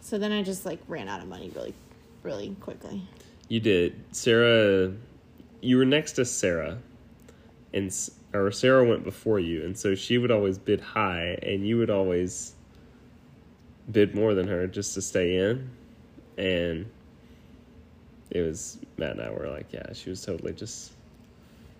So 0.00 0.18
then 0.18 0.32
I 0.32 0.42
just 0.42 0.66
like 0.66 0.80
ran 0.86 1.08
out 1.08 1.22
of 1.22 1.28
money 1.28 1.50
really, 1.54 1.74
really 2.22 2.54
quickly. 2.60 3.02
You 3.48 3.60
did 3.60 4.00
Sarah. 4.12 4.92
You 5.60 5.78
were 5.78 5.84
next 5.84 6.12
to 6.12 6.24
Sarah, 6.24 6.78
and 7.72 7.92
or 8.34 8.50
Sarah 8.50 8.84
went 8.84 9.04
before 9.04 9.40
you, 9.40 9.64
and 9.64 9.76
so 9.76 9.94
she 9.94 10.18
would 10.18 10.30
always 10.30 10.58
bid 10.58 10.80
high, 10.80 11.38
and 11.42 11.66
you 11.66 11.78
would 11.78 11.90
always 11.90 12.54
bid 13.90 14.14
more 14.14 14.34
than 14.34 14.48
her 14.48 14.66
just 14.66 14.94
to 14.94 15.02
stay 15.02 15.36
in, 15.36 15.70
and 16.36 16.86
it 18.30 18.40
was 18.40 18.78
Matt 18.96 19.12
and 19.12 19.22
I 19.22 19.30
were 19.30 19.48
like, 19.48 19.72
yeah, 19.72 19.92
she 19.92 20.10
was 20.10 20.24
totally 20.24 20.52
just. 20.52 20.92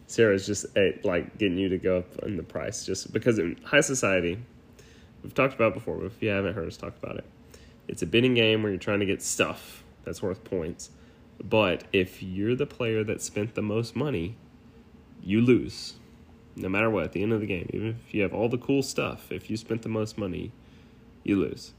Sarah's 0.08 0.46
just 0.46 0.66
eh, 0.76 0.92
like 1.02 1.36
getting 1.36 1.58
you 1.58 1.68
to 1.68 1.78
go 1.78 1.98
up 1.98 2.22
in 2.22 2.36
the 2.36 2.42
price 2.44 2.86
just 2.86 3.12
because 3.12 3.40
in 3.40 3.58
high 3.64 3.80
society, 3.80 4.38
we've 5.24 5.34
talked 5.34 5.54
about 5.54 5.74
before, 5.74 5.96
but 5.96 6.06
if 6.06 6.22
you 6.22 6.28
haven't 6.28 6.54
heard 6.54 6.68
us 6.68 6.76
talk 6.76 6.96
about 7.02 7.16
it, 7.16 7.24
it's 7.88 8.02
a 8.02 8.06
bidding 8.06 8.34
game 8.34 8.62
where 8.62 8.70
you're 8.70 8.78
trying 8.78 9.00
to 9.00 9.06
get 9.06 9.20
stuff 9.20 9.82
that's 10.04 10.22
worth 10.22 10.44
points. 10.44 10.90
But 11.42 11.84
if 11.92 12.22
you're 12.22 12.56
the 12.56 12.66
player 12.66 13.04
that 13.04 13.20
spent 13.20 13.54
the 13.54 13.62
most 13.62 13.94
money, 13.94 14.36
you 15.22 15.40
lose. 15.40 15.94
No 16.54 16.68
matter 16.68 16.88
what, 16.88 17.04
at 17.04 17.12
the 17.12 17.22
end 17.22 17.32
of 17.32 17.40
the 17.40 17.46
game, 17.46 17.68
even 17.72 17.88
if 17.88 18.14
you 18.14 18.22
have 18.22 18.32
all 18.32 18.48
the 18.48 18.58
cool 18.58 18.82
stuff, 18.82 19.30
if 19.30 19.50
you 19.50 19.56
spent 19.56 19.82
the 19.82 19.88
most 19.88 20.16
money, 20.16 20.52
you 21.22 21.36
lose. 21.36 21.74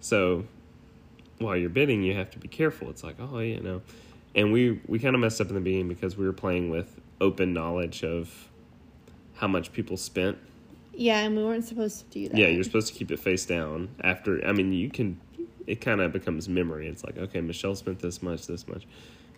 So 0.00 0.44
while 1.38 1.56
you're 1.56 1.70
bidding, 1.70 2.02
you 2.02 2.14
have 2.14 2.30
to 2.30 2.38
be 2.38 2.48
careful. 2.48 2.88
It's 2.90 3.02
like, 3.02 3.16
oh, 3.18 3.40
you 3.40 3.60
know. 3.60 3.82
And 4.34 4.52
we, 4.52 4.80
we 4.86 4.98
kind 4.98 5.14
of 5.14 5.20
messed 5.20 5.40
up 5.40 5.48
in 5.48 5.54
the 5.54 5.60
beginning 5.60 5.88
because 5.88 6.16
we 6.16 6.24
were 6.24 6.32
playing 6.32 6.70
with 6.70 7.00
open 7.20 7.52
knowledge 7.52 8.04
of 8.04 8.48
how 9.34 9.48
much 9.48 9.72
people 9.72 9.96
spent. 9.96 10.38
Yeah, 10.94 11.20
and 11.20 11.36
we 11.36 11.42
weren't 11.42 11.64
supposed 11.64 11.98
to 12.00 12.04
do 12.06 12.28
that. 12.28 12.36
Yeah, 12.38 12.48
you're 12.48 12.64
supposed 12.64 12.88
to 12.88 12.94
keep 12.94 13.10
it 13.10 13.18
face 13.18 13.44
down. 13.46 13.88
After, 14.02 14.46
I 14.46 14.52
mean, 14.52 14.72
you 14.72 14.90
can. 14.90 15.20
It 15.66 15.80
kind 15.80 16.00
of 16.00 16.12
becomes 16.12 16.48
memory. 16.48 16.88
It's 16.88 17.04
like, 17.04 17.18
okay, 17.18 17.40
Michelle 17.40 17.74
spent 17.74 18.00
this 18.00 18.22
much, 18.22 18.46
this 18.46 18.66
much, 18.66 18.86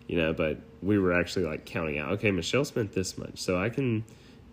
you 0.07 0.17
know. 0.17 0.33
But 0.33 0.59
we 0.81 0.97
were 0.97 1.13
actually 1.13 1.45
like 1.45 1.65
counting 1.65 1.97
out. 1.99 2.11
Okay, 2.13 2.31
Michelle 2.31 2.65
spent 2.65 2.93
this 2.93 3.17
much, 3.17 3.39
so 3.39 3.57
I 3.59 3.69
can 3.69 4.03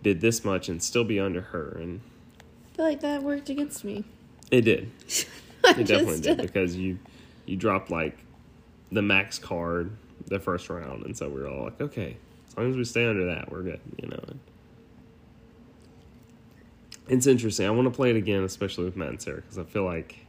bid 0.01 0.21
this 0.21 0.43
much 0.43 0.69
and 0.69 0.83
still 0.83 1.03
be 1.03 1.19
under 1.19 1.41
her, 1.41 1.77
and 1.79 2.01
I 2.73 2.75
feel 2.75 2.85
like 2.85 2.99
that 3.01 3.23
worked 3.23 3.49
against 3.49 3.83
me. 3.83 4.03
it 4.51 4.61
did. 4.61 4.91
It 5.65 5.87
definitely 5.87 6.19
did 6.19 6.41
because 6.41 6.75
you 6.75 6.99
you 7.45 7.55
dropped 7.55 7.89
like 7.89 8.17
the 8.91 9.01
max 9.01 9.39
card 9.39 9.95
the 10.27 10.37
first 10.37 10.69
round, 10.69 11.05
and 11.05 11.15
so 11.17 11.29
we 11.29 11.39
were 11.41 11.47
all 11.47 11.63
like, 11.63 11.79
okay, 11.79 12.17
as 12.49 12.57
long 12.57 12.69
as 12.69 12.75
we 12.75 12.83
stay 12.83 13.05
under 13.07 13.25
that, 13.27 13.49
we're 13.49 13.63
good, 13.63 13.79
you 14.01 14.09
know. 14.09 14.19
And 14.27 14.39
it's 17.07 17.27
interesting. 17.27 17.65
I 17.65 17.69
want 17.71 17.85
to 17.87 17.91
play 17.95 18.09
it 18.09 18.15
again, 18.15 18.43
especially 18.43 18.85
with 18.85 18.95
Matt 18.95 19.09
and 19.09 19.21
Sarah, 19.21 19.41
because 19.41 19.57
I 19.57 19.63
feel 19.63 19.83
like 19.85 20.22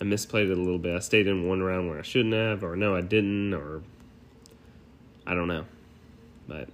I 0.00 0.04
misplayed 0.04 0.50
it 0.50 0.56
a 0.56 0.60
little 0.60 0.78
bit. 0.78 0.94
I 0.94 1.00
stayed 1.00 1.26
in 1.26 1.48
one 1.48 1.62
round 1.62 1.88
where 1.88 1.98
I 1.98 2.02
shouldn't 2.02 2.34
have, 2.34 2.62
or 2.62 2.76
no, 2.76 2.94
I 2.94 3.00
didn't, 3.00 3.52
or 3.54 3.82
I 5.26 5.34
don't 5.34 5.48
know, 5.48 5.64
but 6.46 6.68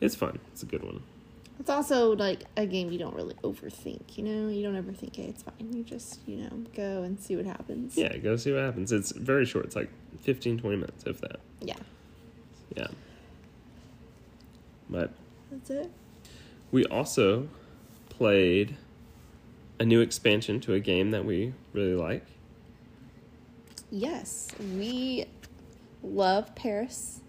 it's 0.00 0.14
fun. 0.14 0.38
It's 0.52 0.62
a 0.62 0.66
good 0.66 0.82
one. 0.82 1.02
It's 1.60 1.68
also 1.70 2.16
like 2.16 2.40
a 2.56 2.64
game 2.66 2.90
you 2.90 2.98
don't 2.98 3.14
really 3.14 3.34
overthink, 3.44 4.16
you 4.16 4.24
know? 4.24 4.48
You 4.48 4.62
don't 4.62 4.76
ever 4.76 4.92
think, 4.92 5.14
hey, 5.16 5.24
it's 5.24 5.42
fine. 5.42 5.72
You 5.72 5.84
just, 5.84 6.18
you 6.26 6.38
know, 6.38 6.64
go 6.74 7.02
and 7.02 7.20
see 7.20 7.36
what 7.36 7.44
happens. 7.44 7.96
Yeah, 7.98 8.16
go 8.16 8.36
see 8.36 8.50
what 8.50 8.62
happens. 8.62 8.92
It's 8.92 9.12
very 9.12 9.44
short. 9.44 9.66
It's 9.66 9.76
like 9.76 9.90
15, 10.22 10.58
20 10.58 10.76
minutes, 10.76 11.04
if 11.06 11.20
that. 11.20 11.38
Yeah. 11.60 11.76
Yeah. 12.74 12.86
But 14.88 15.12
That's 15.50 15.68
it. 15.68 15.90
we 16.72 16.86
also 16.86 17.48
played 18.08 18.76
a 19.80 19.84
new 19.84 20.00
expansion 20.00 20.60
to 20.60 20.74
a 20.74 20.80
game 20.80 21.10
that 21.10 21.24
we 21.24 21.52
really 21.72 21.94
like. 21.94 22.24
Yes, 23.90 24.48
we 24.76 25.24
love 26.02 26.54
Paris. 26.54 27.20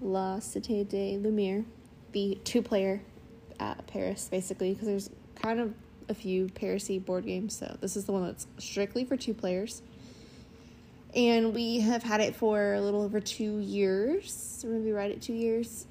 La 0.00 0.38
Cité 0.38 0.86
de 0.86 1.18
Lumière, 1.18 1.64
the 2.12 2.38
two 2.44 2.60
player 2.60 3.00
Paris, 3.86 4.28
basically, 4.30 4.72
because 4.72 4.86
there's 4.86 5.10
kind 5.40 5.60
of 5.60 5.74
a 6.08 6.14
few 6.14 6.46
Parisy 6.46 7.02
board 7.02 7.24
games. 7.24 7.56
So 7.56 7.76
this 7.80 7.96
is 7.96 8.04
the 8.04 8.12
one 8.12 8.24
that's 8.24 8.46
strictly 8.58 9.04
for 9.04 9.16
two 9.16 9.34
players. 9.34 9.82
And 11.14 11.54
we 11.54 11.80
have 11.80 12.02
had 12.02 12.20
it 12.20 12.36
for 12.36 12.74
a 12.74 12.80
little 12.80 13.02
over 13.02 13.20
two 13.20 13.58
years, 13.58 14.64
maybe 14.68 14.92
right 14.92 15.10
at 15.10 15.22
two 15.22 15.32
years. 15.32 15.86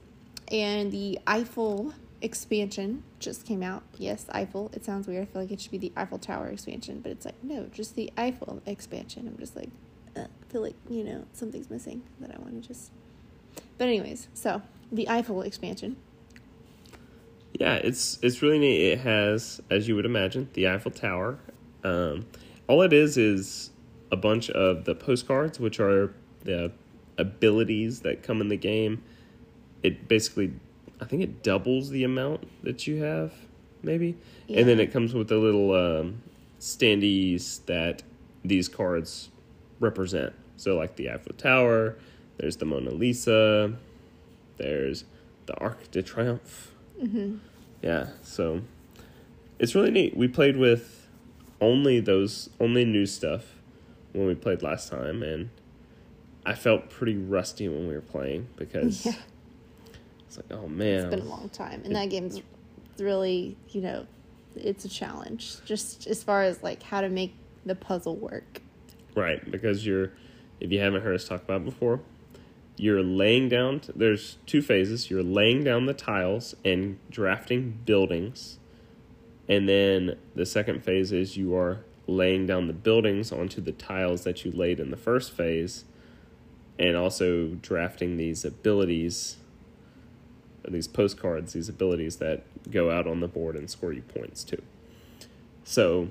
And 0.52 0.92
the 0.92 1.20
Eiffel 1.26 1.94
expansion 2.22 3.04
just 3.20 3.46
came 3.46 3.62
out. 3.62 3.84
Yes, 3.98 4.26
Eiffel. 4.32 4.72
It 4.74 4.84
sounds 4.86 5.08
weird. 5.08 5.24
I 5.24 5.26
feel 5.26 5.42
like 5.42 5.52
it 5.52 5.62
should 5.62 5.72
be 5.72 5.78
the 5.78 5.92
Eiffel 5.96 6.18
Tower 6.18 6.48
expansion, 6.48 7.02
but 7.02 7.12
it's 7.12 7.26
like, 7.26 7.42
no, 7.44 7.68
just 7.72 7.96
the 7.96 8.12
Eiffel 8.18 8.62
expansion. 8.66 9.28
I'm 9.28 9.38
just 9.38 9.56
like, 9.56 9.70
uh, 10.16 10.22
I 10.22 10.52
feel 10.52 10.62
like, 10.62 10.76
you 10.90 11.04
know, 11.04 11.26
something's 11.34 11.70
missing 11.70 12.04
that 12.20 12.34
I 12.34 12.40
want 12.40 12.62
to 12.62 12.68
just. 12.68 12.92
But, 13.78 13.88
anyways, 13.88 14.28
so 14.34 14.62
the 14.92 15.08
Eiffel 15.10 15.42
expansion. 15.42 15.98
Yeah, 17.60 17.76
it's 17.76 18.20
it's 18.22 18.42
really 18.42 18.60
neat. 18.60 18.92
It 18.92 19.00
has, 19.00 19.62
as 19.70 19.88
you 19.88 19.96
would 19.96 20.06
imagine, 20.06 20.50
the 20.54 20.68
Eiffel 20.68 20.92
Tower. 20.92 21.40
Um, 21.84 22.26
all 22.68 22.82
it 22.82 22.92
is 22.92 23.18
is 23.18 23.72
a 24.12 24.18
bunch 24.18 24.50
of 24.50 24.84
the 24.86 24.94
postcards, 24.94 25.60
which 25.60 25.80
are 25.80 26.14
the 26.44 26.72
abilities 27.18 28.02
that 28.02 28.24
come 28.24 28.42
in 28.42 28.50
the 28.50 28.58
game. 28.58 29.04
It 29.84 30.08
basically, 30.08 30.54
I 31.02 31.06
think 31.06 31.22
it 31.22 31.44
doubles 31.44 31.90
the 31.90 32.04
amount 32.04 32.48
that 32.64 32.88
you 32.88 33.04
have, 33.04 33.34
maybe, 33.84 34.16
and 34.50 34.68
then 34.68 34.80
it 34.80 34.92
comes 34.92 35.14
with 35.14 35.28
the 35.28 35.38
little 35.38 35.74
um, 35.74 36.22
standees 36.60 37.66
that 37.66 38.04
these 38.44 38.68
cards 38.70 39.30
represent. 39.80 40.34
So, 40.58 40.76
like 40.78 40.96
the 40.96 41.10
Eiffel 41.10 41.34
Tower, 41.34 41.98
there's 42.38 42.58
the 42.58 42.66
Mona 42.66 42.92
Lisa, 42.92 43.74
there's 44.58 45.06
the 45.46 45.56
Arc 45.58 45.92
de 45.92 46.02
Triomphe. 46.02 46.70
Mm-hmm. 47.02 47.38
Yeah, 47.82 48.08
so 48.24 48.62
it's 49.60 49.76
really 49.76 49.92
neat. 49.92 50.16
We 50.16 50.28
played 50.28 50.58
with 50.58 51.08
only 51.62 52.00
those 52.00 52.50
only 52.60 52.86
new 52.86 53.06
stuff 53.06 53.44
when 54.14 54.28
we 54.28 54.36
played 54.36 54.62
last 54.62 54.90
time, 54.90 55.22
and 55.24 55.50
I 56.46 56.56
felt 56.56 56.90
pretty 56.90 57.18
rusty 57.18 57.68
when 57.68 57.88
we 57.88 57.94
were 57.94 58.02
playing 58.02 58.48
because 58.56 59.06
Yeah. 59.06 59.14
It's 60.38 60.50
like, 60.52 60.60
oh 60.60 60.68
man, 60.68 61.00
It's 61.00 61.06
been 61.06 61.20
a 61.22 61.30
long 61.30 61.50
time. 61.50 61.82
And 61.86 61.96
that 61.96 62.10
game's 62.10 62.42
really, 63.00 63.58
you 63.70 63.82
know, 63.82 64.06
it's 64.56 64.86
a 64.86 64.90
challenge. 64.90 65.58
Just 65.66 66.08
as 66.08 66.24
far 66.24 66.44
as 66.44 66.64
like 66.64 66.84
how 66.84 67.02
to 67.02 67.10
make 67.10 67.36
the 67.66 67.76
puzzle 67.76 68.16
work. 68.16 68.62
right? 69.16 69.50
Because 69.50 69.86
you're, 69.86 70.12
if 70.60 70.72
you 70.72 70.80
haven't 70.80 71.02
heard 71.04 71.16
us 71.16 71.28
talk 71.28 71.44
about 71.44 71.62
it 71.62 71.66
before, 71.66 72.02
you're 72.78 73.02
laying 73.04 73.50
down. 73.50 73.82
There's 73.96 74.38
two 74.46 74.62
phases. 74.62 75.10
You're 75.10 75.24
laying 75.24 75.64
down 75.64 75.86
the 75.86 75.94
tiles 75.94 76.56
and 76.66 77.00
drafting 77.10 77.80
buildings, 77.86 78.60
and 79.48 79.70
then 79.70 80.18
the 80.36 80.46
second 80.46 80.84
phase 80.84 81.12
is 81.12 81.38
you 81.38 81.56
are 81.56 81.86
laying 82.08 82.46
down 82.46 82.68
the 82.68 82.74
buildings 82.74 83.32
onto 83.32 83.62
the 83.62 83.72
tiles 83.72 84.24
that 84.26 84.44
you 84.46 84.52
laid 84.52 84.80
in 84.80 84.92
the 84.92 84.98
first 84.98 85.32
phase, 85.32 85.86
and 86.78 86.98
also 86.98 87.48
drafting 87.62 88.18
these 88.18 88.44
abilities, 88.44 89.38
these 90.72 90.88
postcards, 90.88 91.54
these 91.54 91.70
abilities 91.70 92.18
that 92.18 92.44
go 92.72 92.92
out 92.92 93.08
on 93.08 93.20
the 93.20 93.28
board 93.28 93.56
and 93.56 93.70
score 93.70 93.94
you 93.94 94.02
points 94.02 94.44
too. 94.44 94.62
So, 95.64 96.10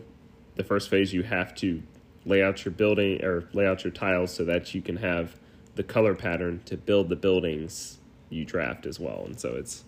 the 0.57 0.65
first 0.65 0.89
phase 0.89 1.13
you 1.13 1.23
have 1.23 1.55
to 1.57 1.83
lay 2.25 2.43
out 2.43 2.65
your 2.65 2.73
building 2.73 3.23
or 3.25 3.49
lay 3.53 3.67
out 3.67 3.85
your 3.85 3.93
tiles 3.93 4.33
so 4.33 4.45
that 4.45 4.75
you 4.75 4.81
can 4.81 4.97
have 4.97 5.37
the 5.75 5.83
color 5.83 6.15
pattern 6.15 6.63
to 6.67 6.77
build 6.77 7.09
the 7.09 7.17
buildings 7.17 7.99
you 8.31 8.45
draft 8.45 8.87
as 8.87 8.99
well. 8.99 9.23
And 9.27 9.39
so 9.39 9.55
it's 9.55 9.85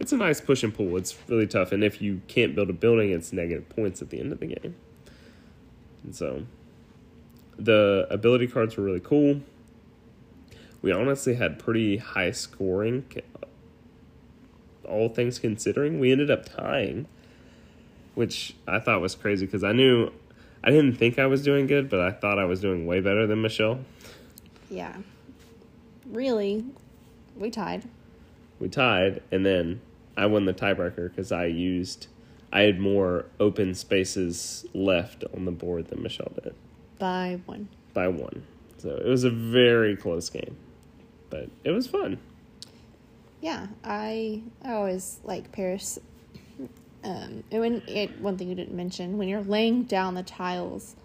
it's 0.00 0.12
a 0.12 0.16
nice 0.16 0.40
push 0.40 0.62
and 0.64 0.74
pull. 0.74 0.96
It's 0.96 1.16
really 1.28 1.46
tough, 1.46 1.70
and 1.70 1.84
if 1.84 2.02
you 2.02 2.20
can't 2.26 2.54
build 2.54 2.68
a 2.68 2.72
building, 2.72 3.10
it's 3.10 3.32
negative 3.32 3.68
points 3.68 4.02
at 4.02 4.10
the 4.10 4.18
end 4.18 4.32
of 4.32 4.40
the 4.40 4.46
game. 4.46 4.74
And 6.02 6.14
so 6.14 6.44
the 7.56 8.06
ability 8.10 8.48
cards 8.48 8.76
were 8.76 8.82
really 8.82 9.00
cool. 9.00 9.40
We 10.82 10.92
honestly 10.92 11.34
had 11.34 11.58
pretty 11.58 11.98
high 11.98 12.32
scoring, 12.32 13.06
all 14.84 15.08
things 15.08 15.38
considering. 15.38 16.00
We 16.00 16.12
ended 16.12 16.30
up 16.30 16.44
tying, 16.46 17.06
which 18.14 18.54
I 18.66 18.78
thought 18.78 19.00
was 19.00 19.14
crazy 19.14 19.46
because 19.46 19.64
I 19.64 19.72
knew 19.72 20.10
I 20.62 20.70
didn't 20.70 20.94
think 20.94 21.18
I 21.18 21.26
was 21.26 21.42
doing 21.42 21.66
good, 21.66 21.90
but 21.90 22.00
I 22.00 22.10
thought 22.10 22.38
I 22.38 22.44
was 22.44 22.60
doing 22.60 22.86
way 22.86 23.00
better 23.00 23.26
than 23.26 23.42
Michelle. 23.42 23.80
Yeah. 24.70 24.96
Really, 26.06 26.64
we 27.36 27.50
tied. 27.50 27.84
We 28.60 28.68
tied, 28.68 29.22
and 29.32 29.44
then 29.44 29.80
I 30.16 30.26
won 30.26 30.44
the 30.44 30.54
tiebreaker 30.54 31.08
because 31.10 31.32
I 31.32 31.46
used 31.46 32.06
I 32.52 32.62
had 32.62 32.78
more 32.78 33.26
open 33.40 33.74
spaces 33.74 34.64
left 34.72 35.24
on 35.34 35.44
the 35.44 35.50
board 35.50 35.88
than 35.88 36.02
Michelle 36.02 36.32
did 36.40 36.54
By 37.00 37.40
one. 37.46 37.68
by 37.92 38.06
one. 38.08 38.44
So 38.78 38.90
it 38.90 39.06
was 39.08 39.24
a 39.24 39.30
very 39.30 39.96
close 39.96 40.30
game, 40.30 40.56
but 41.30 41.48
it 41.64 41.70
was 41.72 41.86
fun. 41.88 42.18
Yeah, 43.44 43.66
I 43.84 44.42
I 44.64 44.72
always 44.72 45.20
like 45.22 45.52
Paris. 45.52 45.98
Um, 47.04 47.44
and 47.50 47.60
when 47.60 47.82
it 47.86 48.18
one 48.18 48.38
thing 48.38 48.48
you 48.48 48.54
didn't 48.54 48.74
mention 48.74 49.18
when 49.18 49.28
you're 49.28 49.42
laying 49.42 49.82
down 49.82 50.14
the 50.14 50.22
tiles, 50.22 50.96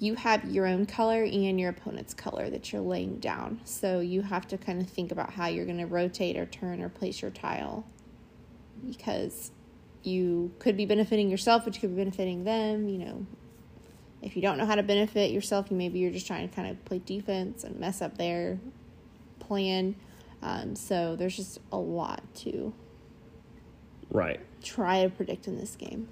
you 0.00 0.16
have 0.16 0.44
your 0.46 0.66
own 0.66 0.84
color 0.84 1.22
and 1.22 1.60
your 1.60 1.70
opponent's 1.70 2.12
color 2.12 2.50
that 2.50 2.72
you're 2.72 2.82
laying 2.82 3.20
down. 3.20 3.60
So 3.62 4.00
you 4.00 4.22
have 4.22 4.48
to 4.48 4.58
kind 4.58 4.80
of 4.82 4.88
think 4.88 5.12
about 5.12 5.34
how 5.34 5.46
you're 5.46 5.64
going 5.64 5.78
to 5.78 5.86
rotate 5.86 6.36
or 6.36 6.44
turn 6.44 6.82
or 6.82 6.88
place 6.88 7.22
your 7.22 7.30
tile, 7.30 7.86
because 8.84 9.52
you 10.02 10.50
could 10.58 10.76
be 10.76 10.86
benefiting 10.86 11.30
yourself, 11.30 11.66
but 11.66 11.76
you 11.76 11.82
could 11.82 11.94
be 11.94 12.02
benefiting 12.02 12.42
them. 12.42 12.88
You 12.88 12.98
know, 12.98 13.26
if 14.22 14.34
you 14.34 14.42
don't 14.42 14.58
know 14.58 14.66
how 14.66 14.74
to 14.74 14.82
benefit 14.82 15.30
yourself, 15.30 15.70
you 15.70 15.76
maybe 15.76 16.00
you're 16.00 16.10
just 16.10 16.26
trying 16.26 16.48
to 16.48 16.52
kind 16.52 16.68
of 16.68 16.84
play 16.84 16.98
defense 16.98 17.62
and 17.62 17.78
mess 17.78 18.02
up 18.02 18.18
their 18.18 18.58
plan. 19.38 19.94
Um, 20.42 20.76
so 20.76 21.16
there's 21.16 21.36
just 21.36 21.58
a 21.72 21.78
lot 21.78 22.22
to 22.36 22.72
Right. 24.10 24.40
try 24.62 25.02
to 25.02 25.10
predict 25.10 25.48
in 25.48 25.58
this 25.58 25.76
game. 25.76 26.08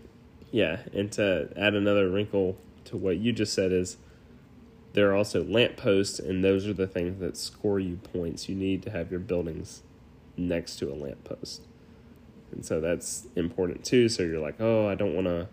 Yeah, 0.51 0.81
and 0.93 1.11
to 1.12 1.51
add 1.57 1.75
another 1.75 2.09
wrinkle 2.09 2.57
to 2.87 2.97
what 2.97 3.16
you 3.16 3.33
just 3.33 3.53
said 3.55 3.72
is 3.72 3.97
there 4.93 5.11
are 5.11 5.14
also 5.14 5.43
lampposts, 5.45 6.18
and 6.18 6.45
those 6.45 6.66
are 6.66 6.72
the 6.72 6.87
things 6.87 7.18
that 7.20 7.37
score 7.37 7.81
you 7.81 7.97
points. 7.97 8.49
You 8.49 8.55
need 8.55 8.83
to 8.85 8.91
have 8.91 9.11
your 9.11 9.20
buildings 9.20 9.83
next 10.37 10.77
to 10.77 10.93
a 10.93 10.95
lamppost. 10.95 11.62
And 12.53 12.64
so 12.64 12.81
that's 12.81 13.27
important 13.35 13.85
too. 13.85 14.09
So 14.09 14.22
you're 14.22 14.41
like, 14.41 14.61
oh, 14.61 14.89
I 14.89 14.95
don't 14.95 15.14
want 15.14 15.27
to 15.27 15.49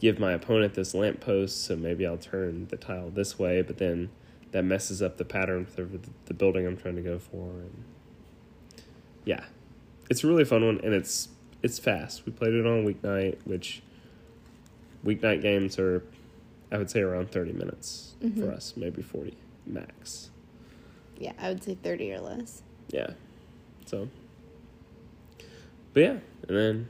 give 0.00 0.18
my 0.18 0.32
opponent 0.32 0.74
this 0.74 0.94
lamppost, 0.94 1.64
so 1.64 1.76
maybe 1.76 2.06
I'll 2.06 2.16
turn 2.16 2.68
the 2.68 2.76
tile 2.76 3.10
this 3.10 3.38
way, 3.38 3.62
but 3.62 3.78
then 3.78 4.10
that 4.52 4.62
messes 4.64 5.02
up 5.02 5.16
the 5.16 5.24
pattern 5.24 5.66
for 5.66 5.82
the, 5.82 5.98
the 6.26 6.34
building 6.34 6.66
I'm 6.66 6.76
trying 6.76 6.96
to 6.96 7.02
go 7.02 7.18
for. 7.18 7.50
And 7.50 7.84
yeah, 9.24 9.44
it's 10.10 10.24
a 10.24 10.26
really 10.26 10.44
fun 10.44 10.64
one, 10.64 10.80
and 10.82 10.94
it's 10.94 11.28
it's 11.62 11.78
fast. 11.78 12.26
We 12.26 12.32
played 12.32 12.54
it 12.54 12.66
on 12.66 12.84
weeknight, 12.84 13.38
which 13.44 13.82
weeknight 15.04 15.40
games 15.42 15.78
are, 15.78 16.02
I 16.70 16.78
would 16.78 16.90
say, 16.90 17.00
around 17.00 17.30
30 17.30 17.52
minutes 17.52 18.14
mm-hmm. 18.22 18.40
for 18.40 18.52
us, 18.52 18.74
maybe 18.76 19.02
40 19.02 19.36
max. 19.66 20.30
Yeah, 21.18 21.32
I 21.38 21.48
would 21.48 21.62
say 21.62 21.76
30 21.76 22.12
or 22.12 22.20
less. 22.20 22.62
Yeah. 22.88 23.10
So, 23.86 24.08
but 25.92 26.00
yeah, 26.00 26.16
and 26.48 26.56
then 26.56 26.88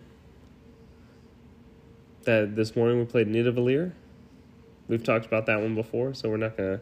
that 2.24 2.56
this 2.56 2.74
morning 2.74 2.98
we 2.98 3.04
played 3.04 3.28
Nidavellir. 3.28 3.92
We've 4.88 5.04
talked 5.04 5.26
about 5.26 5.46
that 5.46 5.60
one 5.60 5.74
before, 5.74 6.14
so 6.14 6.28
we're 6.28 6.36
not 6.36 6.56
gonna 6.56 6.80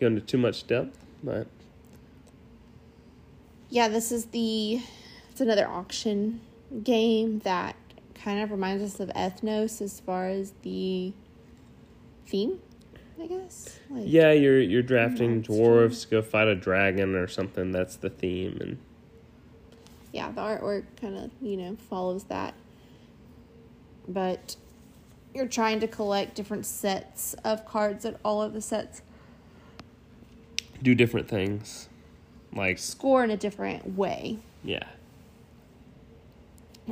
go 0.00 0.06
into 0.06 0.20
too 0.20 0.38
much 0.38 0.66
depth, 0.66 0.98
but 1.22 1.46
Yeah, 3.70 3.88
this 3.88 4.10
is 4.10 4.26
the 4.26 4.82
it's 5.30 5.40
another 5.40 5.66
auction 5.66 6.40
game 6.82 7.38
that 7.40 7.76
kind 8.14 8.40
of 8.40 8.50
reminds 8.50 8.82
us 8.82 9.00
of 9.00 9.08
Ethnos 9.10 9.80
as 9.80 10.00
far 10.00 10.28
as 10.28 10.52
the 10.62 11.12
theme, 12.26 12.58
I 13.20 13.26
guess. 13.26 13.78
Like, 13.88 14.04
yeah, 14.06 14.32
you're 14.32 14.60
you're 14.60 14.82
drafting 14.82 15.42
dwarves 15.42 16.02
to 16.02 16.08
go 16.08 16.22
fight 16.22 16.48
a 16.48 16.56
dragon 16.56 17.14
or 17.14 17.28
something. 17.28 17.70
That's 17.70 17.96
the 17.96 18.10
theme, 18.10 18.58
and 18.60 18.78
yeah, 20.12 20.30
the 20.32 20.40
artwork 20.40 20.84
kind 21.00 21.16
of, 21.16 21.30
you 21.40 21.56
know, 21.56 21.76
follows 21.88 22.24
that. 22.24 22.54
But 24.08 24.56
you're 25.32 25.46
trying 25.46 25.78
to 25.80 25.86
collect 25.86 26.34
different 26.34 26.66
sets 26.66 27.34
of 27.44 27.64
cards 27.64 28.02
that 28.02 28.18
all 28.24 28.42
of 28.42 28.52
the 28.52 28.60
sets 28.60 29.02
do 30.82 30.94
different 30.94 31.28
things. 31.28 31.89
Like 32.54 32.78
score 32.78 33.22
in 33.22 33.30
a 33.30 33.36
different 33.36 33.96
way. 33.96 34.38
yeah, 34.64 34.82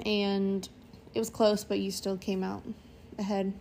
And 0.05 0.69
it 1.15 1.19
was 1.19 1.31
close, 1.31 1.65
but 1.65 1.81
you 1.81 1.91
still 1.91 2.17
came 2.17 2.45
out 2.45 2.63
ahead. 3.19 3.53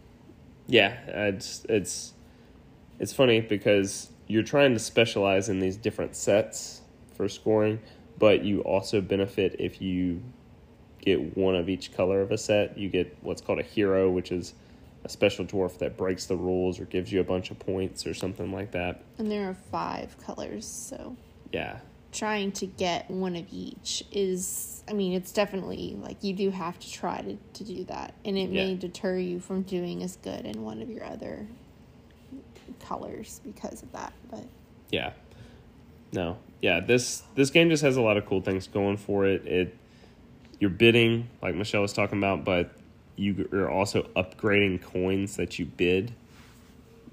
Yeah, 0.67 0.97
it's 1.07 1.65
it's 1.69 2.13
it's 2.99 3.13
funny 3.13 3.41
because 3.41 4.09
you're 4.27 4.43
trying 4.43 4.73
to 4.73 4.79
specialize 4.79 5.49
in 5.49 5.59
these 5.59 5.77
different 5.77 6.15
sets 6.15 6.81
for 7.15 7.27
scoring, 7.29 7.79
but 8.19 8.43
you 8.43 8.61
also 8.61 9.01
benefit 9.01 9.55
if 9.59 9.81
you 9.81 10.21
get 10.99 11.37
one 11.37 11.55
of 11.55 11.69
each 11.69 11.93
color 11.93 12.21
of 12.21 12.31
a 12.31 12.37
set. 12.37 12.77
You 12.77 12.89
get 12.89 13.15
what's 13.21 13.41
called 13.41 13.59
a 13.59 13.63
hero, 13.63 14.09
which 14.11 14.31
is 14.31 14.53
a 15.03 15.09
special 15.09 15.45
dwarf 15.45 15.77
that 15.79 15.95
breaks 15.95 16.25
the 16.25 16.35
rules 16.35 16.79
or 16.79 16.85
gives 16.85 17.11
you 17.11 17.21
a 17.21 17.23
bunch 17.23 17.49
of 17.49 17.57
points 17.57 18.05
or 18.05 18.13
something 18.13 18.51
like 18.51 18.71
that. 18.71 19.01
And 19.17 19.31
there 19.31 19.49
are 19.49 19.53
five 19.71 20.17
colors, 20.23 20.67
so 20.67 21.15
Yeah. 21.51 21.79
trying 22.11 22.51
to 22.53 22.65
get 22.65 23.09
one 23.11 23.35
of 23.35 23.45
each 23.51 24.03
is 24.11 24.83
I 24.89 24.93
mean, 24.93 25.13
it's 25.13 25.31
definitely 25.33 25.97
like 26.01 26.23
you 26.23 26.33
do 26.33 26.49
have 26.49 26.79
to 26.79 26.91
try 26.91 27.21
to, 27.21 27.37
to 27.53 27.63
do 27.63 27.83
that. 27.85 28.13
And 28.23 28.37
it 28.37 28.49
may 28.49 28.71
Yeah. 28.71 28.77
deter 28.79 29.17
you 29.17 29.39
from 29.39 29.63
doing 29.63 30.01
as 30.03 30.15
good 30.17 30.45
in 30.45 30.63
one 30.63 30.81
of 30.81 30.89
your 30.89 31.03
other 31.03 31.45
colors 32.79 33.41
because 33.43 33.83
of 33.83 33.91
that. 33.91 34.13
But 34.31 34.43
Yeah. 34.91 35.11
No. 36.13 36.37
Yeah, 36.61 36.79
this 36.79 37.23
this 37.35 37.49
game 37.49 37.69
just 37.69 37.83
has 37.83 37.97
a 37.97 38.01
lot 38.01 38.17
of 38.17 38.25
cool 38.25 38.41
things 38.41 38.67
going 38.67 38.97
for 38.97 39.25
it. 39.25 39.45
It 39.45 39.75
you're 40.59 40.69
bidding, 40.71 41.27
like 41.41 41.53
Michelle 41.53 41.81
was 41.83 41.93
talking 41.93 42.17
about, 42.17 42.43
but 42.43 42.71
you 43.15 43.47
are 43.51 43.69
also 43.69 44.03
upgrading 44.15 44.81
coins 44.81 45.35
that 45.35 45.59
you 45.59 45.65
bid 45.65 46.13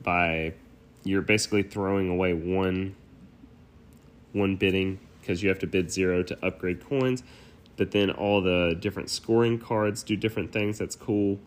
by 0.03 0.55
you're 1.03 1.23
basically 1.23 1.63
throwing 1.63 2.09
away 2.09 2.33
one 2.33 2.95
one 4.35 4.57
bidding 4.57 4.99
because 5.21 5.43
you 5.43 5.49
have 5.49 5.59
to 5.61 5.67
bid 5.67 5.91
zero 5.91 6.23
to 6.23 6.47
upgrade 6.47 6.87
coins. 6.87 7.23
But 7.77 7.91
then 7.91 8.11
all 8.11 8.41
the 8.41 8.77
different 8.79 9.11
scoring 9.11 9.59
cards 9.59 10.03
do 10.03 10.17
different 10.17 10.53
things. 10.53 10.79
That's 10.79 10.95
cool. 10.95 11.41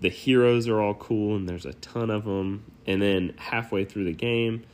The 0.00 0.08
heroes 0.08 0.66
are 0.66 0.80
all 0.80 0.94
cool, 0.94 1.36
and 1.36 1.48
there's 1.48 1.66
a 1.66 1.74
ton 1.74 2.10
of 2.10 2.24
them. 2.24 2.64
And 2.86 3.02
then 3.02 3.34
halfway 3.36 3.84
through 3.84 4.04
the 4.04 4.12
game, 4.12 4.64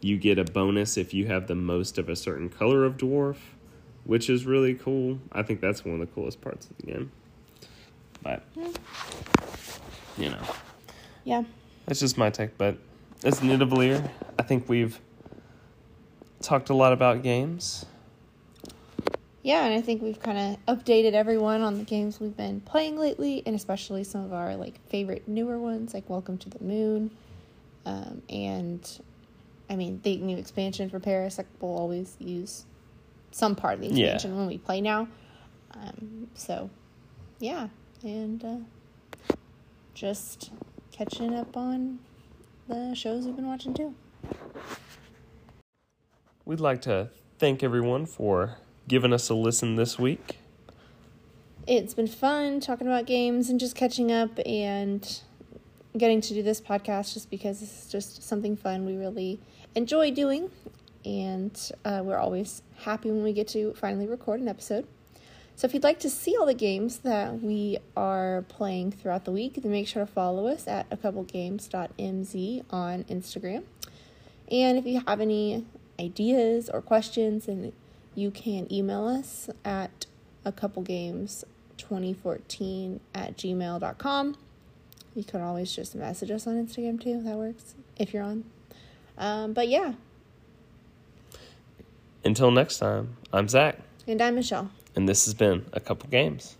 you 0.00 0.16
get 0.16 0.38
a 0.38 0.44
bonus 0.44 0.96
if 0.96 1.12
you 1.12 1.26
have 1.26 1.46
the 1.46 1.54
most 1.54 1.98
of 1.98 2.08
a 2.08 2.16
certain 2.16 2.48
color 2.48 2.84
of 2.84 2.96
dwarf, 2.96 3.36
which 4.04 4.30
is 4.30 4.46
really 4.46 4.74
cool. 4.74 5.18
I 5.32 5.42
think 5.42 5.60
that's 5.60 5.84
one 5.84 5.94
of 5.94 6.00
the 6.00 6.06
coolest 6.06 6.40
parts 6.40 6.68
of 6.68 6.76
the 6.78 6.84
game. 6.84 7.12
But 8.22 8.44
you 10.16 10.30
know, 10.30 10.42
yeah. 11.24 11.42
that's 11.86 12.00
just 12.00 12.16
my 12.16 12.30
take. 12.30 12.56
But 12.56 12.78
it's 13.24 13.40
Nidavellir. 13.40 14.08
I 14.38 14.42
think 14.42 14.68
we've 14.68 15.00
talked 16.42 16.68
a 16.70 16.74
lot 16.74 16.92
about 16.92 17.22
games. 17.22 17.86
Yeah, 19.42 19.64
and 19.64 19.74
I 19.74 19.80
think 19.80 20.02
we've 20.02 20.20
kind 20.20 20.56
of 20.68 20.76
updated 20.78 21.14
everyone 21.14 21.62
on 21.62 21.78
the 21.78 21.84
games 21.84 22.20
we've 22.20 22.36
been 22.36 22.60
playing 22.60 22.96
lately, 22.96 23.42
and 23.44 23.56
especially 23.56 24.04
some 24.04 24.24
of 24.24 24.32
our 24.32 24.54
like 24.56 24.78
favorite 24.88 25.26
newer 25.26 25.58
ones, 25.58 25.94
like 25.94 26.08
Welcome 26.08 26.38
to 26.38 26.48
the 26.48 26.62
Moon, 26.62 27.10
um, 27.84 28.22
and 28.28 29.00
I 29.68 29.74
mean 29.74 30.00
the 30.04 30.16
new 30.18 30.36
expansion 30.36 30.88
for 30.90 31.00
Paris. 31.00 31.38
Like 31.38 31.48
we'll 31.60 31.76
always 31.76 32.16
use 32.20 32.66
some 33.32 33.56
part 33.56 33.74
of 33.74 33.80
the 33.80 33.88
Yeah. 33.88 34.12
expansion 34.12 34.36
when 34.36 34.46
we 34.46 34.58
play 34.58 34.80
now. 34.80 35.08
Um, 35.74 36.28
so, 36.34 36.70
yeah, 37.40 37.68
and 38.04 38.44
uh, 38.44 39.34
just 39.94 40.52
catching 40.92 41.34
up 41.34 41.56
on 41.56 41.98
the 42.68 42.94
shows 42.94 43.24
we've 43.26 43.34
been 43.34 43.46
watching 43.48 43.74
too. 43.74 43.94
We'd 46.52 46.60
like 46.60 46.82
to 46.82 47.08
thank 47.38 47.62
everyone 47.62 48.04
for 48.04 48.58
giving 48.86 49.14
us 49.14 49.30
a 49.30 49.34
listen 49.34 49.76
this 49.76 49.98
week. 49.98 50.36
it's 51.66 51.94
been 51.94 52.06
fun 52.06 52.60
talking 52.60 52.86
about 52.86 53.06
games 53.06 53.48
and 53.48 53.58
just 53.58 53.74
catching 53.74 54.12
up 54.12 54.38
and 54.44 55.22
getting 55.96 56.20
to 56.20 56.34
do 56.34 56.42
this 56.42 56.60
podcast 56.60 57.14
just 57.14 57.30
because 57.30 57.62
it's 57.62 57.90
just 57.90 58.22
something 58.22 58.54
fun 58.54 58.84
we 58.84 58.96
really 58.96 59.40
enjoy 59.74 60.10
doing. 60.10 60.50
And 61.06 61.58
uh, 61.86 62.02
we're 62.04 62.18
always 62.18 62.60
happy 62.80 63.10
when 63.10 63.22
we 63.22 63.32
get 63.32 63.48
to 63.48 63.72
finally 63.72 64.06
record 64.06 64.38
an 64.40 64.48
episode. 64.48 64.86
So 65.56 65.66
if 65.66 65.72
you'd 65.72 65.84
like 65.84 66.00
to 66.00 66.10
see 66.10 66.36
all 66.36 66.44
the 66.44 66.52
games 66.52 66.98
that 66.98 67.40
we 67.40 67.78
are 67.96 68.44
playing 68.48 68.92
throughout 68.92 69.24
the 69.24 69.32
week 69.32 69.54
then 69.54 69.72
make 69.72 69.88
sure 69.88 70.04
to 70.04 70.12
follow 70.12 70.48
us 70.48 70.68
at 70.68 70.86
a 70.90 70.98
couple 70.98 71.22
games.mz 71.22 72.64
on 72.68 73.04
instagram. 73.04 73.62
And 74.50 74.76
if 74.76 74.84
you 74.84 75.02
have 75.06 75.22
any 75.22 75.64
ideas 76.02 76.68
or 76.72 76.80
questions 76.82 77.48
and 77.48 77.72
you 78.14 78.30
can 78.30 78.70
email 78.72 79.06
us 79.06 79.48
at 79.64 80.06
a 80.44 80.52
couple 80.52 80.82
games 80.82 81.44
2014 81.78 83.00
at 83.14 83.36
gmail.com 83.36 84.36
You 85.14 85.24
can 85.24 85.40
always 85.40 85.74
just 85.74 85.94
message 85.94 86.30
us 86.30 86.46
on 86.46 86.54
Instagram 86.66 87.00
too. 87.02 87.22
That 87.22 87.36
works 87.36 87.74
if 87.98 88.12
you're 88.12 88.22
on. 88.22 88.44
Um, 89.18 89.52
but 89.52 89.68
yeah, 89.68 89.92
Until 92.24 92.50
next 92.50 92.78
time, 92.78 93.16
I'm 93.32 93.48
Zach, 93.48 93.78
and 94.06 94.20
I'm 94.22 94.34
Michelle. 94.36 94.70
and 94.96 95.08
this 95.08 95.24
has 95.26 95.34
been 95.34 95.64
a 95.72 95.80
couple 95.80 96.08
games. 96.08 96.56